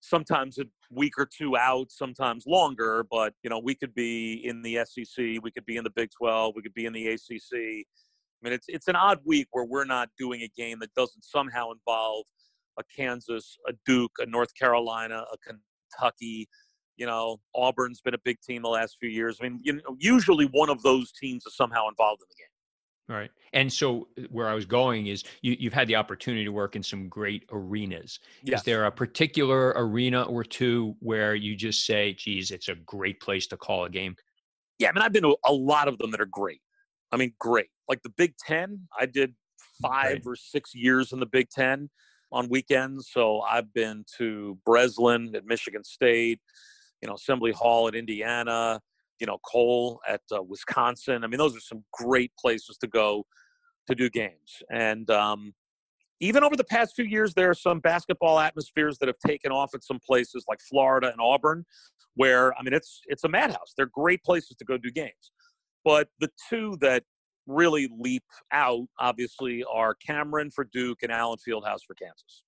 sometimes 0.00 0.58
a 0.58 0.64
week 0.90 1.14
or 1.18 1.26
two 1.26 1.56
out, 1.56 1.90
sometimes 1.90 2.44
longer. 2.46 3.04
But 3.10 3.34
you 3.42 3.50
know, 3.50 3.58
we 3.58 3.74
could 3.74 3.94
be 3.94 4.34
in 4.44 4.62
the 4.62 4.80
SEC, 4.84 5.42
we 5.42 5.50
could 5.50 5.66
be 5.66 5.76
in 5.76 5.84
the 5.84 5.90
Big 5.90 6.10
12, 6.16 6.54
we 6.56 6.62
could 6.62 6.74
be 6.74 6.86
in 6.86 6.92
the 6.92 7.08
ACC. 7.08 7.52
I 7.52 8.48
mean, 8.48 8.54
it's 8.54 8.66
it's 8.68 8.88
an 8.88 8.96
odd 8.96 9.18
week 9.24 9.48
where 9.52 9.64
we're 9.64 9.84
not 9.84 10.08
doing 10.18 10.42
a 10.42 10.50
game 10.56 10.78
that 10.80 10.94
doesn't 10.94 11.24
somehow 11.24 11.72
involve 11.72 12.24
a 12.78 12.82
Kansas, 12.96 13.58
a 13.68 13.72
Duke, 13.84 14.12
a 14.18 14.26
North 14.26 14.54
Carolina, 14.54 15.24
a 15.32 15.36
Kentucky. 15.38 16.48
You 17.00 17.06
know, 17.06 17.40
Auburn's 17.54 18.02
been 18.02 18.12
a 18.12 18.18
big 18.18 18.42
team 18.42 18.60
the 18.60 18.68
last 18.68 18.98
few 19.00 19.08
years. 19.08 19.38
I 19.40 19.44
mean, 19.44 19.58
you 19.62 19.72
know, 19.72 19.96
usually 19.98 20.44
one 20.44 20.68
of 20.68 20.82
those 20.82 21.12
teams 21.12 21.46
is 21.46 21.56
somehow 21.56 21.88
involved 21.88 22.20
in 22.20 22.26
the 22.28 22.34
game. 22.34 23.16
Right. 23.16 23.30
And 23.54 23.72
so 23.72 24.08
uh, 24.18 24.24
where 24.30 24.48
I 24.48 24.54
was 24.54 24.66
going 24.66 25.06
is 25.06 25.24
you, 25.40 25.56
you've 25.58 25.72
had 25.72 25.88
the 25.88 25.96
opportunity 25.96 26.44
to 26.44 26.52
work 26.52 26.76
in 26.76 26.82
some 26.82 27.08
great 27.08 27.46
arenas. 27.50 28.20
Yes. 28.44 28.60
Is 28.60 28.64
there 28.66 28.84
a 28.84 28.92
particular 28.92 29.72
arena 29.76 30.24
or 30.24 30.44
two 30.44 30.94
where 31.00 31.34
you 31.34 31.56
just 31.56 31.86
say, 31.86 32.12
geez, 32.12 32.50
it's 32.50 32.68
a 32.68 32.74
great 32.74 33.18
place 33.18 33.46
to 33.46 33.56
call 33.56 33.86
a 33.86 33.90
game? 33.90 34.14
Yeah, 34.78 34.90
I 34.90 34.92
mean, 34.92 35.02
I've 35.02 35.12
been 35.12 35.22
to 35.22 35.36
a 35.46 35.52
lot 35.52 35.88
of 35.88 35.96
them 35.96 36.10
that 36.10 36.20
are 36.20 36.26
great. 36.26 36.60
I 37.12 37.16
mean, 37.16 37.32
great. 37.38 37.68
Like 37.88 38.02
the 38.02 38.10
Big 38.10 38.34
Ten, 38.36 38.86
I 38.98 39.06
did 39.06 39.34
five 39.80 40.12
right. 40.12 40.22
or 40.26 40.36
six 40.36 40.74
years 40.74 41.12
in 41.12 41.18
the 41.18 41.26
Big 41.26 41.48
Ten 41.48 41.88
on 42.30 42.50
weekends. 42.50 43.08
So 43.10 43.40
I've 43.40 43.72
been 43.72 44.04
to 44.18 44.58
Breslin 44.66 45.34
at 45.34 45.46
Michigan 45.46 45.82
State, 45.82 46.40
you 47.02 47.08
know, 47.08 47.14
Assembly 47.14 47.52
Hall 47.52 47.88
at 47.88 47.94
Indiana, 47.94 48.80
you 49.20 49.26
know, 49.26 49.38
Kohl 49.50 50.00
at 50.08 50.22
uh, 50.34 50.42
Wisconsin. 50.42 51.24
I 51.24 51.26
mean, 51.26 51.38
those 51.38 51.56
are 51.56 51.60
some 51.60 51.84
great 51.92 52.32
places 52.38 52.76
to 52.78 52.86
go 52.86 53.26
to 53.88 53.94
do 53.94 54.08
games. 54.10 54.62
And 54.70 55.08
um, 55.10 55.54
even 56.20 56.44
over 56.44 56.56
the 56.56 56.64
past 56.64 56.94
few 56.94 57.04
years, 57.04 57.34
there 57.34 57.50
are 57.50 57.54
some 57.54 57.80
basketball 57.80 58.38
atmospheres 58.38 58.98
that 58.98 59.08
have 59.08 59.18
taken 59.26 59.52
off 59.52 59.74
at 59.74 59.84
some 59.84 59.98
places 60.04 60.44
like 60.48 60.60
Florida 60.60 61.08
and 61.10 61.20
Auburn, 61.20 61.64
where 62.14 62.56
I 62.58 62.62
mean, 62.62 62.74
it's 62.74 63.00
it's 63.06 63.24
a 63.24 63.28
madhouse. 63.28 63.72
They're 63.76 63.86
great 63.86 64.22
places 64.22 64.56
to 64.58 64.64
go 64.64 64.76
do 64.76 64.90
games. 64.90 65.32
But 65.84 66.08
the 66.18 66.30
two 66.48 66.76
that 66.80 67.04
really 67.46 67.88
leap 67.98 68.24
out, 68.52 68.86
obviously, 68.98 69.64
are 69.72 69.94
Cameron 69.94 70.50
for 70.50 70.64
Duke 70.64 70.98
and 71.02 71.10
Allen 71.10 71.38
Fieldhouse 71.38 71.80
for 71.86 71.94
Kansas. 71.94 72.42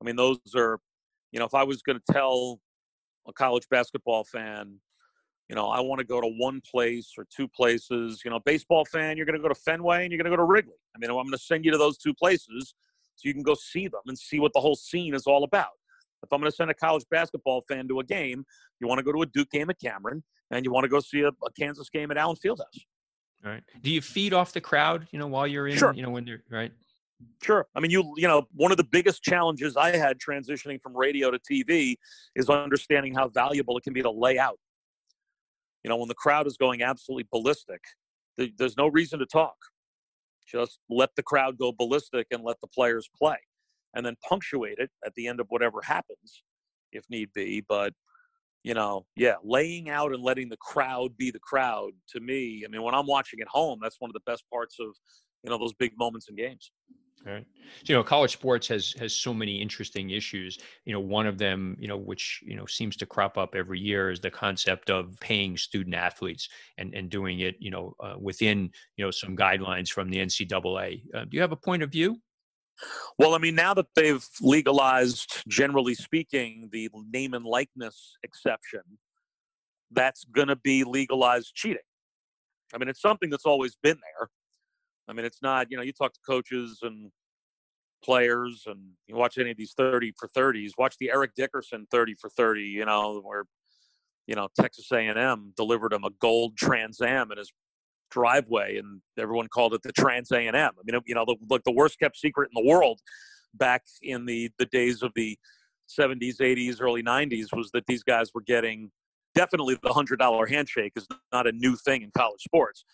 I 0.00 0.04
mean, 0.04 0.16
those 0.16 0.38
are, 0.54 0.78
you 1.32 1.38
know, 1.38 1.46
if 1.46 1.54
I 1.54 1.64
was 1.64 1.82
going 1.82 1.98
to 1.98 2.12
tell 2.12 2.60
a 3.26 3.32
college 3.32 3.68
basketball 3.68 4.24
fan 4.24 4.80
you 5.48 5.54
know, 5.54 5.68
I 5.68 5.80
want 5.80 6.00
to 6.00 6.04
go 6.04 6.20
to 6.20 6.26
one 6.26 6.60
place 6.60 7.12
or 7.16 7.24
two 7.34 7.46
places. 7.46 8.22
You 8.24 8.30
know, 8.30 8.40
baseball 8.40 8.84
fan, 8.84 9.16
you're 9.16 9.26
going 9.26 9.38
to 9.38 9.42
go 9.42 9.48
to 9.48 9.54
Fenway 9.54 10.02
and 10.02 10.12
you're 10.12 10.18
going 10.18 10.30
to 10.30 10.36
go 10.36 10.36
to 10.36 10.44
Wrigley. 10.44 10.74
I 10.94 10.98
mean, 10.98 11.10
I'm 11.10 11.16
going 11.16 11.30
to 11.30 11.38
send 11.38 11.64
you 11.64 11.70
to 11.70 11.78
those 11.78 11.98
two 11.98 12.14
places 12.14 12.74
so 13.14 13.28
you 13.28 13.32
can 13.32 13.42
go 13.42 13.54
see 13.54 13.88
them 13.88 14.00
and 14.06 14.18
see 14.18 14.40
what 14.40 14.52
the 14.52 14.60
whole 14.60 14.76
scene 14.76 15.14
is 15.14 15.26
all 15.26 15.44
about. 15.44 15.70
If 16.22 16.32
I'm 16.32 16.40
going 16.40 16.50
to 16.50 16.56
send 16.56 16.70
a 16.70 16.74
college 16.74 17.04
basketball 17.10 17.62
fan 17.68 17.86
to 17.88 18.00
a 18.00 18.04
game, 18.04 18.44
you 18.80 18.88
want 18.88 18.98
to 18.98 19.04
go 19.04 19.12
to 19.12 19.22
a 19.22 19.26
Duke 19.26 19.50
game 19.50 19.70
at 19.70 19.80
Cameron 19.80 20.24
and 20.50 20.64
you 20.64 20.72
want 20.72 20.84
to 20.84 20.88
go 20.88 21.00
see 21.00 21.20
a, 21.20 21.28
a 21.28 21.52
Kansas 21.56 21.90
game 21.90 22.10
at 22.10 22.16
Allen 22.16 22.36
Fieldhouse. 22.36 22.84
All 23.44 23.52
right. 23.52 23.62
Do 23.80 23.90
you 23.90 24.00
feed 24.00 24.34
off 24.34 24.52
the 24.52 24.60
crowd, 24.60 25.06
you 25.12 25.18
know, 25.18 25.28
while 25.28 25.46
you're 25.46 25.68
in, 25.68 25.76
sure. 25.76 25.94
you 25.94 26.02
know, 26.02 26.10
when 26.10 26.26
you're 26.26 26.42
right? 26.50 26.72
Sure. 27.42 27.66
I 27.74 27.80
mean, 27.80 27.90
you 27.90 28.12
you 28.16 28.28
know, 28.28 28.46
one 28.52 28.70
of 28.70 28.76
the 28.76 28.84
biggest 28.84 29.22
challenges 29.22 29.76
I 29.76 29.96
had 29.96 30.18
transitioning 30.18 30.80
from 30.82 30.96
radio 30.96 31.30
to 31.30 31.38
TV 31.38 31.96
is 32.34 32.50
understanding 32.50 33.14
how 33.14 33.28
valuable 33.28 33.76
it 33.78 33.84
can 33.84 33.92
be 33.92 34.02
to 34.02 34.10
lay 34.10 34.38
out 34.38 34.58
you 35.86 35.88
know, 35.88 35.98
when 35.98 36.08
the 36.08 36.14
crowd 36.14 36.48
is 36.48 36.56
going 36.56 36.82
absolutely 36.82 37.28
ballistic, 37.30 37.80
there's 38.36 38.76
no 38.76 38.88
reason 38.88 39.20
to 39.20 39.26
talk. 39.26 39.54
Just 40.44 40.80
let 40.90 41.10
the 41.14 41.22
crowd 41.22 41.58
go 41.58 41.70
ballistic 41.70 42.26
and 42.32 42.42
let 42.42 42.60
the 42.60 42.66
players 42.66 43.08
play, 43.16 43.36
and 43.94 44.04
then 44.04 44.16
punctuate 44.28 44.78
it 44.78 44.90
at 45.06 45.14
the 45.14 45.28
end 45.28 45.38
of 45.38 45.46
whatever 45.48 45.80
happens, 45.82 46.42
if 46.90 47.04
need 47.08 47.32
be. 47.34 47.64
But 47.68 47.92
you 48.64 48.74
know, 48.74 49.06
yeah, 49.14 49.34
laying 49.44 49.88
out 49.88 50.12
and 50.12 50.24
letting 50.24 50.48
the 50.48 50.56
crowd 50.56 51.16
be 51.16 51.30
the 51.30 51.38
crowd. 51.38 51.92
To 52.14 52.20
me, 52.20 52.64
I 52.66 52.68
mean, 52.68 52.82
when 52.82 52.96
I'm 52.96 53.06
watching 53.06 53.38
at 53.40 53.46
home, 53.46 53.78
that's 53.80 54.00
one 54.00 54.10
of 54.10 54.14
the 54.14 54.28
best 54.28 54.42
parts 54.52 54.78
of 54.80 54.88
you 55.44 55.50
know 55.50 55.56
those 55.56 55.74
big 55.74 55.92
moments 55.96 56.28
in 56.28 56.34
games. 56.34 56.72
Right. 57.26 57.44
So, 57.80 57.92
you 57.92 57.94
know, 57.96 58.04
college 58.04 58.32
sports 58.32 58.68
has 58.68 58.92
has 59.00 59.16
so 59.16 59.34
many 59.34 59.60
interesting 59.60 60.10
issues. 60.10 60.58
You 60.84 60.92
know, 60.92 61.00
one 61.00 61.26
of 61.26 61.38
them, 61.38 61.76
you 61.80 61.88
know, 61.88 61.96
which 61.96 62.40
you 62.46 62.54
know 62.54 62.66
seems 62.66 62.96
to 62.98 63.06
crop 63.06 63.36
up 63.36 63.56
every 63.56 63.80
year 63.80 64.10
is 64.10 64.20
the 64.20 64.30
concept 64.30 64.90
of 64.90 65.18
paying 65.18 65.56
student 65.56 65.96
athletes 65.96 66.48
and 66.78 66.94
and 66.94 67.10
doing 67.10 67.40
it, 67.40 67.56
you 67.58 67.72
know, 67.72 67.96
uh, 67.98 68.14
within 68.16 68.70
you 68.96 69.04
know 69.04 69.10
some 69.10 69.36
guidelines 69.36 69.88
from 69.88 70.08
the 70.08 70.18
NCAA. 70.18 71.02
Uh, 71.12 71.24
do 71.24 71.30
you 71.32 71.40
have 71.40 71.50
a 71.50 71.56
point 71.56 71.82
of 71.82 71.90
view? 71.90 72.16
Well, 73.18 73.34
I 73.34 73.38
mean, 73.38 73.56
now 73.56 73.74
that 73.74 73.86
they've 73.96 74.24
legalized, 74.40 75.42
generally 75.48 75.94
speaking, 75.94 76.68
the 76.70 76.90
name 77.10 77.34
and 77.34 77.44
likeness 77.44 78.18
exception, 78.22 78.82
that's 79.90 80.24
going 80.24 80.48
to 80.48 80.56
be 80.56 80.84
legalized 80.84 81.54
cheating. 81.54 81.78
I 82.72 82.78
mean, 82.78 82.88
it's 82.88 83.00
something 83.00 83.30
that's 83.30 83.46
always 83.46 83.76
been 83.82 83.96
there. 83.96 84.28
I 85.08 85.12
mean, 85.12 85.24
it's 85.24 85.42
not, 85.42 85.70
you 85.70 85.76
know, 85.76 85.82
you 85.82 85.92
talk 85.92 86.12
to 86.14 86.20
coaches 86.26 86.80
and 86.82 87.10
players 88.02 88.64
and 88.66 88.78
you 89.06 89.16
watch 89.16 89.38
any 89.38 89.50
of 89.50 89.56
these 89.56 89.72
30 89.76 90.12
for 90.18 90.28
30s, 90.28 90.72
watch 90.78 90.96
the 90.98 91.10
Eric 91.10 91.32
Dickerson 91.34 91.86
30 91.90 92.14
for 92.14 92.28
30, 92.30 92.62
you 92.62 92.84
know, 92.84 93.20
where, 93.20 93.44
you 94.26 94.34
know, 94.34 94.48
Texas 94.58 94.90
A&M 94.92 95.52
delivered 95.56 95.92
him 95.92 96.04
a 96.04 96.10
gold 96.20 96.56
Trans 96.56 97.00
Am 97.00 97.30
in 97.30 97.38
his 97.38 97.52
driveway 98.10 98.78
and 98.78 99.00
everyone 99.18 99.48
called 99.48 99.74
it 99.74 99.82
the 99.82 99.92
Trans 99.92 100.30
A&M. 100.30 100.54
I 100.54 100.70
mean, 100.84 101.00
you 101.06 101.14
know, 101.14 101.24
the, 101.24 101.36
like 101.48 101.64
the 101.64 101.72
worst 101.72 101.98
kept 101.98 102.16
secret 102.16 102.50
in 102.54 102.62
the 102.62 102.68
world 102.68 103.00
back 103.54 103.84
in 104.02 104.26
the 104.26 104.50
the 104.58 104.66
days 104.66 105.02
of 105.02 105.12
the 105.14 105.38
70s, 105.88 106.40
80s, 106.40 106.80
early 106.80 107.02
90s 107.02 107.46
was 107.56 107.70
that 107.72 107.86
these 107.86 108.02
guys 108.02 108.30
were 108.34 108.42
getting 108.42 108.90
definitely 109.34 109.78
the 109.82 109.92
hundred 109.92 110.18
dollar 110.18 110.46
handshake 110.46 110.92
is 110.96 111.06
not 111.32 111.46
a 111.46 111.52
new 111.52 111.76
thing 111.76 112.02
in 112.02 112.10
college 112.16 112.42
sports. 112.42 112.84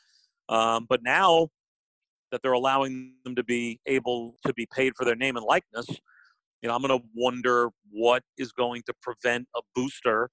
Um, 0.49 0.87
but 0.89 1.03
now 1.03 1.49
that 2.33 2.43
they're 2.43 2.53
allowing 2.53 3.15
them 3.25 3.37
to 3.37 3.45
be 3.45 3.79
able 3.87 4.35
to 4.45 4.53
be 4.55 4.67
paid 4.75 4.95
for 4.97 5.05
their 5.05 5.15
name 5.15 5.37
and 5.37 5.45
likeness, 5.45 5.87
you 6.63 6.69
know, 6.69 6.75
I'm 6.75 6.83
going 6.83 6.99
to 6.99 7.05
wonder 7.15 7.71
what 7.91 8.23
is 8.39 8.53
going 8.53 8.83
to 8.87 8.95
prevent 9.01 9.47
a 9.55 9.61
booster 9.75 10.31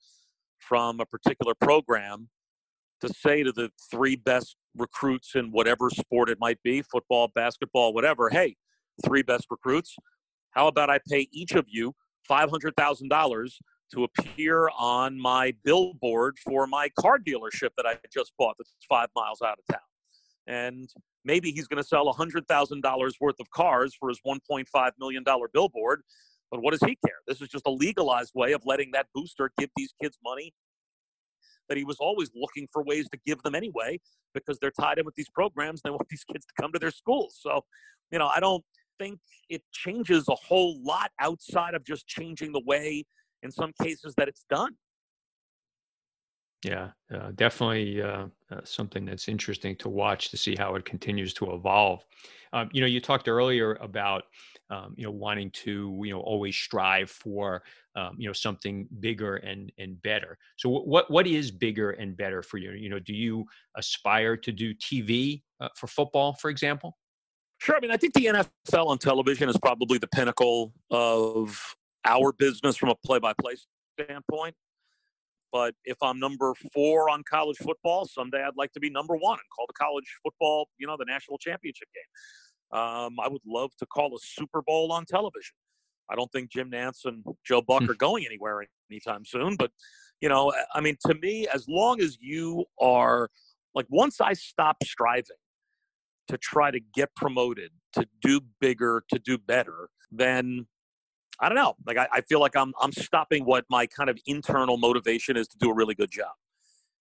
from 0.60 1.00
a 1.00 1.06
particular 1.06 1.54
program 1.62 2.30
to 3.02 3.10
say 3.10 3.44
to 3.44 3.52
the 3.52 3.70
three 3.92 4.16
best 4.16 4.56
recruits 4.76 5.36
in 5.36 5.52
whatever 5.52 5.90
sport 5.90 6.30
it 6.30 6.38
might 6.40 6.62
be 6.64 6.82
football, 6.82 7.30
basketball, 7.34 7.94
whatever 7.94 8.30
hey, 8.30 8.56
three 9.06 9.22
best 9.22 9.46
recruits, 9.50 9.96
how 10.52 10.68
about 10.68 10.90
I 10.90 11.00
pay 11.10 11.28
each 11.32 11.54
of 11.54 11.66
you 11.68 11.94
$500,000 12.30 13.50
to 13.94 14.04
appear 14.04 14.70
on 14.78 15.20
my 15.20 15.54
billboard 15.64 16.38
for 16.46 16.68
my 16.68 16.90
car 17.00 17.18
dealership 17.18 17.70
that 17.78 17.86
I 17.86 17.98
just 18.14 18.34
bought 18.38 18.56
that's 18.58 18.74
five 18.88 19.08
miles 19.16 19.42
out 19.42 19.58
of 19.58 19.66
town? 19.74 19.82
And 20.50 20.90
maybe 21.24 21.52
he's 21.52 21.68
going 21.68 21.82
to 21.82 21.88
sell 21.88 22.12
$100,000 22.12 23.12
worth 23.22 23.40
of 23.40 23.50
cars 23.52 23.96
for 23.98 24.10
his 24.10 24.20
$1.5 24.28 24.92
million 25.00 25.24
billboard. 25.54 26.02
But 26.50 26.64
what 26.64 26.72
does 26.72 26.82
he 26.82 26.98
care? 27.06 27.18
This 27.28 27.40
is 27.40 27.50
just 27.50 27.68
a 27.68 27.72
legalized 27.72 28.32
way 28.34 28.54
of 28.54 28.64
letting 28.66 28.90
that 28.94 29.06
booster 29.14 29.52
give 29.60 29.70
these 29.78 29.94
kids 30.02 30.18
money 30.24 30.52
that 31.68 31.78
he 31.78 31.84
was 31.84 31.98
always 32.00 32.32
looking 32.36 32.68
for 32.74 32.84
ways 32.84 33.08
to 33.10 33.20
give 33.28 33.44
them 33.44 33.54
anyway 33.54 34.00
because 34.34 34.58
they're 34.60 34.72
tied 34.72 34.98
in 34.98 35.06
with 35.06 35.14
these 35.14 35.30
programs. 35.30 35.82
They 35.84 35.92
want 35.92 36.10
these 36.10 36.24
kids 36.24 36.48
to 36.48 36.54
come 36.60 36.72
to 36.74 36.80
their 36.80 36.90
schools. 36.90 37.38
So, 37.40 37.64
you 38.12 38.18
know, 38.18 38.28
I 38.28 38.40
don't 38.40 38.64
think 38.98 39.20
it 39.50 39.62
changes 39.72 40.28
a 40.28 40.36
whole 40.36 40.82
lot 40.84 41.12
outside 41.20 41.76
of 41.76 41.86
just 41.86 42.08
changing 42.08 42.52
the 42.52 42.62
way, 42.66 43.06
in 43.44 43.52
some 43.52 43.72
cases, 43.82 44.16
that 44.18 44.28
it's 44.28 44.46
done. 44.50 44.74
Yeah, 46.64 46.90
uh, 47.14 47.32
definitely 47.36 48.02
uh, 48.02 48.26
uh, 48.52 48.62
something 48.66 49.06
that's 49.06 49.30
interesting 49.30 49.78
to 49.78 49.88
watch 49.88 50.30
to 50.30 50.38
see 50.38 50.56
how 50.58 50.76
it 50.76 50.84
continues 50.84 51.34
to 51.36 51.54
evolve. 51.54 52.04
Um, 52.52 52.70
you 52.74 52.82
know, 52.82 52.88
you 52.88 53.00
talked 53.00 53.30
earlier 53.30 53.76
about 53.76 54.24
um, 54.70 54.94
you 54.98 55.06
know 55.06 55.12
wanting 55.12 55.52
to 55.52 56.02
you 56.04 56.12
know 56.12 56.20
always 56.20 56.56
strive 56.56 57.10
for 57.10 57.64
um, 57.96 58.16
you 58.18 58.28
know 58.28 58.34
something 58.34 58.90
bigger 59.00 59.38
and 59.38 59.72
and 59.78 60.02
better. 60.02 60.38
So 60.58 60.70
what 60.70 61.10
what 61.10 61.28
is 61.28 61.50
bigger 61.50 61.92
and 61.92 62.18
better 62.18 62.44
for 62.44 62.58
you? 62.58 62.72
You 62.72 62.90
know, 62.90 63.00
do 63.00 63.14
you 63.14 63.46
aspire 63.78 64.36
to 64.36 64.52
do 64.52 64.74
TV 64.74 65.44
uh, 65.62 65.70
for 65.76 65.88
football, 65.88 66.34
for 66.34 66.50
example? 66.50 66.98
Sure. 67.60 67.76
I 67.76 67.80
mean, 67.80 67.92
I 67.92 67.98
think 67.98 68.14
the 68.14 68.26
NFL 68.26 68.88
on 68.88 68.98
television 68.98 69.50
is 69.50 69.58
probably 69.58 69.98
the 69.98 70.08
pinnacle 70.08 70.74
of 70.92 71.76
our 72.06 72.32
business 72.32 72.78
from 72.78 72.90
a 72.90 72.96
play-by-play 72.96 73.56
standpoint. 74.00 74.56
But 75.52 75.74
if 75.84 75.98
I'm 76.02 76.20
number 76.20 76.54
four 76.74 77.10
on 77.10 77.24
college 77.30 77.58
football, 77.58 78.06
someday 78.06 78.44
I'd 78.44 78.58
like 78.58 78.72
to 78.74 78.80
be 78.80 78.90
number 78.90 79.16
one 79.16 79.34
and 79.34 79.50
call 79.56 79.66
the 79.68 79.74
college 79.74 80.06
football, 80.24 80.70
you 80.78 80.88
know, 80.88 80.96
the 80.98 81.06
national 81.06 81.38
championship 81.38 81.88
game. 81.94 82.80
Um, 82.80 83.20
I 83.20 83.28
would 83.28 83.42
love 83.46 83.72
to 83.80 83.86
call 83.86 84.16
a 84.16 84.20
Super 84.22 84.62
Bowl 84.62 84.92
on 84.92 85.06
television. 85.06 85.56
I 86.10 86.16
don't 86.16 86.32
think 86.32 86.52
Jim 86.52 86.72
Nantz 86.72 87.06
and 87.06 87.24
Joe 87.46 87.62
Buck 87.62 87.84
hmm. 87.84 87.90
are 87.90 87.96
going 87.96 88.26
anywhere 88.26 88.64
anytime 88.92 89.26
soon. 89.26 89.56
But, 89.56 89.72
you 90.22 90.30
know, 90.30 90.54
I 90.74 90.82
mean, 90.82 90.98
to 91.08 91.16
me, 91.16 91.48
as 91.54 91.66
long 91.68 92.02
as 92.02 92.18
you 92.20 92.66
are 92.80 93.30
like, 93.74 93.86
once 93.90 94.20
I 94.22 94.34
stop 94.34 94.78
striving 94.84 95.38
to 96.28 96.38
try 96.38 96.72
to 96.72 96.80
get 96.94 97.14
promoted, 97.16 97.72
to 97.94 98.08
do 98.22 98.42
bigger, 98.60 99.04
to 99.12 99.20
do 99.20 99.38
better, 99.38 99.90
then 100.12 100.68
I 101.42 101.50
don't 101.50 101.56
know. 101.56 101.76
Like 101.86 101.98
I, 101.98 102.08
I, 102.12 102.22
feel 102.22 102.40
like 102.40 102.56
I'm 102.56 102.74
I'm 102.82 102.92
stopping 102.92 103.46
what 103.46 103.66
my 103.70 103.86
kind 103.88 104.10
of 104.10 104.20
internal 104.26 104.78
motivation 104.78 105.38
is 105.38 105.48
to 105.50 105.58
do 105.58 105.70
a 105.70 105.74
really 105.74 105.96
good 105.96 106.12
job. 106.12 106.34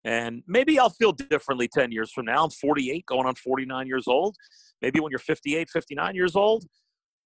And 0.05 0.43
maybe 0.47 0.78
I'll 0.78 0.91
feel 0.91 1.12
differently 1.12 1.68
10 1.68 1.91
years 1.91 2.12
from 2.12 2.26
now. 2.26 2.45
I'm 2.45 2.51
48, 2.51 3.05
going 3.07 3.26
on 3.26 3.34
49 3.34 3.86
years 3.86 4.07
old. 4.07 4.36
Maybe 4.80 5.01
when 5.01 5.11
you're 5.11 5.18
58, 5.18 5.68
59 5.70 6.14
years 6.14 6.36
old, 6.36 6.64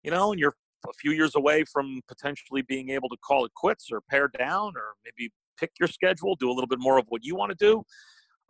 you 0.03 0.11
know, 0.11 0.33
and 0.33 0.41
you're 0.41 0.55
a 0.89 0.93
few 0.95 1.13
years 1.13 1.35
away 1.37 1.65
from 1.71 2.01
potentially 2.09 2.63
being 2.63 2.91
able 2.91 3.09
to 3.11 3.17
call 3.19 3.45
it 3.45 3.53
quits 3.55 3.89
or 3.93 4.01
pare 4.11 4.29
down 4.39 4.73
or 4.75 4.95
maybe 5.05 5.31
pick 5.59 5.71
your 5.79 5.89
schedule, 5.89 6.35
do 6.35 6.51
a 6.51 6.55
little 6.55 6.67
bit 6.67 6.81
more 6.81 6.99
of 6.99 7.05
what 7.09 7.23
you 7.23 7.37
want 7.37 7.51
to 7.51 7.57
do. 7.57 7.83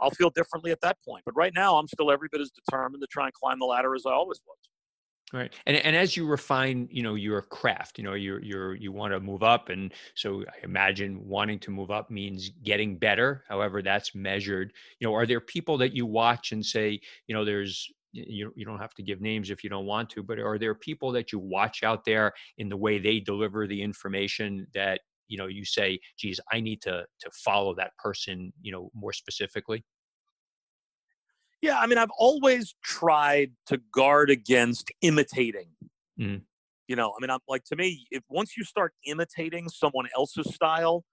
I'll 0.00 0.10
feel 0.10 0.30
differently 0.30 0.70
at 0.70 0.80
that 0.80 0.96
point. 1.06 1.22
But 1.24 1.34
right 1.36 1.52
now, 1.54 1.76
I'm 1.76 1.88
still 1.88 2.10
every 2.10 2.28
bit 2.30 2.40
as 2.40 2.50
determined 2.50 3.02
to 3.02 3.06
try 3.08 3.26
and 3.26 3.34
climb 3.34 3.58
the 3.58 3.66
ladder 3.66 3.94
as 3.94 4.04
I 4.06 4.12
always 4.12 4.40
was. 4.46 4.56
Right. 5.32 5.54
And 5.64 5.78
and 5.78 5.96
as 5.96 6.14
you 6.14 6.26
refine, 6.26 6.88
you 6.90 7.02
know, 7.02 7.14
your 7.14 7.40
craft, 7.40 7.96
you 7.96 8.04
know, 8.04 8.12
you're 8.12 8.42
you're 8.42 8.74
you 8.74 8.92
want 8.92 9.14
to 9.14 9.20
move 9.20 9.42
up. 9.42 9.70
And 9.70 9.90
so 10.14 10.42
I 10.42 10.62
imagine 10.62 11.26
wanting 11.26 11.58
to 11.60 11.70
move 11.70 11.90
up 11.90 12.10
means 12.10 12.50
getting 12.62 12.98
better, 12.98 13.42
however 13.48 13.80
that's 13.80 14.14
measured. 14.14 14.74
You 15.00 15.08
know, 15.08 15.14
are 15.14 15.24
there 15.26 15.40
people 15.40 15.78
that 15.78 15.94
you 15.94 16.04
watch 16.04 16.52
and 16.52 16.64
say, 16.64 17.00
you 17.28 17.34
know, 17.34 17.46
there's 17.46 17.88
you, 18.12 18.52
you 18.56 18.66
don't 18.66 18.78
have 18.78 18.92
to 18.94 19.02
give 19.02 19.22
names 19.22 19.48
if 19.48 19.64
you 19.64 19.70
don't 19.70 19.86
want 19.86 20.10
to, 20.10 20.22
but 20.22 20.38
are 20.38 20.58
there 20.58 20.74
people 20.74 21.12
that 21.12 21.32
you 21.32 21.38
watch 21.38 21.82
out 21.82 22.04
there 22.04 22.32
in 22.58 22.68
the 22.68 22.76
way 22.76 22.98
they 22.98 23.18
deliver 23.18 23.66
the 23.66 23.80
information 23.82 24.66
that, 24.74 25.00
you 25.28 25.38
know, 25.38 25.46
you 25.46 25.64
say, 25.64 25.98
geez, 26.18 26.38
I 26.52 26.60
need 26.60 26.82
to 26.82 27.06
to 27.20 27.30
follow 27.32 27.74
that 27.76 27.96
person, 27.96 28.52
you 28.60 28.70
know, 28.70 28.90
more 28.94 29.14
specifically? 29.14 29.82
Yeah, 31.62 31.78
I 31.78 31.86
mean, 31.86 31.96
I've 31.96 32.10
always 32.18 32.74
tried 32.82 33.52
to 33.66 33.80
guard 33.94 34.30
against 34.30 34.90
imitating. 35.00 35.68
Mm. 36.20 36.42
You 36.88 36.96
know, 36.96 37.12
I 37.16 37.22
mean, 37.22 37.30
I'm 37.30 37.38
like 37.48 37.64
to 37.66 37.76
me, 37.76 38.04
if 38.10 38.24
once 38.28 38.56
you 38.56 38.64
start 38.64 38.92
imitating 39.06 39.68
someone 39.68 40.08
else's 40.14 40.52
style, 40.52 41.04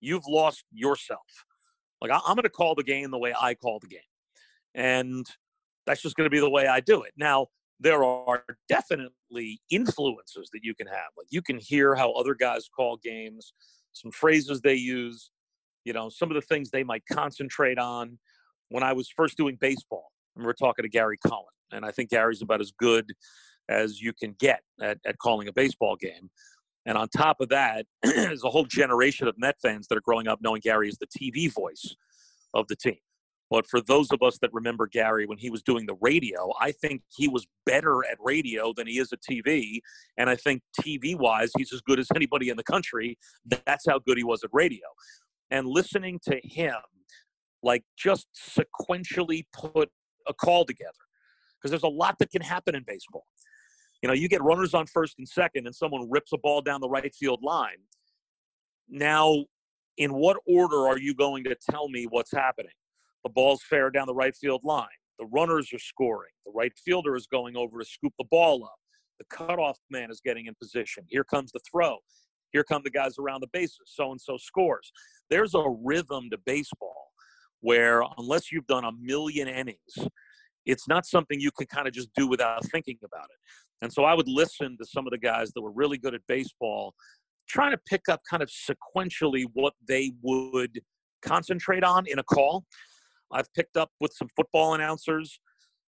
you've 0.00 0.26
lost 0.26 0.64
yourself. 0.72 1.44
Like 2.00 2.10
I, 2.10 2.20
I'm 2.26 2.34
going 2.34 2.44
to 2.44 2.48
call 2.48 2.74
the 2.74 2.82
game 2.82 3.10
the 3.10 3.18
way 3.18 3.34
I 3.38 3.54
call 3.54 3.80
the 3.80 3.88
game, 3.88 4.00
and 4.74 5.26
that's 5.86 6.00
just 6.00 6.16
going 6.16 6.24
to 6.24 6.30
be 6.30 6.40
the 6.40 6.50
way 6.50 6.66
I 6.66 6.80
do 6.80 7.02
it. 7.02 7.12
Now, 7.16 7.48
there 7.78 8.02
are 8.02 8.44
definitely 8.68 9.60
influences 9.70 10.48
that 10.52 10.60
you 10.62 10.74
can 10.74 10.86
have. 10.86 11.10
Like 11.16 11.28
you 11.30 11.42
can 11.42 11.58
hear 11.58 11.94
how 11.94 12.12
other 12.12 12.34
guys 12.34 12.68
call 12.74 12.96
games, 12.96 13.52
some 13.92 14.10
phrases 14.10 14.62
they 14.62 14.74
use, 14.74 15.30
you 15.84 15.92
know, 15.92 16.08
some 16.08 16.30
of 16.30 16.34
the 16.34 16.40
things 16.40 16.70
they 16.70 16.82
might 16.82 17.02
concentrate 17.12 17.78
on 17.78 18.18
when 18.68 18.82
I 18.82 18.92
was 18.92 19.08
first 19.08 19.36
doing 19.36 19.56
baseball. 19.60 20.10
And 20.36 20.44
we 20.44 20.50
are 20.50 20.54
talking 20.54 20.84
to 20.84 20.88
Gary 20.88 21.18
Cohen, 21.26 21.44
and 21.72 21.84
I 21.84 21.90
think 21.90 22.10
Gary's 22.10 22.42
about 22.42 22.60
as 22.60 22.72
good 22.78 23.12
as 23.68 24.00
you 24.00 24.12
can 24.12 24.34
get 24.38 24.60
at, 24.80 24.98
at 25.06 25.18
calling 25.18 25.48
a 25.48 25.52
baseball 25.52 25.96
game. 25.96 26.30
And 26.86 26.96
on 26.96 27.08
top 27.08 27.40
of 27.40 27.50
that, 27.50 27.86
there's 28.02 28.44
a 28.44 28.50
whole 28.50 28.64
generation 28.64 29.28
of 29.28 29.38
Met 29.38 29.56
fans 29.60 29.88
that 29.88 29.98
are 29.98 30.02
growing 30.02 30.28
up 30.28 30.40
knowing 30.40 30.60
Gary 30.62 30.88
is 30.88 30.98
the 30.98 31.06
TV 31.06 31.52
voice 31.52 31.94
of 32.54 32.66
the 32.68 32.76
team. 32.76 32.98
But 33.50 33.66
for 33.66 33.80
those 33.80 34.10
of 34.10 34.22
us 34.22 34.38
that 34.40 34.50
remember 34.52 34.86
Gary 34.86 35.26
when 35.26 35.38
he 35.38 35.48
was 35.48 35.62
doing 35.62 35.86
the 35.86 35.96
radio, 36.00 36.52
I 36.60 36.72
think 36.72 37.02
he 37.16 37.28
was 37.28 37.46
better 37.64 38.04
at 38.04 38.18
radio 38.20 38.74
than 38.76 38.86
he 38.86 38.98
is 38.98 39.12
at 39.12 39.20
TV. 39.22 39.80
And 40.18 40.28
I 40.28 40.36
think 40.36 40.62
TV 40.78 41.18
wise, 41.18 41.50
he's 41.56 41.72
as 41.72 41.80
good 41.80 41.98
as 41.98 42.08
anybody 42.14 42.50
in 42.50 42.56
the 42.56 42.64
country. 42.64 43.18
That's 43.46 43.86
how 43.88 44.00
good 44.00 44.18
he 44.18 44.24
was 44.24 44.44
at 44.44 44.50
radio. 44.52 44.86
And 45.50 45.66
listening 45.66 46.20
to 46.24 46.38
him 46.44 46.74
like 47.62 47.84
just 47.96 48.26
sequentially 48.36 49.44
put 49.52 49.90
a 50.26 50.34
call 50.34 50.64
together 50.64 50.92
because 51.56 51.70
there's 51.70 51.82
a 51.82 51.88
lot 51.88 52.16
that 52.18 52.30
can 52.30 52.42
happen 52.42 52.74
in 52.74 52.84
baseball. 52.86 53.26
You 54.02 54.08
know, 54.08 54.14
you 54.14 54.28
get 54.28 54.42
runners 54.42 54.74
on 54.74 54.86
first 54.86 55.16
and 55.18 55.28
second, 55.28 55.66
and 55.66 55.74
someone 55.74 56.08
rips 56.08 56.32
a 56.32 56.38
ball 56.38 56.62
down 56.62 56.80
the 56.80 56.88
right 56.88 57.12
field 57.14 57.40
line. 57.42 57.78
Now, 58.88 59.44
in 59.96 60.14
what 60.14 60.36
order 60.46 60.86
are 60.86 60.98
you 60.98 61.14
going 61.14 61.44
to 61.44 61.56
tell 61.68 61.88
me 61.88 62.06
what's 62.08 62.32
happening? 62.32 62.72
The 63.24 63.30
ball's 63.30 63.62
fair 63.68 63.90
down 63.90 64.06
the 64.06 64.14
right 64.14 64.34
field 64.36 64.62
line. 64.62 64.86
The 65.18 65.26
runners 65.26 65.72
are 65.72 65.80
scoring. 65.80 66.30
The 66.46 66.52
right 66.54 66.72
fielder 66.84 67.16
is 67.16 67.26
going 67.26 67.56
over 67.56 67.80
to 67.80 67.84
scoop 67.84 68.12
the 68.18 68.24
ball 68.30 68.64
up. 68.64 68.76
The 69.18 69.24
cutoff 69.24 69.76
man 69.90 70.12
is 70.12 70.20
getting 70.24 70.46
in 70.46 70.54
position. 70.54 71.04
Here 71.08 71.24
comes 71.24 71.50
the 71.50 71.60
throw. 71.68 71.98
Here 72.52 72.62
come 72.62 72.82
the 72.84 72.90
guys 72.90 73.18
around 73.18 73.40
the 73.40 73.48
bases. 73.52 73.78
So 73.86 74.12
and 74.12 74.20
so 74.20 74.36
scores. 74.36 74.92
There's 75.28 75.54
a 75.54 75.64
rhythm 75.82 76.30
to 76.30 76.38
baseball 76.46 77.07
where 77.60 78.02
unless 78.16 78.52
you've 78.52 78.66
done 78.66 78.84
a 78.84 78.92
million 79.00 79.48
innings, 79.48 80.08
it's 80.66 80.86
not 80.86 81.06
something 81.06 81.40
you 81.40 81.50
can 81.50 81.66
kind 81.66 81.88
of 81.88 81.94
just 81.94 82.08
do 82.14 82.26
without 82.26 82.64
thinking 82.66 82.98
about 83.04 83.24
it. 83.24 83.38
And 83.82 83.92
so 83.92 84.04
I 84.04 84.14
would 84.14 84.28
listen 84.28 84.76
to 84.78 84.84
some 84.84 85.06
of 85.06 85.12
the 85.12 85.18
guys 85.18 85.52
that 85.52 85.62
were 85.62 85.72
really 85.72 85.98
good 85.98 86.14
at 86.14 86.20
baseball, 86.28 86.94
trying 87.48 87.72
to 87.72 87.78
pick 87.86 88.08
up 88.08 88.20
kind 88.28 88.42
of 88.42 88.50
sequentially 88.50 89.44
what 89.54 89.72
they 89.86 90.12
would 90.22 90.80
concentrate 91.22 91.84
on 91.84 92.04
in 92.06 92.18
a 92.18 92.24
call. 92.24 92.64
I've 93.32 93.52
picked 93.54 93.76
up 93.76 93.90
with 94.00 94.12
some 94.12 94.28
football 94.36 94.74
announcers 94.74 95.40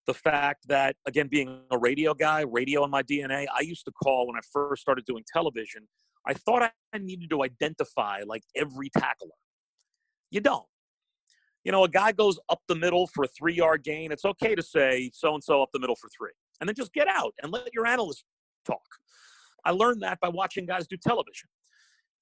the 0.07 0.15
fact 0.15 0.67
that, 0.69 0.97
again, 1.07 1.29
being 1.29 1.61
a 1.71 1.79
radio 1.79 2.15
guy, 2.15 2.41
radio 2.41 2.85
in 2.85 2.91
my 2.91 3.03
DNA, 3.03 3.47
I 3.55 3.61
used 3.61 3.85
to 3.85 3.93
call 3.93 4.27
when 4.27 4.37
I 4.37 4.41
first 4.53 4.83
started 4.83 5.05
doing 5.05 5.25
television. 5.33 5.87
I 6.27 6.35
thought 6.35 6.63
I 6.93 6.99
needed 6.99 7.31
to 7.31 7.43
identify 7.43 8.23
like 8.27 8.43
every 8.57 8.91
tackler. 8.91 9.31
You 10.31 10.41
don't 10.41 10.67
you 11.65 11.73
know, 11.73 11.85
a 11.85 11.89
guy 11.89 12.13
goes 12.13 12.39
up 12.49 12.61
the 12.69 12.75
middle 12.75 13.07
for 13.07 13.25
a 13.25 13.29
three 13.29 13.55
yard 13.55 13.83
gain, 13.83 14.13
it's 14.13 14.25
okay 14.25 14.55
to 14.55 14.63
say 14.63 15.11
so 15.13 15.35
and 15.35 15.45
so 15.45 15.63
up 15.63 15.71
the 15.73 15.81
middle 15.81 15.97
for 15.97 16.09
three. 16.09 16.33
And 16.61 16.69
then 16.69 16.75
just 16.75 16.93
get 16.93 17.09
out 17.09 17.35
and 17.43 17.53
let 17.53 17.73
your 17.73 17.87
analyst 17.87 18.25
talk. 18.67 18.81
I 19.65 19.73
learned 19.73 20.03
that 20.03 20.21
by 20.21 20.29
watching 20.29 20.67
guys 20.67 20.87
do 20.87 20.97
television 20.97 21.49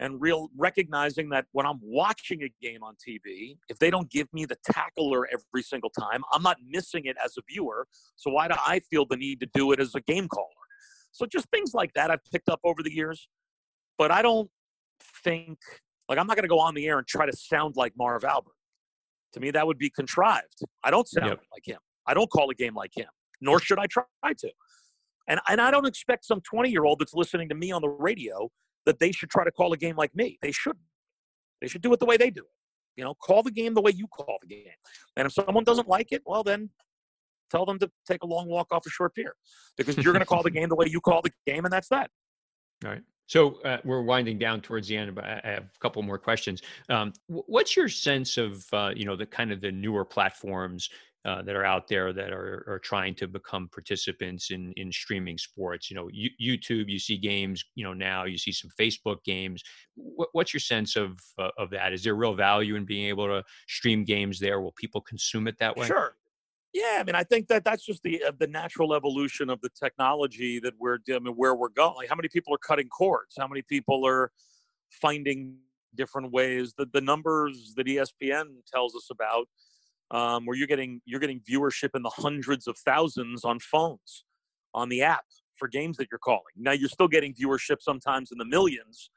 and 0.00 0.20
real 0.20 0.48
recognizing 0.56 1.28
that 1.30 1.46
when 1.52 1.66
I'm 1.66 1.80
watching 1.82 2.42
a 2.42 2.52
game 2.62 2.82
on 2.82 2.94
TV, 2.94 3.58
if 3.68 3.78
they 3.78 3.90
don't 3.90 4.10
give 4.10 4.28
me 4.32 4.44
the 4.44 4.56
tackler 4.64 5.26
every 5.26 5.62
single 5.62 5.90
time, 5.90 6.22
I'm 6.32 6.42
not 6.42 6.58
missing 6.66 7.06
it 7.06 7.16
as 7.24 7.36
a 7.36 7.42
viewer. 7.48 7.86
So 8.16 8.30
why 8.30 8.48
do 8.48 8.54
I 8.64 8.80
feel 8.80 9.06
the 9.06 9.16
need 9.16 9.40
to 9.40 9.48
do 9.54 9.72
it 9.72 9.80
as 9.80 9.94
a 9.94 10.00
game 10.00 10.28
caller? 10.28 10.46
So 11.12 11.26
just 11.26 11.48
things 11.50 11.74
like 11.74 11.92
that 11.94 12.10
I've 12.10 12.24
picked 12.30 12.48
up 12.48 12.60
over 12.64 12.82
the 12.82 12.92
years. 12.92 13.28
But 13.96 14.12
I 14.12 14.22
don't 14.22 14.48
think 15.24 15.58
like 16.08 16.18
I'm 16.18 16.26
not 16.26 16.36
going 16.36 16.44
to 16.44 16.48
go 16.48 16.60
on 16.60 16.74
the 16.74 16.86
air 16.86 16.98
and 16.98 17.06
try 17.06 17.26
to 17.26 17.36
sound 17.36 17.76
like 17.76 17.92
Marv 17.96 18.24
Albert. 18.24 18.52
To 19.34 19.40
me, 19.40 19.50
that 19.50 19.66
would 19.66 19.78
be 19.78 19.90
contrived. 19.90 20.60
I 20.82 20.90
don't 20.90 21.06
sound 21.06 21.26
yep. 21.28 21.40
like 21.52 21.66
him. 21.66 21.78
I 22.06 22.14
don't 22.14 22.30
call 22.30 22.48
a 22.50 22.54
game 22.54 22.74
like 22.74 22.96
him, 22.96 23.08
nor 23.40 23.60
should 23.60 23.78
I 23.78 23.86
try 23.86 24.04
to. 24.22 24.50
And 25.28 25.40
and 25.48 25.60
I 25.60 25.70
don't 25.70 25.86
expect 25.86 26.24
some 26.24 26.40
20 26.40 26.70
year 26.70 26.84
old 26.84 26.98
that's 27.00 27.14
listening 27.14 27.48
to 27.50 27.54
me 27.54 27.70
on 27.70 27.82
the 27.82 27.88
radio 27.88 28.50
that 28.86 28.98
they 28.98 29.12
should 29.12 29.28
try 29.28 29.44
to 29.44 29.50
call 29.50 29.72
a 29.72 29.76
game 29.76 29.96
like 29.96 30.14
me. 30.16 30.38
They 30.40 30.52
shouldn't. 30.52 30.84
They 31.60 31.68
should 31.68 31.82
do 31.82 31.92
it 31.92 32.00
the 32.00 32.06
way 32.06 32.16
they 32.16 32.30
do 32.30 32.40
it. 32.40 32.50
You 32.96 33.04
know, 33.04 33.14
call 33.14 33.42
the 33.42 33.50
game 33.50 33.74
the 33.74 33.82
way 33.82 33.92
you 33.94 34.08
call 34.08 34.38
the 34.40 34.48
game. 34.48 34.64
And 35.16 35.26
if 35.26 35.32
someone 35.32 35.64
doesn't 35.64 35.88
like 35.88 36.10
it, 36.10 36.22
well, 36.26 36.42
then 36.42 36.70
tell 37.50 37.64
them 37.64 37.78
to 37.78 37.90
take 38.06 38.22
a 38.22 38.26
long 38.26 38.48
walk 38.48 38.68
off 38.72 38.86
a 38.86 38.90
short 38.90 39.14
pier 39.14 39.34
because 39.76 39.96
you're 39.98 40.12
going 40.12 40.20
to 40.20 40.26
call 40.26 40.42
the 40.42 40.50
game 40.58 40.68
the 40.68 40.74
way 40.74 40.86
you 40.88 41.00
call 41.00 41.22
the 41.22 41.30
game, 41.46 41.64
and 41.64 41.72
that's 41.72 41.88
that. 41.88 42.10
All 42.84 42.90
right. 42.90 43.02
So 43.28 43.60
uh, 43.62 43.78
we're 43.84 44.02
winding 44.02 44.38
down 44.38 44.60
towards 44.62 44.88
the 44.88 44.96
end, 44.96 45.14
but 45.14 45.24
I 45.24 45.40
have 45.44 45.64
a 45.64 45.78
couple 45.80 46.02
more 46.02 46.18
questions. 46.18 46.62
Um, 46.88 47.12
what's 47.28 47.76
your 47.76 47.88
sense 47.88 48.36
of 48.36 48.66
uh, 48.72 48.90
you 48.96 49.04
know 49.04 49.14
the 49.14 49.26
kind 49.26 49.52
of 49.52 49.60
the 49.60 49.70
newer 49.70 50.04
platforms 50.04 50.90
uh, 51.24 51.42
that 51.42 51.54
are 51.54 51.64
out 51.64 51.88
there 51.88 52.12
that 52.12 52.32
are, 52.32 52.64
are 52.66 52.78
trying 52.78 53.14
to 53.14 53.28
become 53.28 53.68
participants 53.68 54.50
in 54.50 54.72
in 54.74 54.90
streaming 54.90 55.36
sports. 55.36 55.90
You 55.90 55.96
know, 55.96 56.08
YouTube, 56.40 56.88
you 56.88 56.98
see 56.98 57.18
games. 57.18 57.64
You 57.74 57.84
know, 57.84 57.92
now 57.92 58.24
you 58.24 58.38
see 58.38 58.52
some 58.52 58.70
Facebook 58.80 59.22
games. 59.24 59.62
W- 59.96 60.28
what's 60.32 60.54
your 60.54 60.60
sense 60.60 60.96
of 60.96 61.20
uh, 61.38 61.50
of 61.58 61.70
that? 61.70 61.92
Is 61.92 62.02
there 62.02 62.14
real 62.14 62.34
value 62.34 62.76
in 62.76 62.86
being 62.86 63.08
able 63.08 63.26
to 63.26 63.44
stream 63.66 64.04
games 64.04 64.38
there? 64.38 64.60
Will 64.60 64.72
people 64.72 65.00
consume 65.02 65.48
it 65.48 65.58
that 65.58 65.76
way? 65.76 65.86
Sure. 65.86 66.16
Yeah, 66.74 66.98
I 67.00 67.04
mean, 67.04 67.14
I 67.14 67.24
think 67.24 67.48
that 67.48 67.64
that's 67.64 67.84
just 67.84 68.02
the 68.02 68.22
uh, 68.24 68.32
the 68.38 68.46
natural 68.46 68.94
evolution 68.94 69.48
of 69.48 69.60
the 69.62 69.70
technology 69.70 70.60
that 70.60 70.74
we're 70.78 70.98
I 71.10 71.18
mean, 71.18 71.34
where 71.34 71.54
we're 71.54 71.70
going. 71.70 71.94
Like 71.96 72.08
how 72.08 72.14
many 72.16 72.28
people 72.28 72.54
are 72.54 72.58
cutting 72.58 72.88
cords? 72.88 73.36
How 73.38 73.48
many 73.48 73.62
people 73.62 74.06
are 74.06 74.30
finding 74.90 75.56
different 75.94 76.30
ways? 76.30 76.74
The 76.76 76.86
the 76.92 77.00
numbers 77.00 77.72
that 77.76 77.86
ESPN 77.86 78.44
tells 78.70 78.94
us 78.94 79.08
about 79.10 79.48
um, 80.10 80.44
where 80.44 80.56
you're 80.56 80.66
getting 80.66 81.00
you're 81.06 81.20
getting 81.20 81.40
viewership 81.40 81.90
in 81.94 82.02
the 82.02 82.10
hundreds 82.10 82.66
of 82.66 82.76
thousands 82.78 83.44
on 83.44 83.58
phones, 83.60 84.24
on 84.74 84.90
the 84.90 85.02
app 85.02 85.24
for 85.56 85.68
games 85.68 85.96
that 85.96 86.08
you're 86.10 86.18
calling. 86.18 86.42
Now 86.56 86.72
you're 86.72 86.88
still 86.90 87.08
getting 87.08 87.34
viewership 87.34 87.80
sometimes 87.80 88.30
in 88.30 88.38
the 88.38 88.44
millions 88.44 89.10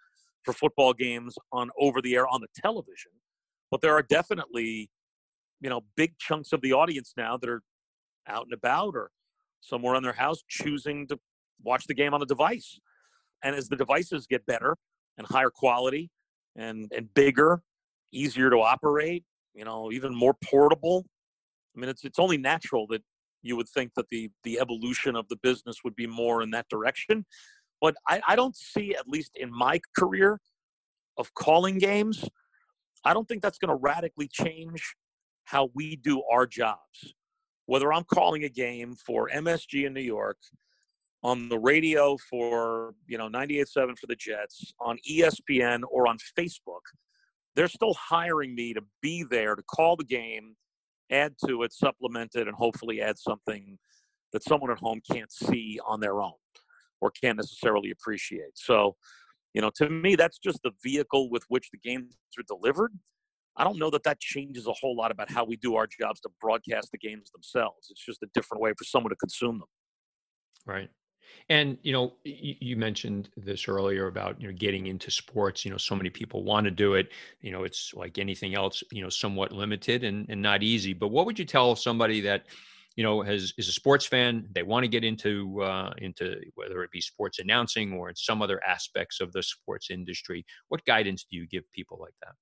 for 0.44 0.54
football 0.54 0.94
games 0.94 1.36
on 1.52 1.70
over 1.80 2.02
the 2.02 2.16
air 2.16 2.28
on 2.28 2.42
the 2.42 2.48
television, 2.56 3.12
but 3.70 3.82
there 3.82 3.94
are 3.94 4.02
definitely 4.02 4.90
you 5.62 5.70
know 5.70 5.82
big 5.96 6.18
chunks 6.18 6.52
of 6.52 6.62
the 6.62 6.74
audience 6.74 7.14
now 7.16 7.38
that 7.38 7.50
are 7.50 7.62
out 8.28 8.44
and 8.44 8.54
about 8.54 8.96
or 8.96 9.12
somewhere 9.62 9.96
in 9.96 10.04
their 10.04 10.14
house 10.14 10.44
choosing 10.50 11.08
to 11.08 11.20
watch 11.64 11.86
the 11.88 11.94
game 11.94 12.14
on 12.14 12.22
a 12.22 12.26
device. 12.26 12.80
And 13.44 13.56
as 13.56 13.70
the 13.70 13.76
devices 13.76 14.28
get 14.28 14.46
better 14.46 14.76
and 15.18 15.26
higher 15.28 15.50
quality 15.50 16.10
and 16.56 16.92
and 16.96 17.14
bigger, 17.14 17.62
easier 18.12 18.50
to 18.50 18.58
operate, 18.58 19.24
you 19.54 19.66
know, 19.66 19.92
even 19.92 20.14
more 20.14 20.36
portable. 20.44 21.06
I 21.76 21.80
mean, 21.80 21.90
it's 21.90 22.04
it's 22.04 22.20
only 22.20 22.38
natural 22.38 22.88
that 22.88 23.04
you 23.42 23.56
would 23.56 23.70
think 23.70 23.94
that 23.96 24.10
the 24.10 24.30
the 24.44 24.60
evolution 24.60 25.16
of 25.16 25.28
the 25.30 25.38
business 25.38 25.78
would 25.84 25.96
be 25.96 26.08
more 26.08 26.42
in 26.42 26.52
that 26.52 26.68
direction. 26.70 27.26
But 27.80 27.96
I, 28.08 28.22
I 28.28 28.36
don't 28.36 28.56
see, 28.56 28.96
at 28.96 29.08
least 29.08 29.32
in 29.36 29.52
my 29.52 29.82
career 29.98 30.40
of 31.18 31.34
calling 31.34 31.80
games, 31.80 32.24
I 33.04 33.14
don't 33.16 33.28
think 33.28 33.42
that's 33.42 33.58
going 33.58 33.70
to 33.70 33.76
radically 33.76 34.28
change 34.28 34.96
how 35.52 35.70
we 35.74 35.98
do 35.98 36.24
our 36.32 36.48
jobs. 36.48 37.14
Whether 37.66 37.92
I'm 37.92 38.06
calling 38.06 38.46
a 38.46 38.50
game 38.50 38.96
for 38.96 39.30
MSG 39.30 39.86
in 39.86 39.94
New 39.94 40.02
York, 40.02 40.38
on 41.24 41.50
the 41.50 41.60
radio 41.60 42.18
for 42.30 42.96
you 43.08 43.18
know 43.18 43.30
98.7 43.30 43.98
for 43.98 44.08
the 44.08 44.16
Jets, 44.16 44.74
on 44.80 44.98
ESPN 45.10 45.82
or 45.90 46.08
on 46.08 46.18
Facebook, 46.38 46.82
they're 47.56 47.68
still 47.68 47.94
hiring 47.94 48.56
me 48.56 48.74
to 48.74 48.82
be 49.02 49.24
there 49.30 49.56
to 49.56 49.64
call 49.64 49.96
the 49.96 50.04
game, 50.04 50.56
add 51.12 51.36
to 51.46 51.64
it, 51.64 51.74
supplement 51.74 52.36
it, 52.36 52.48
and 52.48 52.56
hopefully 52.56 53.02
add 53.02 53.20
something 53.20 53.78
that 54.34 54.44
someone 54.44 54.72
at 54.72 54.80
home 54.80 55.02
can't 55.12 55.32
see 55.32 55.80
on 55.86 56.00
their 56.00 56.22
own 56.22 56.32
or 57.02 57.12
can't 57.12 57.38
necessarily 57.38 57.92
appreciate. 57.92 58.56
So, 58.56 58.96
you 59.54 59.62
know, 59.62 59.72
to 59.76 59.90
me, 59.90 60.16
that's 60.16 60.40
just 60.40 60.62
the 60.64 60.72
vehicle 60.82 61.30
with 61.30 61.44
which 61.50 61.70
the 61.72 61.78
games 61.78 62.16
are 62.40 62.44
delivered. 62.48 62.94
I 63.58 63.64
don't 63.64 63.78
know 63.78 63.90
that 63.90 64.04
that 64.04 64.20
changes 64.20 64.68
a 64.68 64.74
whole 64.74 64.96
lot 64.96 65.12
about 65.12 65.30
how 65.30 65.44
we 65.44 65.58
do 65.58 65.76
our 65.76 65.88
jobs 65.88 66.22
to 66.22 66.30
broadcast 66.40 66.90
the 66.92 66.98
games 66.98 67.32
themselves. 67.32 67.90
It's 67.90 68.04
just 68.04 68.24
a 68.24 68.28
different 68.34 68.62
way 68.62 68.72
for 68.78 68.86
someone 68.86 69.10
to 69.10 69.16
consume 69.16 69.60
them. 69.60 69.68
Right. 70.66 70.90
And 71.50 71.78
you 71.82 71.92
know, 71.92 72.14
you 72.24 72.76
mentioned 72.78 73.30
this 73.38 73.68
earlier 73.68 74.08
about 74.08 74.40
you 74.42 74.48
know 74.48 74.54
getting 74.54 74.88
into 74.88 75.12
sports. 75.12 75.66
You 75.66 75.72
know, 75.72 75.78
so 75.78 75.96
many 75.96 76.10
people 76.10 76.44
want 76.44 76.66
to 76.66 76.72
do 76.72 76.94
it. 76.96 77.10
You 77.42 77.52
know, 77.52 77.64
it's 77.64 77.94
like 77.94 78.18
anything 78.18 78.56
else. 78.56 78.84
You 78.92 79.02
know, 79.02 79.10
somewhat 79.10 79.52
limited 79.52 80.04
and, 80.04 80.26
and 80.30 80.42
not 80.42 80.64
easy. 80.64 80.94
But 80.94 81.10
what 81.10 81.26
would 81.26 81.40
you 81.40 81.46
tell 81.46 81.76
somebody 81.76 82.22
that 82.22 82.46
you 82.96 83.04
know 83.04 83.22
has 83.22 83.54
is 83.58 83.68
a 83.68 83.72
sports 83.72 84.06
fan? 84.06 84.48
They 84.54 84.64
want 84.64 84.84
to 84.84 84.88
get 84.88 85.04
into 85.04 85.62
uh, 85.62 85.94
into 85.98 86.42
whether 86.56 86.84
it 86.84 86.92
be 86.92 87.02
sports 87.02 87.40
announcing 87.40 87.94
or 87.94 88.10
in 88.10 88.16
some 88.16 88.42
other 88.42 88.62
aspects 88.66 89.20
of 89.20 89.32
the 89.34 89.44
sports 89.44 89.90
industry. 89.90 90.46
What 90.70 90.86
guidance 90.86 91.26
do 91.30 91.38
you 91.38 91.48
give 91.48 91.70
people 91.72 91.98
like 92.00 92.16
that? 92.22 92.34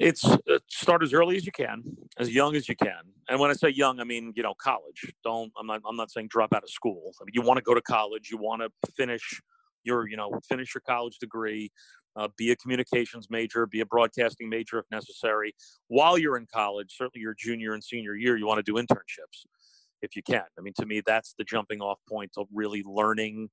It's 0.00 0.24
uh, 0.24 0.58
start 0.68 1.02
as 1.02 1.12
early 1.12 1.36
as 1.36 1.44
you 1.44 1.52
can, 1.52 1.82
as 2.18 2.30
young 2.30 2.56
as 2.56 2.68
you 2.68 2.74
can. 2.74 3.02
And 3.28 3.38
when 3.38 3.50
I 3.50 3.52
say 3.52 3.68
young, 3.68 4.00
I 4.00 4.04
mean 4.04 4.32
you 4.34 4.42
know 4.42 4.54
college. 4.54 5.12
Don't 5.22 5.52
I'm 5.58 5.66
not 5.66 5.82
I'm 5.86 5.96
not 5.96 6.10
saying 6.10 6.28
drop 6.28 6.52
out 6.54 6.64
of 6.64 6.70
school. 6.70 7.12
I 7.20 7.24
mean, 7.24 7.34
you 7.34 7.42
want 7.42 7.58
to 7.58 7.62
go 7.62 7.74
to 7.74 7.82
college. 7.82 8.30
You 8.30 8.38
want 8.38 8.62
to 8.62 8.70
finish 8.96 9.40
your 9.84 10.08
you 10.08 10.16
know 10.16 10.40
finish 10.48 10.74
your 10.74 10.82
college 10.86 11.18
degree. 11.18 11.70
Uh, 12.16 12.26
be 12.36 12.50
a 12.50 12.56
communications 12.56 13.28
major, 13.30 13.66
be 13.66 13.80
a 13.80 13.86
broadcasting 13.86 14.48
major 14.48 14.80
if 14.80 14.86
necessary. 14.90 15.54
While 15.86 16.18
you're 16.18 16.36
in 16.36 16.46
college, 16.52 16.92
certainly 16.96 17.20
your 17.20 17.36
junior 17.38 17.72
and 17.72 17.84
senior 17.84 18.16
year, 18.16 18.36
you 18.36 18.46
want 18.46 18.58
to 18.58 18.64
do 18.64 18.82
internships 18.82 19.46
if 20.02 20.16
you 20.16 20.22
can. 20.22 20.42
I 20.58 20.60
mean, 20.60 20.72
to 20.78 20.86
me, 20.86 21.02
that's 21.06 21.34
the 21.38 21.44
jumping 21.44 21.80
off 21.80 21.98
point 22.08 22.32
of 22.36 22.48
really 22.52 22.82
learning 22.84 23.50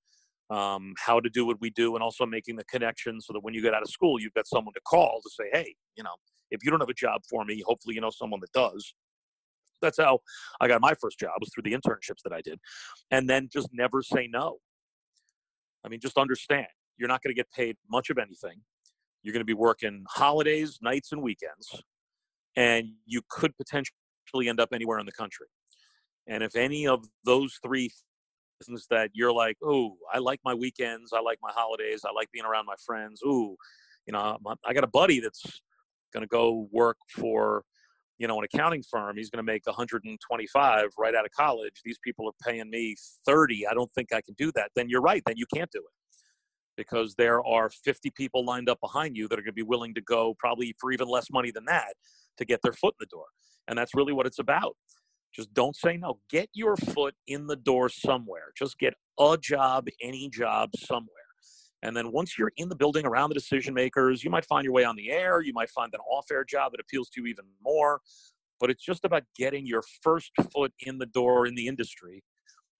um, 0.49 0.93
how 0.97 1.19
to 1.19 1.29
do 1.29 1.45
what 1.45 1.59
we 1.59 1.69
do 1.69 1.95
and 1.95 2.03
also 2.03 2.25
making 2.25 2.55
the 2.55 2.63
connection 2.65 3.19
so 3.19 3.33
that 3.33 3.43
when 3.43 3.53
you 3.53 3.61
get 3.61 3.73
out 3.73 3.81
of 3.81 3.89
school, 3.89 4.19
you've 4.19 4.33
got 4.33 4.47
someone 4.47 4.73
to 4.73 4.81
call 4.81 5.19
to 5.23 5.29
say, 5.29 5.49
hey, 5.51 5.75
you 5.95 6.03
know, 6.03 6.15
if 6.51 6.63
you 6.63 6.71
don't 6.71 6.79
have 6.79 6.89
a 6.89 6.93
job 6.93 7.21
for 7.29 7.43
me, 7.43 7.61
hopefully 7.65 7.95
you 7.95 8.01
know 8.01 8.09
someone 8.09 8.39
that 8.39 8.51
does. 8.53 8.93
That's 9.81 9.97
how 9.97 10.19
I 10.61 10.67
got 10.67 10.81
my 10.81 10.93
first 10.99 11.19
job 11.19 11.33
was 11.39 11.49
through 11.53 11.63
the 11.63 11.73
internships 11.73 12.23
that 12.23 12.33
I 12.33 12.41
did. 12.41 12.59
And 13.11 13.29
then 13.29 13.49
just 13.51 13.69
never 13.73 14.01
say 14.01 14.27
no. 14.31 14.57
I 15.85 15.89
mean, 15.89 15.99
just 15.99 16.17
understand 16.17 16.67
you're 16.97 17.07
not 17.07 17.21
going 17.21 17.33
to 17.33 17.35
get 17.35 17.51
paid 17.51 17.77
much 17.89 18.09
of 18.09 18.17
anything. 18.17 18.61
You're 19.21 19.33
going 19.33 19.41
to 19.41 19.45
be 19.45 19.53
working 19.53 20.03
holidays, 20.09 20.79
nights, 20.81 21.11
and 21.11 21.21
weekends, 21.21 21.83
and 22.55 22.87
you 23.05 23.21
could 23.29 23.55
potentially 23.57 24.47
end 24.47 24.59
up 24.59 24.69
anywhere 24.73 24.99
in 24.99 25.05
the 25.05 25.11
country. 25.11 25.47
And 26.27 26.43
if 26.43 26.55
any 26.55 26.87
of 26.87 27.05
those 27.23 27.59
three 27.63 27.89
that 28.89 29.09
you're 29.13 29.33
like, 29.33 29.57
oh, 29.63 29.97
I 30.13 30.19
like 30.19 30.39
my 30.43 30.53
weekends, 30.53 31.13
I 31.13 31.21
like 31.21 31.39
my 31.41 31.51
holidays, 31.53 32.01
I 32.05 32.11
like 32.11 32.31
being 32.31 32.45
around 32.45 32.65
my 32.65 32.75
friends. 32.85 33.21
Ooh, 33.23 33.55
you 34.05 34.13
know, 34.13 34.37
I 34.65 34.73
got 34.73 34.83
a 34.83 34.87
buddy 34.87 35.19
that's 35.19 35.61
going 36.13 36.21
to 36.21 36.27
go 36.27 36.67
work 36.71 36.97
for 37.09 37.63
you 38.17 38.27
know 38.27 38.39
an 38.39 38.45
accounting 38.51 38.81
firm 38.81 39.17
he's 39.17 39.29
going 39.29 39.43
to 39.45 39.51
make 39.51 39.65
125 39.65 40.89
right 40.97 41.13
out 41.13 41.25
of 41.25 41.31
college 41.31 41.81
these 41.85 41.99
people 42.03 42.27
are 42.27 42.51
paying 42.51 42.69
me 42.69 42.95
30 43.25 43.67
i 43.67 43.73
don't 43.73 43.91
think 43.93 44.11
i 44.11 44.21
can 44.21 44.33
do 44.37 44.51
that 44.55 44.71
then 44.75 44.89
you're 44.89 45.01
right 45.01 45.21
then 45.25 45.35
you 45.37 45.45
can't 45.53 45.69
do 45.71 45.79
it 45.79 46.17
because 46.75 47.15
there 47.15 47.45
are 47.45 47.69
50 47.69 48.09
people 48.11 48.45
lined 48.45 48.69
up 48.69 48.79
behind 48.81 49.15
you 49.15 49.27
that 49.27 49.35
are 49.37 49.41
going 49.41 49.45
to 49.47 49.53
be 49.53 49.63
willing 49.63 49.93
to 49.93 50.01
go 50.01 50.35
probably 50.39 50.75
for 50.79 50.91
even 50.91 51.07
less 51.07 51.29
money 51.31 51.51
than 51.51 51.65
that 51.65 51.93
to 52.37 52.45
get 52.45 52.61
their 52.63 52.73
foot 52.73 52.95
in 52.99 53.05
the 53.07 53.15
door 53.15 53.25
and 53.67 53.77
that's 53.77 53.93
really 53.93 54.13
what 54.13 54.25
it's 54.25 54.39
about 54.39 54.75
just 55.37 55.53
don't 55.53 55.75
say 55.75 55.95
no 55.95 56.19
get 56.29 56.49
your 56.53 56.75
foot 56.75 57.15
in 57.27 57.47
the 57.47 57.55
door 57.55 57.87
somewhere 57.87 58.51
just 58.57 58.77
get 58.79 58.93
a 59.19 59.37
job 59.39 59.87
any 60.01 60.29
job 60.29 60.69
somewhere 60.75 61.13
and 61.83 61.95
then 61.95 62.11
once 62.11 62.37
you're 62.37 62.51
in 62.57 62.69
the 62.69 62.75
building 62.75 63.05
around 63.05 63.29
the 63.29 63.35
decision 63.35 63.73
makers, 63.73 64.23
you 64.23 64.29
might 64.29 64.45
find 64.45 64.63
your 64.63 64.73
way 64.73 64.83
on 64.83 64.95
the 64.95 65.11
air. 65.11 65.41
You 65.41 65.53
might 65.53 65.69
find 65.69 65.93
an 65.93 65.99
off 66.11 66.25
air 66.31 66.43
job 66.43 66.71
that 66.71 66.81
appeals 66.81 67.09
to 67.09 67.21
you 67.21 67.27
even 67.27 67.45
more. 67.63 68.01
But 68.59 68.71
it's 68.71 68.83
just 68.83 69.05
about 69.05 69.23
getting 69.37 69.67
your 69.67 69.83
first 70.01 70.31
foot 70.51 70.73
in 70.79 70.97
the 70.97 71.05
door 71.05 71.45
in 71.45 71.53
the 71.53 71.67
industry 71.67 72.23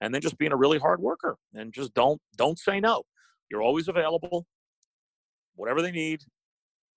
and 0.02 0.14
then 0.14 0.22
just 0.22 0.38
being 0.38 0.52
a 0.52 0.58
really 0.58 0.80
hard 0.80 1.00
worker 1.00 1.38
and 1.54 1.72
just 1.72 1.94
don't 1.94 2.20
don't 2.38 2.58
say 2.58 2.80
no. 2.80 3.04
You're 3.52 3.62
always 3.62 3.88
available, 3.88 4.46
whatever 5.56 5.82
they 5.82 5.92
need. 5.92 6.22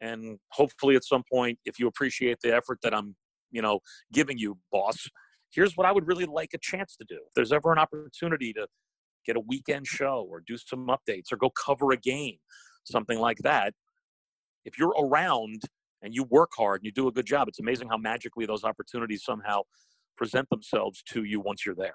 And 0.01 0.39
hopefully 0.51 0.97
at 0.97 1.05
some 1.05 1.23
point, 1.31 1.59
if 1.67 1.79
you 1.79 1.87
appreciate 1.87 2.39
the 2.43 2.55
effort 2.55 2.79
that 2.83 2.95
I'm, 2.95 3.15
you 3.51 3.61
know, 3.61 3.81
giving 4.13 4.39
you, 4.39 4.57
boss, 4.73 5.07
here's 5.53 5.77
what 5.77 5.87
I 5.87 5.93
would 5.93 6.07
really 6.07 6.27
like 6.27 6.51
a 6.55 6.59
chance 6.59 6.97
to 6.97 7.05
do. 7.09 7.17
If 7.17 7.35
there's 7.35 7.53
ever 7.53 7.73
an 7.73 7.79
opportunity 7.79 8.53
to 8.55 8.67
get 9.27 9.37
a 9.37 9.41
weekend 9.41 9.87
show 9.87 10.27
or 10.29 10.43
do 10.47 10.57
some 10.57 10.87
updates 10.89 11.33
or 11.33 11.37
go 11.37 11.51
cover 11.51 11.93
a 11.93 11.97
game, 11.97 12.39
something 12.85 13.19
like 13.19 13.39
that. 13.39 13.75
If 14.65 14.79
you're 14.79 14.95
around 14.99 15.63
and 16.03 16.15
you 16.15 16.25
work 16.25 16.51
hard 16.57 16.81
and 16.81 16.87
you 16.87 16.93
do 16.93 17.09
a 17.09 17.13
good 17.13 17.27
job, 17.27 17.49
it's 17.49 17.61
amazing 17.61 17.89
how 17.89 17.97
magically 17.97 18.47
those 18.47 18.65
opportunities 18.65 19.25
somehow 19.25 19.63
present 20.17 20.49
themselves 20.51 21.03
to 21.11 21.25
you 21.25 21.41
once 21.41 21.65
you're 21.65 21.75
there. 21.75 21.95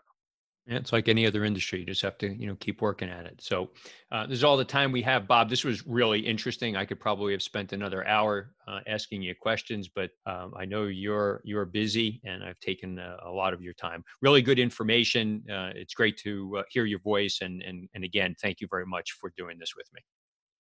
Yeah, 0.68 0.78
it's 0.78 0.91
like 0.91 1.07
any 1.07 1.28
other 1.28 1.45
industry. 1.45 1.80
You 1.80 1.86
just 1.86 2.01
have 2.01 2.18
to, 2.18 2.34
you 2.34 2.47
know, 2.47 2.55
keep 2.55 2.82
working 2.82 3.07
at 3.07 3.26
it. 3.26 3.39
So, 3.39 3.70
uh, 4.11 4.26
this 4.26 4.39
is 4.39 4.43
all 4.43 4.57
the 4.57 4.66
time 4.66 4.91
we 4.91 5.03
have, 5.03 5.28
Bob. 5.28 5.47
This 5.47 5.63
was 5.63 5.86
really 5.86 6.20
interesting. 6.20 6.76
I 6.76 6.86
could 6.86 6.99
probably 6.99 7.34
have 7.34 7.43
spent 7.43 7.72
another 7.72 8.07
hour 8.07 8.51
uh, 8.68 8.80
asking 8.88 9.22
you 9.22 9.36
questions, 9.36 9.88
but 9.88 10.09
um, 10.26 10.53
I 10.57 10.66
know 10.66 10.86
you're 10.86 11.41
you're 11.43 11.66
busy, 11.66 12.20
and 12.24 12.43
I've 12.43 12.59
taken 12.59 12.97
a, 12.97 13.18
a 13.26 13.30
lot 13.30 13.53
of 13.53 13.61
your 13.61 13.74
time. 13.74 14.03
Really 14.24 14.41
good 14.41 14.57
information. 14.57 15.43
Uh, 15.47 15.70
it's 15.76 15.93
great 15.93 16.18
to 16.24 16.57
uh, 16.57 16.63
hear 16.72 16.86
your 16.86 16.99
voice, 16.99 17.41
and 17.41 17.61
and 17.61 17.88
and 17.93 18.03
again, 18.03 18.36
thank 18.41 18.59
you 18.59 18.68
very 18.68 18.88
much 18.88 19.11
for 19.11 19.32
doing 19.38 19.59
this 19.59 19.76
with 19.78 19.88
me. 19.93 20.01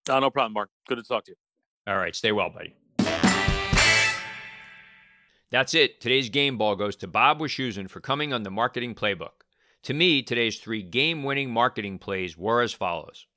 Oh, 0.07 0.19
no 0.19 0.29
problem, 0.29 0.53
Mark. 0.53 0.69
Good 0.87 0.97
to 0.97 1.03
talk 1.03 1.25
to 1.25 1.31
you. 1.31 1.91
All 1.91 1.97
right, 1.97 2.15
stay 2.15 2.31
well, 2.31 2.51
buddy. 2.51 2.75
That's 5.49 5.73
it. 5.73 5.99
Today's 5.99 6.29
game 6.29 6.59
ball 6.59 6.75
goes 6.75 6.95
to 6.97 7.07
Bob 7.07 7.39
Wischusen 7.39 7.89
for 7.89 8.01
coming 8.01 8.33
on 8.33 8.43
the 8.43 8.51
marketing 8.51 8.93
playbook. 8.93 9.44
To 9.85 9.93
me, 9.93 10.23
today's 10.23 10.57
three 10.57 10.81
game 10.81 11.21
winning 11.21 11.51
marketing 11.51 11.99
plays 11.99 12.35
were 12.35 12.63
as 12.63 12.73
follows. 12.73 13.27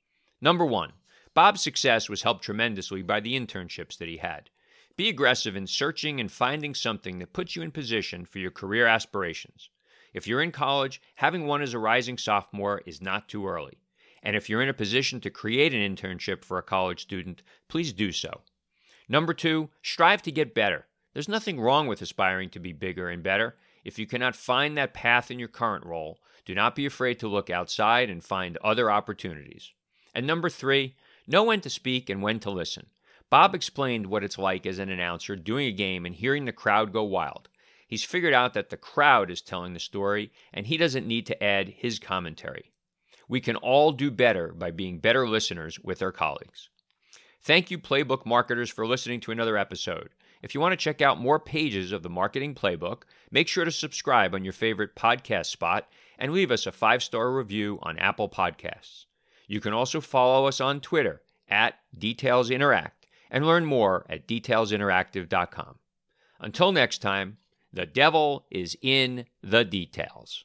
Number 0.41 0.65
one, 0.65 0.93
Bob's 1.35 1.61
success 1.61 2.09
was 2.09 2.23
helped 2.23 2.43
tremendously 2.43 3.03
by 3.03 3.19
the 3.19 3.39
internships 3.39 3.99
that 3.99 4.07
he 4.07 4.17
had. 4.17 4.49
Be 4.97 5.09
aggressive 5.09 5.55
in 5.55 5.67
searching 5.67 6.19
and 6.19 6.31
finding 6.31 6.73
something 6.73 7.19
that 7.19 7.33
puts 7.33 7.55
you 7.55 7.61
in 7.61 7.69
position 7.69 8.25
for 8.25 8.39
your 8.39 8.49
career 8.49 8.87
aspirations. 8.87 9.69
If 10.11 10.25
you're 10.25 10.41
in 10.41 10.51
college, 10.51 10.99
having 11.13 11.45
one 11.45 11.61
as 11.61 11.75
a 11.75 11.79
rising 11.79 12.17
sophomore 12.17 12.81
is 12.83 12.99
not 12.99 13.29
too 13.29 13.47
early. 13.47 13.77
And 14.23 14.35
if 14.35 14.49
you're 14.49 14.63
in 14.63 14.69
a 14.69 14.73
position 14.73 15.21
to 15.21 15.29
create 15.29 15.75
an 15.75 15.95
internship 15.95 16.43
for 16.43 16.57
a 16.57 16.63
college 16.63 17.03
student, 17.03 17.43
please 17.67 17.93
do 17.93 18.11
so. 18.11 18.41
Number 19.07 19.35
two, 19.35 19.69
strive 19.83 20.23
to 20.23 20.31
get 20.31 20.55
better. 20.55 20.87
There's 21.13 21.29
nothing 21.29 21.59
wrong 21.59 21.85
with 21.85 22.01
aspiring 22.01 22.49
to 22.49 22.59
be 22.59 22.73
bigger 22.73 23.07
and 23.07 23.21
better. 23.21 23.55
If 23.85 23.99
you 23.99 24.07
cannot 24.07 24.35
find 24.35 24.75
that 24.77 24.95
path 24.95 25.29
in 25.29 25.37
your 25.37 25.47
current 25.47 25.85
role, 25.85 26.17
do 26.49 26.55
not 26.55 26.75
be 26.75 26.87
afraid 26.87 27.19
to 27.19 27.27
look 27.27 27.51
outside 27.51 28.09
and 28.09 28.23
find 28.23 28.57
other 28.63 28.89
opportunities. 28.89 29.71
And 30.15 30.25
number 30.25 30.49
three, 30.49 30.95
know 31.27 31.43
when 31.43 31.61
to 31.61 31.69
speak 31.69 32.09
and 32.09 32.23
when 32.23 32.39
to 32.39 32.49
listen. 32.49 32.87
Bob 33.29 33.53
explained 33.53 34.07
what 34.07 34.23
it's 34.23 34.39
like 34.39 34.65
as 34.65 34.79
an 34.79 34.89
announcer 34.89 35.35
doing 35.35 35.67
a 35.67 35.71
game 35.71 36.07
and 36.07 36.15
hearing 36.15 36.45
the 36.45 36.51
crowd 36.51 36.91
go 36.91 37.03
wild. 37.03 37.49
He's 37.87 38.03
figured 38.03 38.33
out 38.33 38.55
that 38.55 38.71
the 38.71 38.77
crowd 38.77 39.29
is 39.29 39.43
telling 39.43 39.75
the 39.75 39.79
story 39.79 40.31
and 40.51 40.65
he 40.65 40.75
doesn't 40.75 41.05
need 41.05 41.27
to 41.27 41.43
add 41.43 41.69
his 41.69 41.99
commentary. 41.99 42.71
We 43.27 43.41
can 43.41 43.55
all 43.55 43.91
do 43.91 44.09
better 44.09 44.51
by 44.51 44.71
being 44.71 44.97
better 44.97 45.29
listeners 45.29 45.79
with 45.79 46.01
our 46.01 46.11
colleagues. 46.11 46.69
Thank 47.43 47.69
you, 47.69 47.77
Playbook 47.77 48.25
marketers, 48.25 48.71
for 48.71 48.87
listening 48.87 49.19
to 49.19 49.31
another 49.31 49.55
episode. 49.55 50.09
If 50.41 50.55
you 50.55 50.61
want 50.61 50.71
to 50.71 50.83
check 50.83 50.99
out 50.99 51.19
more 51.19 51.39
pages 51.39 51.91
of 51.91 52.01
the 52.01 52.09
Marketing 52.09 52.55
Playbook, 52.55 53.03
make 53.29 53.47
sure 53.47 53.65
to 53.65 53.71
subscribe 53.71 54.33
on 54.33 54.43
your 54.43 54.53
favorite 54.53 54.95
podcast 54.95 55.47
spot 55.47 55.87
and 56.19 56.31
leave 56.31 56.51
us 56.51 56.67
a 56.67 56.71
five 56.71 57.01
star 57.01 57.31
review 57.31 57.79
on 57.81 57.97
Apple 57.97 58.29
Podcasts. 58.29 59.05
You 59.47 59.59
can 59.59 59.73
also 59.73 59.99
follow 59.99 60.45
us 60.45 60.61
on 60.61 60.81
Twitter 60.81 61.21
at 61.49 61.75
Details 61.97 62.51
Interact 62.51 63.07
and 63.31 63.47
learn 63.47 63.65
more 63.65 64.05
at 64.09 64.27
detailsinteractive.com. 64.27 65.79
Until 66.39 66.71
next 66.71 66.99
time, 66.99 67.37
the 67.73 67.85
devil 67.85 68.45
is 68.51 68.77
in 68.81 69.25
the 69.41 69.63
details. 69.63 70.43